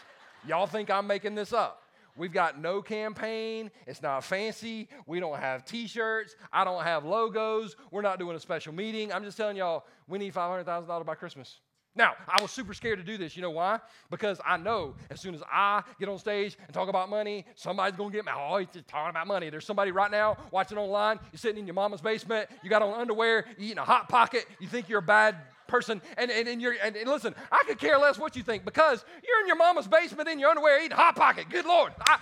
Y'all 0.46 0.66
think 0.66 0.90
I'm 0.90 1.06
making 1.06 1.34
this 1.34 1.52
up? 1.52 1.82
We've 2.16 2.32
got 2.32 2.60
no 2.60 2.82
campaign. 2.82 3.70
It's 3.86 4.02
not 4.02 4.22
fancy. 4.22 4.88
We 5.06 5.18
don't 5.18 5.38
have 5.38 5.64
t 5.64 5.86
shirts. 5.86 6.36
I 6.52 6.64
don't 6.64 6.82
have 6.82 7.04
logos. 7.04 7.74
We're 7.90 8.02
not 8.02 8.18
doing 8.18 8.36
a 8.36 8.40
special 8.40 8.74
meeting. 8.74 9.12
I'm 9.12 9.24
just 9.24 9.36
telling 9.36 9.56
y'all, 9.56 9.84
we 10.08 10.18
need 10.18 10.34
$500,000 10.34 11.06
by 11.06 11.14
Christmas. 11.14 11.58
Now, 11.94 12.14
I 12.26 12.40
was 12.40 12.50
super 12.50 12.72
scared 12.72 12.98
to 12.98 13.04
do 13.04 13.18
this. 13.18 13.36
You 13.36 13.42
know 13.42 13.50
why? 13.50 13.78
Because 14.10 14.40
I 14.46 14.56
know 14.56 14.94
as 15.10 15.20
soon 15.20 15.34
as 15.34 15.42
I 15.50 15.82
get 16.00 16.08
on 16.08 16.18
stage 16.18 16.56
and 16.64 16.72
talk 16.72 16.88
about 16.88 17.10
money, 17.10 17.44
somebody's 17.54 17.96
going 17.96 18.10
to 18.10 18.16
get 18.16 18.24
me. 18.24 18.32
Oh, 18.34 18.56
he's 18.56 18.68
just 18.72 18.88
talking 18.88 19.10
about 19.10 19.26
money. 19.26 19.50
There's 19.50 19.66
somebody 19.66 19.90
right 19.90 20.10
now 20.10 20.38
watching 20.50 20.78
online. 20.78 21.18
You're 21.32 21.38
sitting 21.38 21.58
in 21.58 21.66
your 21.66 21.74
mama's 21.74 22.00
basement. 22.00 22.48
You 22.62 22.70
got 22.70 22.80
on 22.80 22.98
underwear. 22.98 23.44
Eating 23.58 23.78
a 23.78 23.84
Hot 23.84 24.08
Pocket. 24.08 24.46
You 24.58 24.68
think 24.68 24.88
you're 24.88 25.00
a 25.00 25.02
bad 25.02 25.36
person. 25.66 26.00
And, 26.16 26.30
and, 26.30 26.48
and, 26.48 26.62
you're, 26.62 26.74
and, 26.82 26.96
and 26.96 27.08
listen, 27.08 27.34
I 27.50 27.62
could 27.66 27.78
care 27.78 27.98
less 27.98 28.18
what 28.18 28.36
you 28.36 28.42
think 28.42 28.64
because 28.64 29.04
you're 29.26 29.40
in 29.40 29.46
your 29.46 29.56
mama's 29.56 29.86
basement 29.86 30.28
in 30.28 30.38
your 30.38 30.50
underwear 30.50 30.78
eating 30.78 30.92
a 30.92 30.96
Hot 30.96 31.16
Pocket. 31.16 31.46
Good 31.50 31.66
Lord. 31.66 31.92
I, 32.06 32.18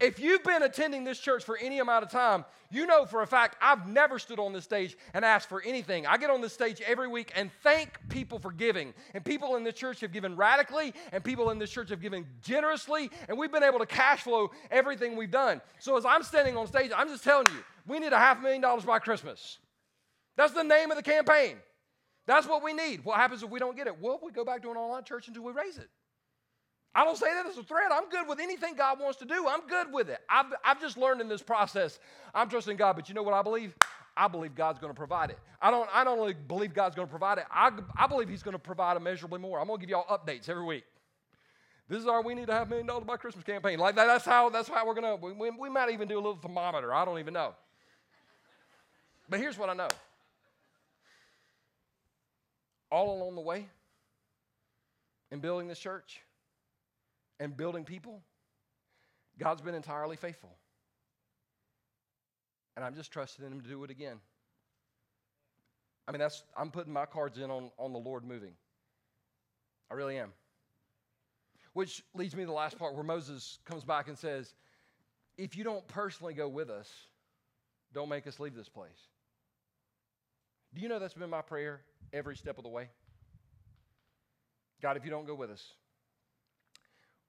if 0.00 0.18
you've 0.18 0.42
been 0.42 0.62
attending 0.62 1.04
this 1.04 1.18
church 1.18 1.44
for 1.44 1.56
any 1.56 1.78
amount 1.78 2.04
of 2.04 2.10
time, 2.10 2.44
you 2.70 2.86
know 2.86 3.04
for 3.04 3.22
a 3.22 3.26
fact 3.26 3.56
I've 3.60 3.86
never 3.86 4.18
stood 4.18 4.38
on 4.38 4.52
this 4.52 4.64
stage 4.64 4.96
and 5.14 5.24
asked 5.24 5.48
for 5.48 5.62
anything. 5.62 6.06
I 6.06 6.16
get 6.16 6.30
on 6.30 6.40
this 6.40 6.52
stage 6.52 6.80
every 6.80 7.08
week 7.08 7.32
and 7.36 7.50
thank 7.62 7.98
people 8.08 8.38
for 8.38 8.50
giving. 8.50 8.94
And 9.14 9.24
people 9.24 9.56
in 9.56 9.64
the 9.64 9.72
church 9.72 10.00
have 10.00 10.12
given 10.12 10.34
radically, 10.36 10.94
and 11.12 11.22
people 11.22 11.50
in 11.50 11.58
this 11.58 11.70
church 11.70 11.90
have 11.90 12.00
given 12.00 12.26
generously, 12.42 13.10
and 13.28 13.38
we've 13.38 13.52
been 13.52 13.62
able 13.62 13.78
to 13.78 13.86
cash 13.86 14.22
flow 14.22 14.50
everything 14.70 15.16
we've 15.16 15.30
done. 15.30 15.60
So 15.78 15.96
as 15.96 16.04
I'm 16.04 16.22
standing 16.22 16.56
on 16.56 16.66
stage, 16.66 16.90
I'm 16.96 17.08
just 17.08 17.24
telling 17.24 17.46
you, 17.48 17.64
we 17.86 17.98
need 17.98 18.12
a 18.12 18.18
half 18.18 18.40
million 18.40 18.60
dollars 18.60 18.84
by 18.84 18.98
Christmas. 18.98 19.58
That's 20.36 20.52
the 20.52 20.64
name 20.64 20.90
of 20.90 20.96
the 20.96 21.02
campaign. 21.02 21.56
That's 22.26 22.46
what 22.46 22.62
we 22.62 22.72
need. 22.72 23.04
What 23.04 23.18
happens 23.18 23.42
if 23.42 23.50
we 23.50 23.58
don't 23.58 23.76
get 23.76 23.86
it? 23.86 24.00
Well, 24.00 24.20
we 24.22 24.32
go 24.32 24.44
back 24.44 24.62
to 24.62 24.70
an 24.70 24.76
online 24.76 25.04
church 25.04 25.28
until 25.28 25.42
we 25.42 25.52
raise 25.52 25.78
it. 25.78 25.90
I 26.94 27.04
don't 27.04 27.16
say 27.16 27.32
that 27.32 27.46
as 27.46 27.56
a 27.56 27.62
threat. 27.62 27.90
I'm 27.90 28.08
good 28.10 28.28
with 28.28 28.38
anything 28.38 28.74
God 28.74 29.00
wants 29.00 29.18
to 29.20 29.24
do. 29.24 29.46
I'm 29.48 29.66
good 29.66 29.92
with 29.92 30.10
it. 30.10 30.20
I've, 30.28 30.46
I've 30.62 30.80
just 30.80 30.98
learned 30.98 31.20
in 31.20 31.28
this 31.28 31.42
process. 31.42 31.98
I'm 32.34 32.48
trusting 32.48 32.76
God, 32.76 32.96
but 32.96 33.08
you 33.08 33.14
know 33.14 33.22
what 33.22 33.34
I 33.34 33.42
believe? 33.42 33.74
I 34.14 34.28
believe 34.28 34.54
God's 34.54 34.78
going 34.78 34.92
to 34.92 34.96
provide 34.96 35.30
it. 35.30 35.38
I 35.60 35.70
don't, 35.70 35.88
I 35.92 36.04
don't 36.04 36.18
only 36.18 36.34
believe 36.34 36.74
God's 36.74 36.94
going 36.94 37.08
to 37.08 37.10
provide 37.10 37.38
it, 37.38 37.44
I, 37.50 37.70
I 37.96 38.06
believe 38.06 38.28
He's 38.28 38.42
going 38.42 38.52
to 38.52 38.58
provide 38.58 38.96
immeasurably 38.96 39.38
more. 39.38 39.58
I'm 39.58 39.66
going 39.66 39.80
to 39.80 39.86
give 39.86 39.90
y'all 39.90 40.06
updates 40.06 40.48
every 40.48 40.64
week. 40.64 40.84
This 41.88 42.00
is 42.00 42.06
our 42.06 42.22
we 42.22 42.34
need 42.34 42.46
to 42.46 42.54
have 42.54 42.68
million 42.68 42.86
dollars 42.86 43.04
by 43.04 43.16
Christmas 43.16 43.44
campaign. 43.44 43.78
Like 43.78 43.96
that, 43.96 44.06
that's 44.06 44.24
how 44.24 44.48
that's 44.48 44.68
how 44.68 44.86
we're 44.86 44.94
gonna 44.94 45.16
we, 45.16 45.32
we, 45.32 45.50
we 45.50 45.68
might 45.68 45.90
even 45.90 46.08
do 46.08 46.14
a 46.14 46.22
little 46.22 46.36
thermometer. 46.36 46.94
I 46.94 47.04
don't 47.04 47.18
even 47.18 47.34
know. 47.34 47.54
But 49.28 49.40
here's 49.40 49.58
what 49.58 49.68
I 49.68 49.74
know. 49.74 49.88
All 52.90 53.14
along 53.14 53.34
the 53.34 53.42
way 53.42 53.66
in 55.30 55.40
building 55.40 55.68
this 55.68 55.78
church, 55.78 56.22
and 57.42 57.56
building 57.56 57.84
people, 57.84 58.22
God's 59.36 59.60
been 59.60 59.74
entirely 59.74 60.14
faithful. 60.14 60.56
And 62.76 62.84
I'm 62.84 62.94
just 62.94 63.10
trusting 63.10 63.44
Him 63.44 63.60
to 63.60 63.68
do 63.68 63.82
it 63.82 63.90
again. 63.90 64.18
I 66.06 66.12
mean, 66.12 66.20
that's 66.20 66.44
I'm 66.56 66.70
putting 66.70 66.92
my 66.92 67.04
cards 67.04 67.38
in 67.38 67.50
on, 67.50 67.72
on 67.78 67.92
the 67.92 67.98
Lord 67.98 68.24
moving. 68.24 68.52
I 69.90 69.94
really 69.94 70.18
am. 70.18 70.32
Which 71.72 72.04
leads 72.14 72.36
me 72.36 72.42
to 72.42 72.46
the 72.46 72.52
last 72.52 72.78
part 72.78 72.94
where 72.94 73.02
Moses 73.02 73.58
comes 73.64 73.82
back 73.82 74.06
and 74.06 74.16
says, 74.16 74.54
If 75.36 75.56
you 75.56 75.64
don't 75.64 75.86
personally 75.88 76.34
go 76.34 76.46
with 76.48 76.70
us, 76.70 76.88
don't 77.92 78.08
make 78.08 78.28
us 78.28 78.38
leave 78.38 78.54
this 78.54 78.68
place. 78.68 79.08
Do 80.74 80.80
you 80.80 80.88
know 80.88 81.00
that's 81.00 81.14
been 81.14 81.28
my 81.28 81.42
prayer 81.42 81.80
every 82.12 82.36
step 82.36 82.56
of 82.56 82.62
the 82.62 82.70
way? 82.70 82.88
God, 84.80 84.96
if 84.96 85.04
you 85.04 85.10
don't 85.10 85.26
go 85.26 85.34
with 85.34 85.50
us, 85.50 85.64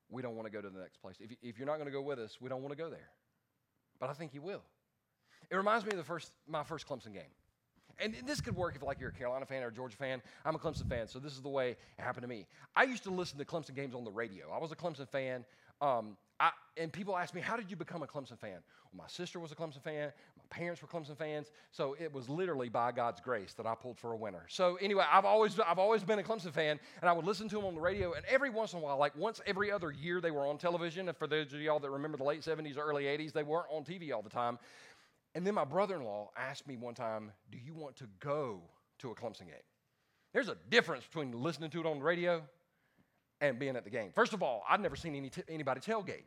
we 0.09 0.21
don't 0.21 0.35
want 0.35 0.45
to 0.47 0.51
go 0.51 0.61
to 0.61 0.69
the 0.69 0.79
next 0.79 0.97
place. 1.01 1.15
If, 1.19 1.31
if 1.41 1.57
you're 1.57 1.67
not 1.67 1.75
going 1.75 1.87
to 1.87 1.91
go 1.91 2.01
with 2.01 2.19
us, 2.19 2.37
we 2.39 2.49
don't 2.49 2.61
want 2.61 2.71
to 2.71 2.81
go 2.81 2.89
there. 2.89 3.09
But 3.99 4.09
I 4.09 4.13
think 4.13 4.33
you 4.33 4.41
will. 4.41 4.63
It 5.49 5.55
reminds 5.55 5.85
me 5.85 5.91
of 5.91 5.97
the 5.97 6.03
first, 6.03 6.31
my 6.47 6.63
first 6.63 6.87
Clemson 6.87 7.13
game. 7.13 7.31
And 7.99 8.15
this 8.25 8.41
could 8.41 8.55
work 8.55 8.75
if 8.75 8.81
like 8.81 8.99
you're 8.99 9.09
a 9.09 9.13
Carolina 9.13 9.45
fan 9.45 9.63
or 9.63 9.67
a 9.67 9.71
Georgia 9.71 9.95
fan. 9.95 10.21
I'm 10.45 10.55
a 10.55 10.59
Clemson 10.59 10.89
fan, 10.89 11.07
so 11.07 11.19
this 11.19 11.33
is 11.33 11.41
the 11.41 11.49
way 11.49 11.71
it 11.71 11.77
happened 11.97 12.23
to 12.23 12.27
me. 12.27 12.47
I 12.75 12.83
used 12.83 13.03
to 13.03 13.11
listen 13.11 13.37
to 13.37 13.45
Clemson 13.45 13.75
games 13.75 13.93
on 13.93 14.03
the 14.03 14.11
radio. 14.11 14.51
I 14.51 14.57
was 14.57 14.71
a 14.71 14.75
Clemson 14.75 15.07
fan. 15.07 15.45
Um, 15.79 16.17
I, 16.39 16.51
and 16.77 16.91
people 16.91 17.15
ask 17.15 17.33
me, 17.33 17.41
how 17.41 17.55
did 17.55 17.69
you 17.69 17.77
become 17.77 18.01
a 18.01 18.07
Clemson 18.07 18.39
fan? 18.39 18.59
Well, 18.91 19.03
my 19.03 19.07
sister 19.07 19.39
was 19.39 19.51
a 19.51 19.55
Clemson 19.55 19.83
fan. 19.83 20.11
Parents 20.53 20.83
were 20.83 20.87
Clemson 20.87 21.17
fans. 21.17 21.49
So 21.71 21.95
it 21.99 22.13
was 22.13 22.29
literally 22.29 22.69
by 22.69 22.91
God's 22.91 23.19
grace 23.19 23.55
that 23.55 23.65
I 23.65 23.73
pulled 23.73 23.97
for 23.97 24.13
a 24.13 24.15
winner. 24.15 24.45
So 24.47 24.75
anyway, 24.75 25.03
I've 25.11 25.25
always, 25.25 25.59
I've 25.59 25.79
always 25.79 26.03
been 26.03 26.19
a 26.19 26.23
Clemson 26.23 26.53
fan, 26.53 26.79
and 27.01 27.09
I 27.09 27.13
would 27.13 27.25
listen 27.25 27.49
to 27.49 27.55
them 27.55 27.65
on 27.65 27.73
the 27.73 27.81
radio. 27.81 28.13
And 28.13 28.23
every 28.25 28.51
once 28.51 28.73
in 28.73 28.79
a 28.79 28.81
while, 28.83 28.99
like 28.99 29.15
once 29.15 29.41
every 29.47 29.71
other 29.71 29.91
year, 29.91 30.21
they 30.21 30.29
were 30.29 30.45
on 30.45 30.59
television. 30.59 31.09
And 31.09 31.17
for 31.17 31.25
those 31.25 31.53
of 31.53 31.59
y'all 31.59 31.79
that 31.79 31.89
remember 31.89 32.19
the 32.19 32.23
late 32.23 32.41
70s, 32.41 32.77
early 32.77 33.05
80s, 33.05 33.33
they 33.33 33.41
weren't 33.41 33.65
on 33.71 33.83
TV 33.83 34.13
all 34.13 34.21
the 34.21 34.29
time. 34.29 34.59
And 35.33 35.47
then 35.47 35.55
my 35.55 35.65
brother 35.65 35.95
in 35.95 36.03
law 36.03 36.29
asked 36.37 36.67
me 36.67 36.77
one 36.77 36.93
time, 36.93 37.31
Do 37.51 37.57
you 37.57 37.73
want 37.73 37.95
to 37.95 38.05
go 38.19 38.61
to 38.99 39.09
a 39.09 39.15
Clemson 39.15 39.47
game? 39.47 39.55
There's 40.33 40.49
a 40.49 40.57
difference 40.69 41.03
between 41.03 41.31
listening 41.31 41.71
to 41.71 41.79
it 41.79 41.87
on 41.87 41.97
the 41.97 42.05
radio 42.05 42.43
and 43.41 43.57
being 43.57 43.75
at 43.75 43.83
the 43.83 43.89
game. 43.89 44.11
First 44.13 44.33
of 44.33 44.43
all, 44.43 44.63
I'd 44.69 44.81
never 44.81 44.95
seen 44.95 45.15
any 45.15 45.29
t- 45.29 45.41
anybody 45.49 45.81
tailgate. 45.81 46.25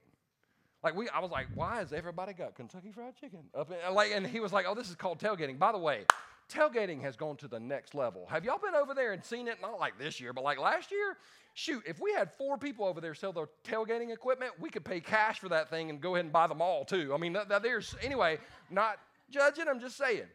Like 0.87 0.95
we, 0.95 1.09
I 1.09 1.19
was 1.19 1.33
like, 1.33 1.49
why 1.57 1.79
has 1.79 1.93
everybody 1.93 2.33
got 2.33 2.55
Kentucky 2.55 2.93
Fried 2.93 3.17
Chicken 3.17 3.41
up? 3.59 3.73
In, 3.73 3.93
like, 3.93 4.13
and 4.15 4.25
he 4.25 4.39
was 4.39 4.53
like, 4.53 4.67
oh, 4.69 4.75
this 4.77 4.89
is 4.89 4.95
called 4.95 5.19
tailgating. 5.19 5.59
By 5.59 5.73
the 5.73 5.79
way, 5.79 6.05
tailgating 6.49 7.03
has 7.03 7.17
gone 7.17 7.37
to 7.39 7.49
the 7.49 7.59
next 7.59 7.93
level. 7.93 8.25
Have 8.31 8.45
y'all 8.45 8.61
been 8.61 8.77
over 8.77 8.95
there 8.95 9.13
and 9.13 9.25
seen 9.25 9.49
it? 9.49 9.61
Not 9.61 9.81
like 9.81 9.99
this 9.99 10.21
year, 10.21 10.33
but 10.33 10.45
like 10.45 10.61
last 10.61 10.93
year. 10.93 11.17
Shoot, 11.55 11.83
if 11.89 11.99
we 12.01 12.13
had 12.13 12.31
four 12.39 12.57
people 12.57 12.85
over 12.85 13.01
there 13.01 13.15
sell 13.17 13.33
their 13.33 13.49
tailgating 13.65 14.13
equipment, 14.13 14.53
we 14.61 14.71
could 14.71 14.85
pay 14.85 15.01
cash 15.01 15.41
for 15.41 15.49
that 15.49 15.71
thing 15.71 15.91
and 15.91 16.01
go 16.01 16.15
ahead 16.15 16.27
and 16.27 16.33
buy 16.33 16.47
them 16.47 16.63
all 16.63 16.85
too. 16.85 17.13
I 17.13 17.17
mean, 17.17 17.37
there's 17.63 17.97
anyway, 18.01 18.39
not 18.71 19.01
judging. 19.29 19.67
I'm 19.67 19.81
just 19.81 19.97
saying. 19.97 20.27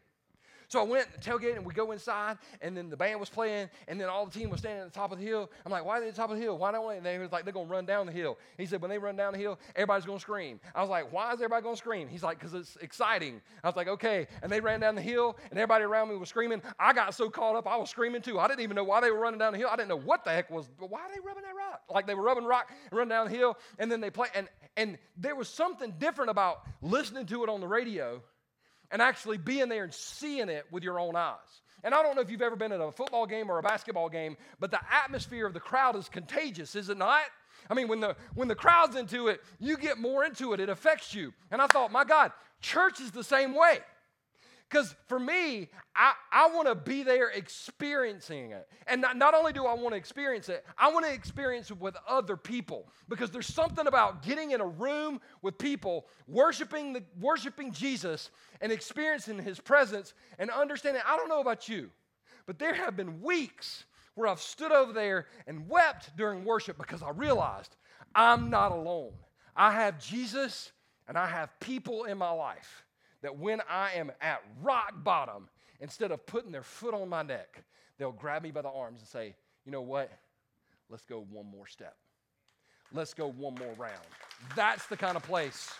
So 0.72 0.80
I 0.80 0.84
went 0.84 1.06
tailgate 1.20 1.56
and 1.56 1.66
we 1.66 1.74
go 1.74 1.92
inside, 1.92 2.38
and 2.62 2.74
then 2.74 2.88
the 2.88 2.96
band 2.96 3.20
was 3.20 3.28
playing, 3.28 3.68
and 3.88 4.00
then 4.00 4.08
all 4.08 4.24
the 4.24 4.30
team 4.30 4.48
was 4.48 4.60
standing 4.60 4.80
at 4.80 4.90
the 4.90 4.98
top 4.98 5.12
of 5.12 5.18
the 5.18 5.24
hill. 5.26 5.50
I'm 5.66 5.70
like, 5.70 5.84
why 5.84 5.98
are 5.98 6.00
they 6.00 6.08
at 6.08 6.14
the 6.14 6.18
top 6.18 6.30
of 6.30 6.38
the 6.38 6.42
hill? 6.42 6.56
Why 6.56 6.72
don't 6.72 6.88
they? 6.88 6.96
And 6.96 7.04
they 7.04 7.18
was 7.18 7.30
like, 7.30 7.44
they're 7.44 7.52
gonna 7.52 7.68
run 7.68 7.84
down 7.84 8.06
the 8.06 8.12
hill. 8.12 8.38
He 8.56 8.64
said, 8.64 8.80
when 8.80 8.88
they 8.88 8.96
run 8.96 9.14
down 9.14 9.34
the 9.34 9.38
hill, 9.38 9.58
everybody's 9.76 10.06
gonna 10.06 10.18
scream. 10.18 10.60
I 10.74 10.80
was 10.80 10.88
like, 10.88 11.12
why 11.12 11.28
is 11.28 11.34
everybody 11.34 11.62
gonna 11.62 11.76
scream? 11.76 12.08
He's 12.08 12.22
like, 12.22 12.38
because 12.38 12.54
it's 12.54 12.76
exciting. 12.76 13.42
I 13.62 13.68
was 13.68 13.76
like, 13.76 13.88
okay. 13.88 14.26
And 14.42 14.50
they 14.50 14.60
ran 14.60 14.80
down 14.80 14.94
the 14.94 15.02
hill, 15.02 15.36
and 15.50 15.58
everybody 15.58 15.84
around 15.84 16.08
me 16.08 16.16
was 16.16 16.30
screaming. 16.30 16.62
I 16.80 16.94
got 16.94 17.14
so 17.14 17.28
caught 17.28 17.54
up, 17.54 17.66
I 17.66 17.76
was 17.76 17.90
screaming 17.90 18.22
too. 18.22 18.38
I 18.38 18.48
didn't 18.48 18.60
even 18.60 18.74
know 18.74 18.84
why 18.84 19.02
they 19.02 19.10
were 19.10 19.20
running 19.20 19.38
down 19.38 19.52
the 19.52 19.58
hill. 19.58 19.68
I 19.70 19.76
didn't 19.76 19.90
know 19.90 19.98
what 19.98 20.24
the 20.24 20.30
heck 20.30 20.50
was, 20.50 20.70
but 20.80 20.90
why 20.90 21.00
are 21.00 21.12
they 21.14 21.20
rubbing 21.20 21.42
that 21.42 21.54
rock? 21.54 21.82
Like 21.90 22.06
they 22.06 22.14
were 22.14 22.22
rubbing 22.22 22.44
rock 22.44 22.72
and 22.90 22.96
running 22.96 23.10
down 23.10 23.28
the 23.28 23.36
hill, 23.36 23.58
and 23.78 23.92
then 23.92 24.00
they 24.00 24.08
play. 24.08 24.28
And 24.34 24.48
and 24.78 24.96
there 25.18 25.36
was 25.36 25.48
something 25.48 25.92
different 25.98 26.30
about 26.30 26.62
listening 26.80 27.26
to 27.26 27.42
it 27.42 27.50
on 27.50 27.60
the 27.60 27.68
radio 27.68 28.22
and 28.92 29.02
actually 29.02 29.38
being 29.38 29.68
there 29.68 29.84
and 29.84 29.92
seeing 29.92 30.48
it 30.48 30.66
with 30.70 30.84
your 30.84 31.00
own 31.00 31.16
eyes. 31.16 31.36
And 31.82 31.94
I 31.94 32.02
don't 32.02 32.14
know 32.14 32.22
if 32.22 32.30
you've 32.30 32.42
ever 32.42 32.54
been 32.54 32.70
at 32.70 32.80
a 32.80 32.92
football 32.92 33.26
game 33.26 33.50
or 33.50 33.58
a 33.58 33.62
basketball 33.62 34.08
game, 34.08 34.36
but 34.60 34.70
the 34.70 34.80
atmosphere 34.92 35.46
of 35.46 35.54
the 35.54 35.60
crowd 35.60 35.96
is 35.96 36.08
contagious, 36.08 36.76
is 36.76 36.88
it 36.88 36.98
not? 36.98 37.22
I 37.68 37.74
mean, 37.74 37.88
when 37.88 38.00
the 38.00 38.16
when 38.34 38.48
the 38.48 38.54
crowd's 38.54 38.96
into 38.96 39.28
it, 39.28 39.40
you 39.58 39.76
get 39.76 39.98
more 39.98 40.24
into 40.24 40.52
it. 40.52 40.60
It 40.60 40.68
affects 40.68 41.14
you. 41.14 41.32
And 41.50 41.62
I 41.62 41.66
thought, 41.66 41.92
my 41.92 42.04
God, 42.04 42.32
church 42.60 43.00
is 43.00 43.10
the 43.10 43.24
same 43.24 43.54
way. 43.54 43.78
Because 44.72 44.96
for 45.06 45.20
me, 45.20 45.68
I, 45.94 46.14
I 46.32 46.48
want 46.48 46.66
to 46.66 46.74
be 46.74 47.02
there 47.02 47.28
experiencing 47.28 48.52
it. 48.52 48.66
And 48.86 49.02
not, 49.02 49.18
not 49.18 49.34
only 49.34 49.52
do 49.52 49.66
I 49.66 49.74
want 49.74 49.90
to 49.90 49.96
experience 49.96 50.48
it, 50.48 50.64
I 50.78 50.90
want 50.90 51.04
to 51.04 51.12
experience 51.12 51.70
it 51.70 51.78
with 51.78 51.94
other 52.08 52.38
people. 52.38 52.88
Because 53.06 53.30
there's 53.30 53.52
something 53.52 53.86
about 53.86 54.22
getting 54.22 54.52
in 54.52 54.62
a 54.62 54.66
room 54.66 55.20
with 55.42 55.58
people, 55.58 56.06
worshiping, 56.26 56.94
the, 56.94 57.02
worshiping 57.20 57.70
Jesus, 57.70 58.30
and 58.62 58.72
experiencing 58.72 59.38
his 59.40 59.60
presence 59.60 60.14
and 60.38 60.48
understanding. 60.48 61.02
I 61.06 61.18
don't 61.18 61.28
know 61.28 61.42
about 61.42 61.68
you, 61.68 61.90
but 62.46 62.58
there 62.58 62.72
have 62.72 62.96
been 62.96 63.20
weeks 63.20 63.84
where 64.14 64.26
I've 64.26 64.40
stood 64.40 64.72
over 64.72 64.94
there 64.94 65.26
and 65.46 65.68
wept 65.68 66.16
during 66.16 66.46
worship 66.46 66.78
because 66.78 67.02
I 67.02 67.10
realized 67.10 67.76
I'm 68.14 68.48
not 68.48 68.72
alone. 68.72 69.12
I 69.54 69.72
have 69.72 70.02
Jesus 70.02 70.72
and 71.08 71.18
I 71.18 71.26
have 71.26 71.60
people 71.60 72.04
in 72.04 72.16
my 72.16 72.30
life 72.30 72.84
that 73.22 73.38
when 73.38 73.60
I 73.68 73.92
am 73.92 74.12
at 74.20 74.42
rock 74.62 74.92
bottom, 75.02 75.48
instead 75.80 76.10
of 76.10 76.26
putting 76.26 76.52
their 76.52 76.62
foot 76.62 76.94
on 76.94 77.08
my 77.08 77.22
neck, 77.22 77.64
they'll 77.98 78.12
grab 78.12 78.42
me 78.42 78.50
by 78.50 78.62
the 78.62 78.68
arms 78.68 79.00
and 79.00 79.08
say, 79.08 79.34
You 79.64 79.72
know 79.72 79.80
what? 79.80 80.10
Let's 80.90 81.04
go 81.04 81.26
one 81.30 81.46
more 81.46 81.66
step. 81.66 81.96
Let's 82.92 83.14
go 83.14 83.30
one 83.30 83.54
more 83.54 83.72
round. 83.78 84.06
That's 84.54 84.86
the 84.86 84.96
kind 84.96 85.16
of 85.16 85.22
place. 85.22 85.72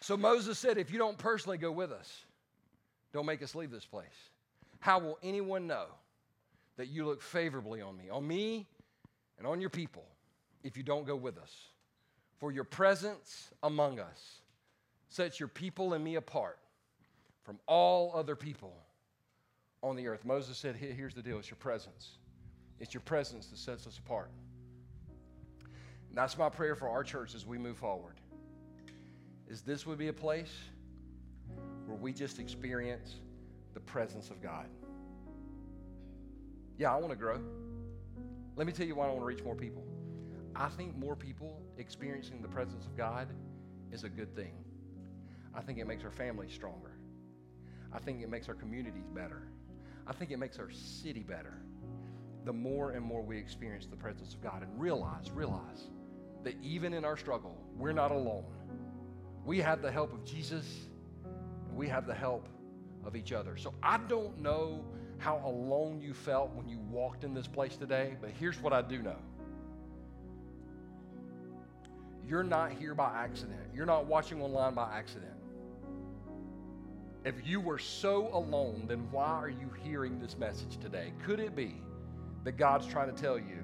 So 0.00 0.16
Moses 0.16 0.58
said, 0.58 0.78
If 0.78 0.90
you 0.90 0.98
don't 0.98 1.18
personally 1.18 1.58
go 1.58 1.72
with 1.72 1.92
us, 1.92 2.24
don't 3.12 3.26
make 3.26 3.42
us 3.42 3.54
leave 3.54 3.70
this 3.70 3.84
place. 3.84 4.06
How 4.80 5.00
will 5.00 5.18
anyone 5.22 5.66
know 5.66 5.86
that 6.76 6.88
you 6.88 7.04
look 7.04 7.20
favorably 7.20 7.80
on 7.80 7.96
me, 7.96 8.08
on 8.10 8.26
me 8.26 8.68
and 9.38 9.46
on 9.46 9.60
your 9.60 9.70
people, 9.70 10.04
if 10.62 10.76
you 10.76 10.84
don't 10.84 11.06
go 11.06 11.16
with 11.16 11.36
us? 11.36 11.52
For 12.38 12.52
your 12.52 12.62
presence 12.62 13.48
among 13.64 13.98
us 13.98 14.40
sets 15.08 15.40
your 15.40 15.48
people 15.48 15.94
and 15.94 16.04
me 16.04 16.16
apart 16.16 16.58
from 17.42 17.58
all 17.66 18.12
other 18.14 18.36
people 18.36 18.74
on 19.82 19.96
the 19.96 20.06
earth. 20.06 20.24
Moses 20.24 20.56
said, 20.58 20.76
Here's 20.76 21.14
the 21.14 21.22
deal 21.22 21.38
it's 21.38 21.50
your 21.50 21.56
presence. 21.56 22.18
It's 22.80 22.94
your 22.94 23.00
presence 23.00 23.46
that 23.48 23.58
sets 23.58 23.86
us 23.86 23.98
apart. 23.98 24.30
And 26.08 26.16
that's 26.16 26.38
my 26.38 26.48
prayer 26.48 26.74
for 26.74 26.88
our 26.88 27.02
church 27.02 27.34
as 27.34 27.44
we 27.44 27.58
move 27.58 27.76
forward. 27.76 28.14
Is 29.48 29.62
this 29.62 29.86
would 29.86 29.98
be 29.98 30.08
a 30.08 30.12
place 30.12 30.52
where 31.86 31.96
we 31.96 32.12
just 32.12 32.38
experience 32.38 33.16
the 33.74 33.80
presence 33.80 34.30
of 34.30 34.42
God. 34.42 34.66
Yeah, 36.76 36.92
I 36.92 36.96
want 36.96 37.10
to 37.10 37.16
grow. 37.16 37.40
Let 38.56 38.66
me 38.66 38.72
tell 38.72 38.86
you 38.86 38.94
why 38.94 39.06
I 39.06 39.08
want 39.08 39.20
to 39.20 39.24
reach 39.24 39.42
more 39.42 39.54
people. 39.54 39.84
I 40.54 40.68
think 40.68 40.96
more 40.96 41.16
people 41.16 41.62
experiencing 41.76 42.42
the 42.42 42.48
presence 42.48 42.84
of 42.84 42.96
God 42.96 43.28
is 43.92 44.04
a 44.04 44.08
good 44.08 44.34
thing. 44.34 44.52
I 45.58 45.60
think 45.60 45.78
it 45.78 45.88
makes 45.88 46.04
our 46.04 46.12
families 46.12 46.52
stronger. 46.52 46.92
I 47.92 47.98
think 47.98 48.22
it 48.22 48.30
makes 48.30 48.48
our 48.48 48.54
communities 48.54 49.08
better. 49.12 49.48
I 50.06 50.12
think 50.12 50.30
it 50.30 50.38
makes 50.38 50.56
our 50.60 50.70
city 50.70 51.24
better. 51.24 51.60
The 52.44 52.52
more 52.52 52.92
and 52.92 53.04
more 53.04 53.22
we 53.22 53.38
experience 53.38 53.84
the 53.86 53.96
presence 53.96 54.34
of 54.34 54.40
God 54.40 54.62
and 54.62 54.80
realize, 54.80 55.32
realize 55.32 55.90
that 56.44 56.54
even 56.62 56.94
in 56.94 57.04
our 57.04 57.16
struggle, 57.16 57.56
we're 57.76 57.92
not 57.92 58.12
alone. 58.12 58.44
We 59.44 59.58
have 59.58 59.82
the 59.82 59.90
help 59.90 60.12
of 60.12 60.24
Jesus, 60.24 60.64
and 61.24 61.76
we 61.76 61.88
have 61.88 62.06
the 62.06 62.14
help 62.14 62.48
of 63.04 63.16
each 63.16 63.32
other. 63.32 63.56
So 63.56 63.74
I 63.82 63.98
don't 64.06 64.38
know 64.38 64.84
how 65.18 65.42
alone 65.44 66.00
you 66.00 66.14
felt 66.14 66.54
when 66.54 66.68
you 66.68 66.78
walked 66.78 67.24
in 67.24 67.34
this 67.34 67.48
place 67.48 67.76
today, 67.76 68.14
but 68.20 68.30
here's 68.30 68.62
what 68.62 68.72
I 68.72 68.82
do 68.82 69.02
know. 69.02 69.18
You're 72.24 72.44
not 72.44 72.70
here 72.70 72.94
by 72.94 73.10
accident. 73.12 73.58
You're 73.74 73.86
not 73.86 74.06
watching 74.06 74.40
online 74.40 74.74
by 74.74 74.96
accident. 74.96 75.37
If 77.24 77.46
you 77.46 77.60
were 77.60 77.78
so 77.78 78.28
alone, 78.32 78.84
then 78.86 79.08
why 79.10 79.26
are 79.26 79.48
you 79.48 79.70
hearing 79.82 80.20
this 80.20 80.38
message 80.38 80.78
today? 80.78 81.12
Could 81.24 81.40
it 81.40 81.56
be 81.56 81.74
that 82.44 82.56
God's 82.56 82.86
trying 82.86 83.12
to 83.12 83.20
tell 83.20 83.38
you, 83.38 83.62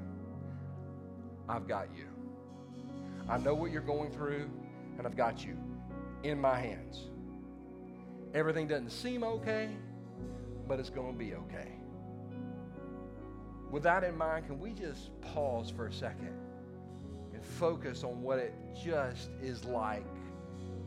I've 1.49 1.69
got 1.69 1.89
you? 1.97 2.07
I 3.29 3.39
know 3.39 3.55
what 3.55 3.71
you're 3.71 3.81
going 3.81 4.11
through, 4.11 4.51
and 4.99 5.07
I've 5.07 5.17
got 5.17 5.45
you 5.45 5.57
in 6.25 6.41
my 6.41 6.59
hands. 6.59 7.05
Everything 8.35 8.67
doesn't 8.67 8.91
seem 8.91 9.23
okay, 9.23 9.71
but 10.67 10.81
it's 10.81 10.91
going 10.91 11.13
to 11.13 11.19
be 11.19 11.35
okay. 11.35 11.73
With 13.71 13.85
that 13.85 14.05
in 14.05 14.17
mind, 14.17 14.47
can 14.47 14.59
we 14.59 14.73
just 14.73 15.19
pause 15.21 15.71
for 15.71 15.87
a 15.87 15.93
second 15.93 16.37
and 17.33 17.45
focus 17.45 18.05
on 18.05 18.23
what 18.23 18.39
it 18.39 18.55
just 18.85 19.31
is 19.43 19.65
like 19.65 20.05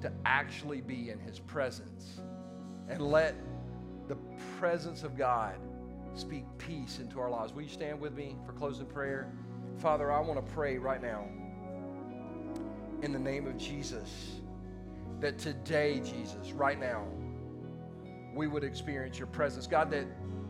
to 0.01 0.11
actually 0.25 0.81
be 0.81 1.09
in 1.09 1.19
His 1.19 1.39
presence? 1.39 2.19
And 2.89 3.01
let 3.01 3.35
the 4.07 4.15
presence 4.59 5.03
of 5.03 5.17
God 5.17 5.55
speak 6.15 6.45
peace 6.57 6.99
into 6.99 7.19
our 7.19 7.29
lives. 7.29 7.53
Will 7.53 7.63
you 7.63 7.69
stand 7.69 7.99
with 7.99 8.13
me 8.13 8.35
for 8.45 8.53
closing 8.53 8.85
prayer? 8.85 9.31
Father, 9.77 10.11
I 10.11 10.19
want 10.19 10.43
to 10.43 10.53
pray 10.53 10.77
right 10.77 11.01
now 11.01 11.25
in 13.03 13.13
the 13.13 13.19
name 13.19 13.45
of 13.45 13.57
Jesus 13.57 14.39
that 15.19 15.37
today, 15.37 15.99
Jesus, 15.99 16.51
right 16.51 16.79
now, 16.79 17.05
we 18.33 18.47
would 18.47 18.63
experience 18.63 19.17
your 19.17 19.27
presence. 19.27 19.67
God, 19.67 19.91
that 19.91 20.05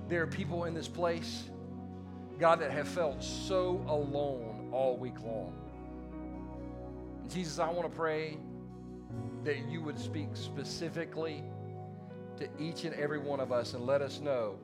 there 0.08 0.22
are 0.22 0.28
people 0.28 0.66
in 0.66 0.74
this 0.74 0.88
place, 0.88 1.50
God, 2.40 2.60
that 2.60 2.72
have 2.72 2.88
felt 2.88 3.24
so 3.24 3.84
alone 3.88 4.70
all 4.72 4.98
week 4.98 5.22
long. 5.22 5.54
Jesus, 7.30 7.60
I 7.60 7.70
want 7.70 7.90
to 7.90 7.96
pray 7.96 8.38
that 9.44 9.70
you 9.70 9.82
would 9.82 10.00
speak 10.00 10.30
specifically 10.34 11.44
to 12.38 12.48
each 12.60 12.84
and 12.84 12.94
every 12.96 13.20
one 13.20 13.40
of 13.40 13.52
us 13.52 13.74
and 13.74 13.86
let 13.86 14.02
us 14.02 14.20
know 14.20 14.58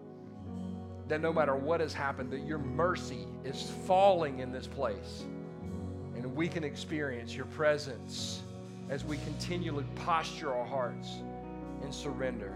that 1.08 1.22
no 1.22 1.34
matter 1.34 1.56
what 1.56 1.80
has 1.80 1.94
happened, 1.94 2.32
that 2.32 2.46
your 2.46 2.60
mercy 2.60 3.28
is 3.44 3.72
falling 3.86 4.40
in 4.40 4.52
this 4.52 4.68
place. 4.68 5.26
And 6.16 6.36
we 6.36 6.48
can 6.48 6.64
experience 6.64 7.36
your 7.36 7.46
presence 7.48 8.42
as 8.90 9.04
we 9.04 9.18
continually 9.18 9.86
posture 9.96 10.54
our 10.54 10.66
hearts 10.66 11.18
and 11.82 11.94
surrender. 11.94 12.56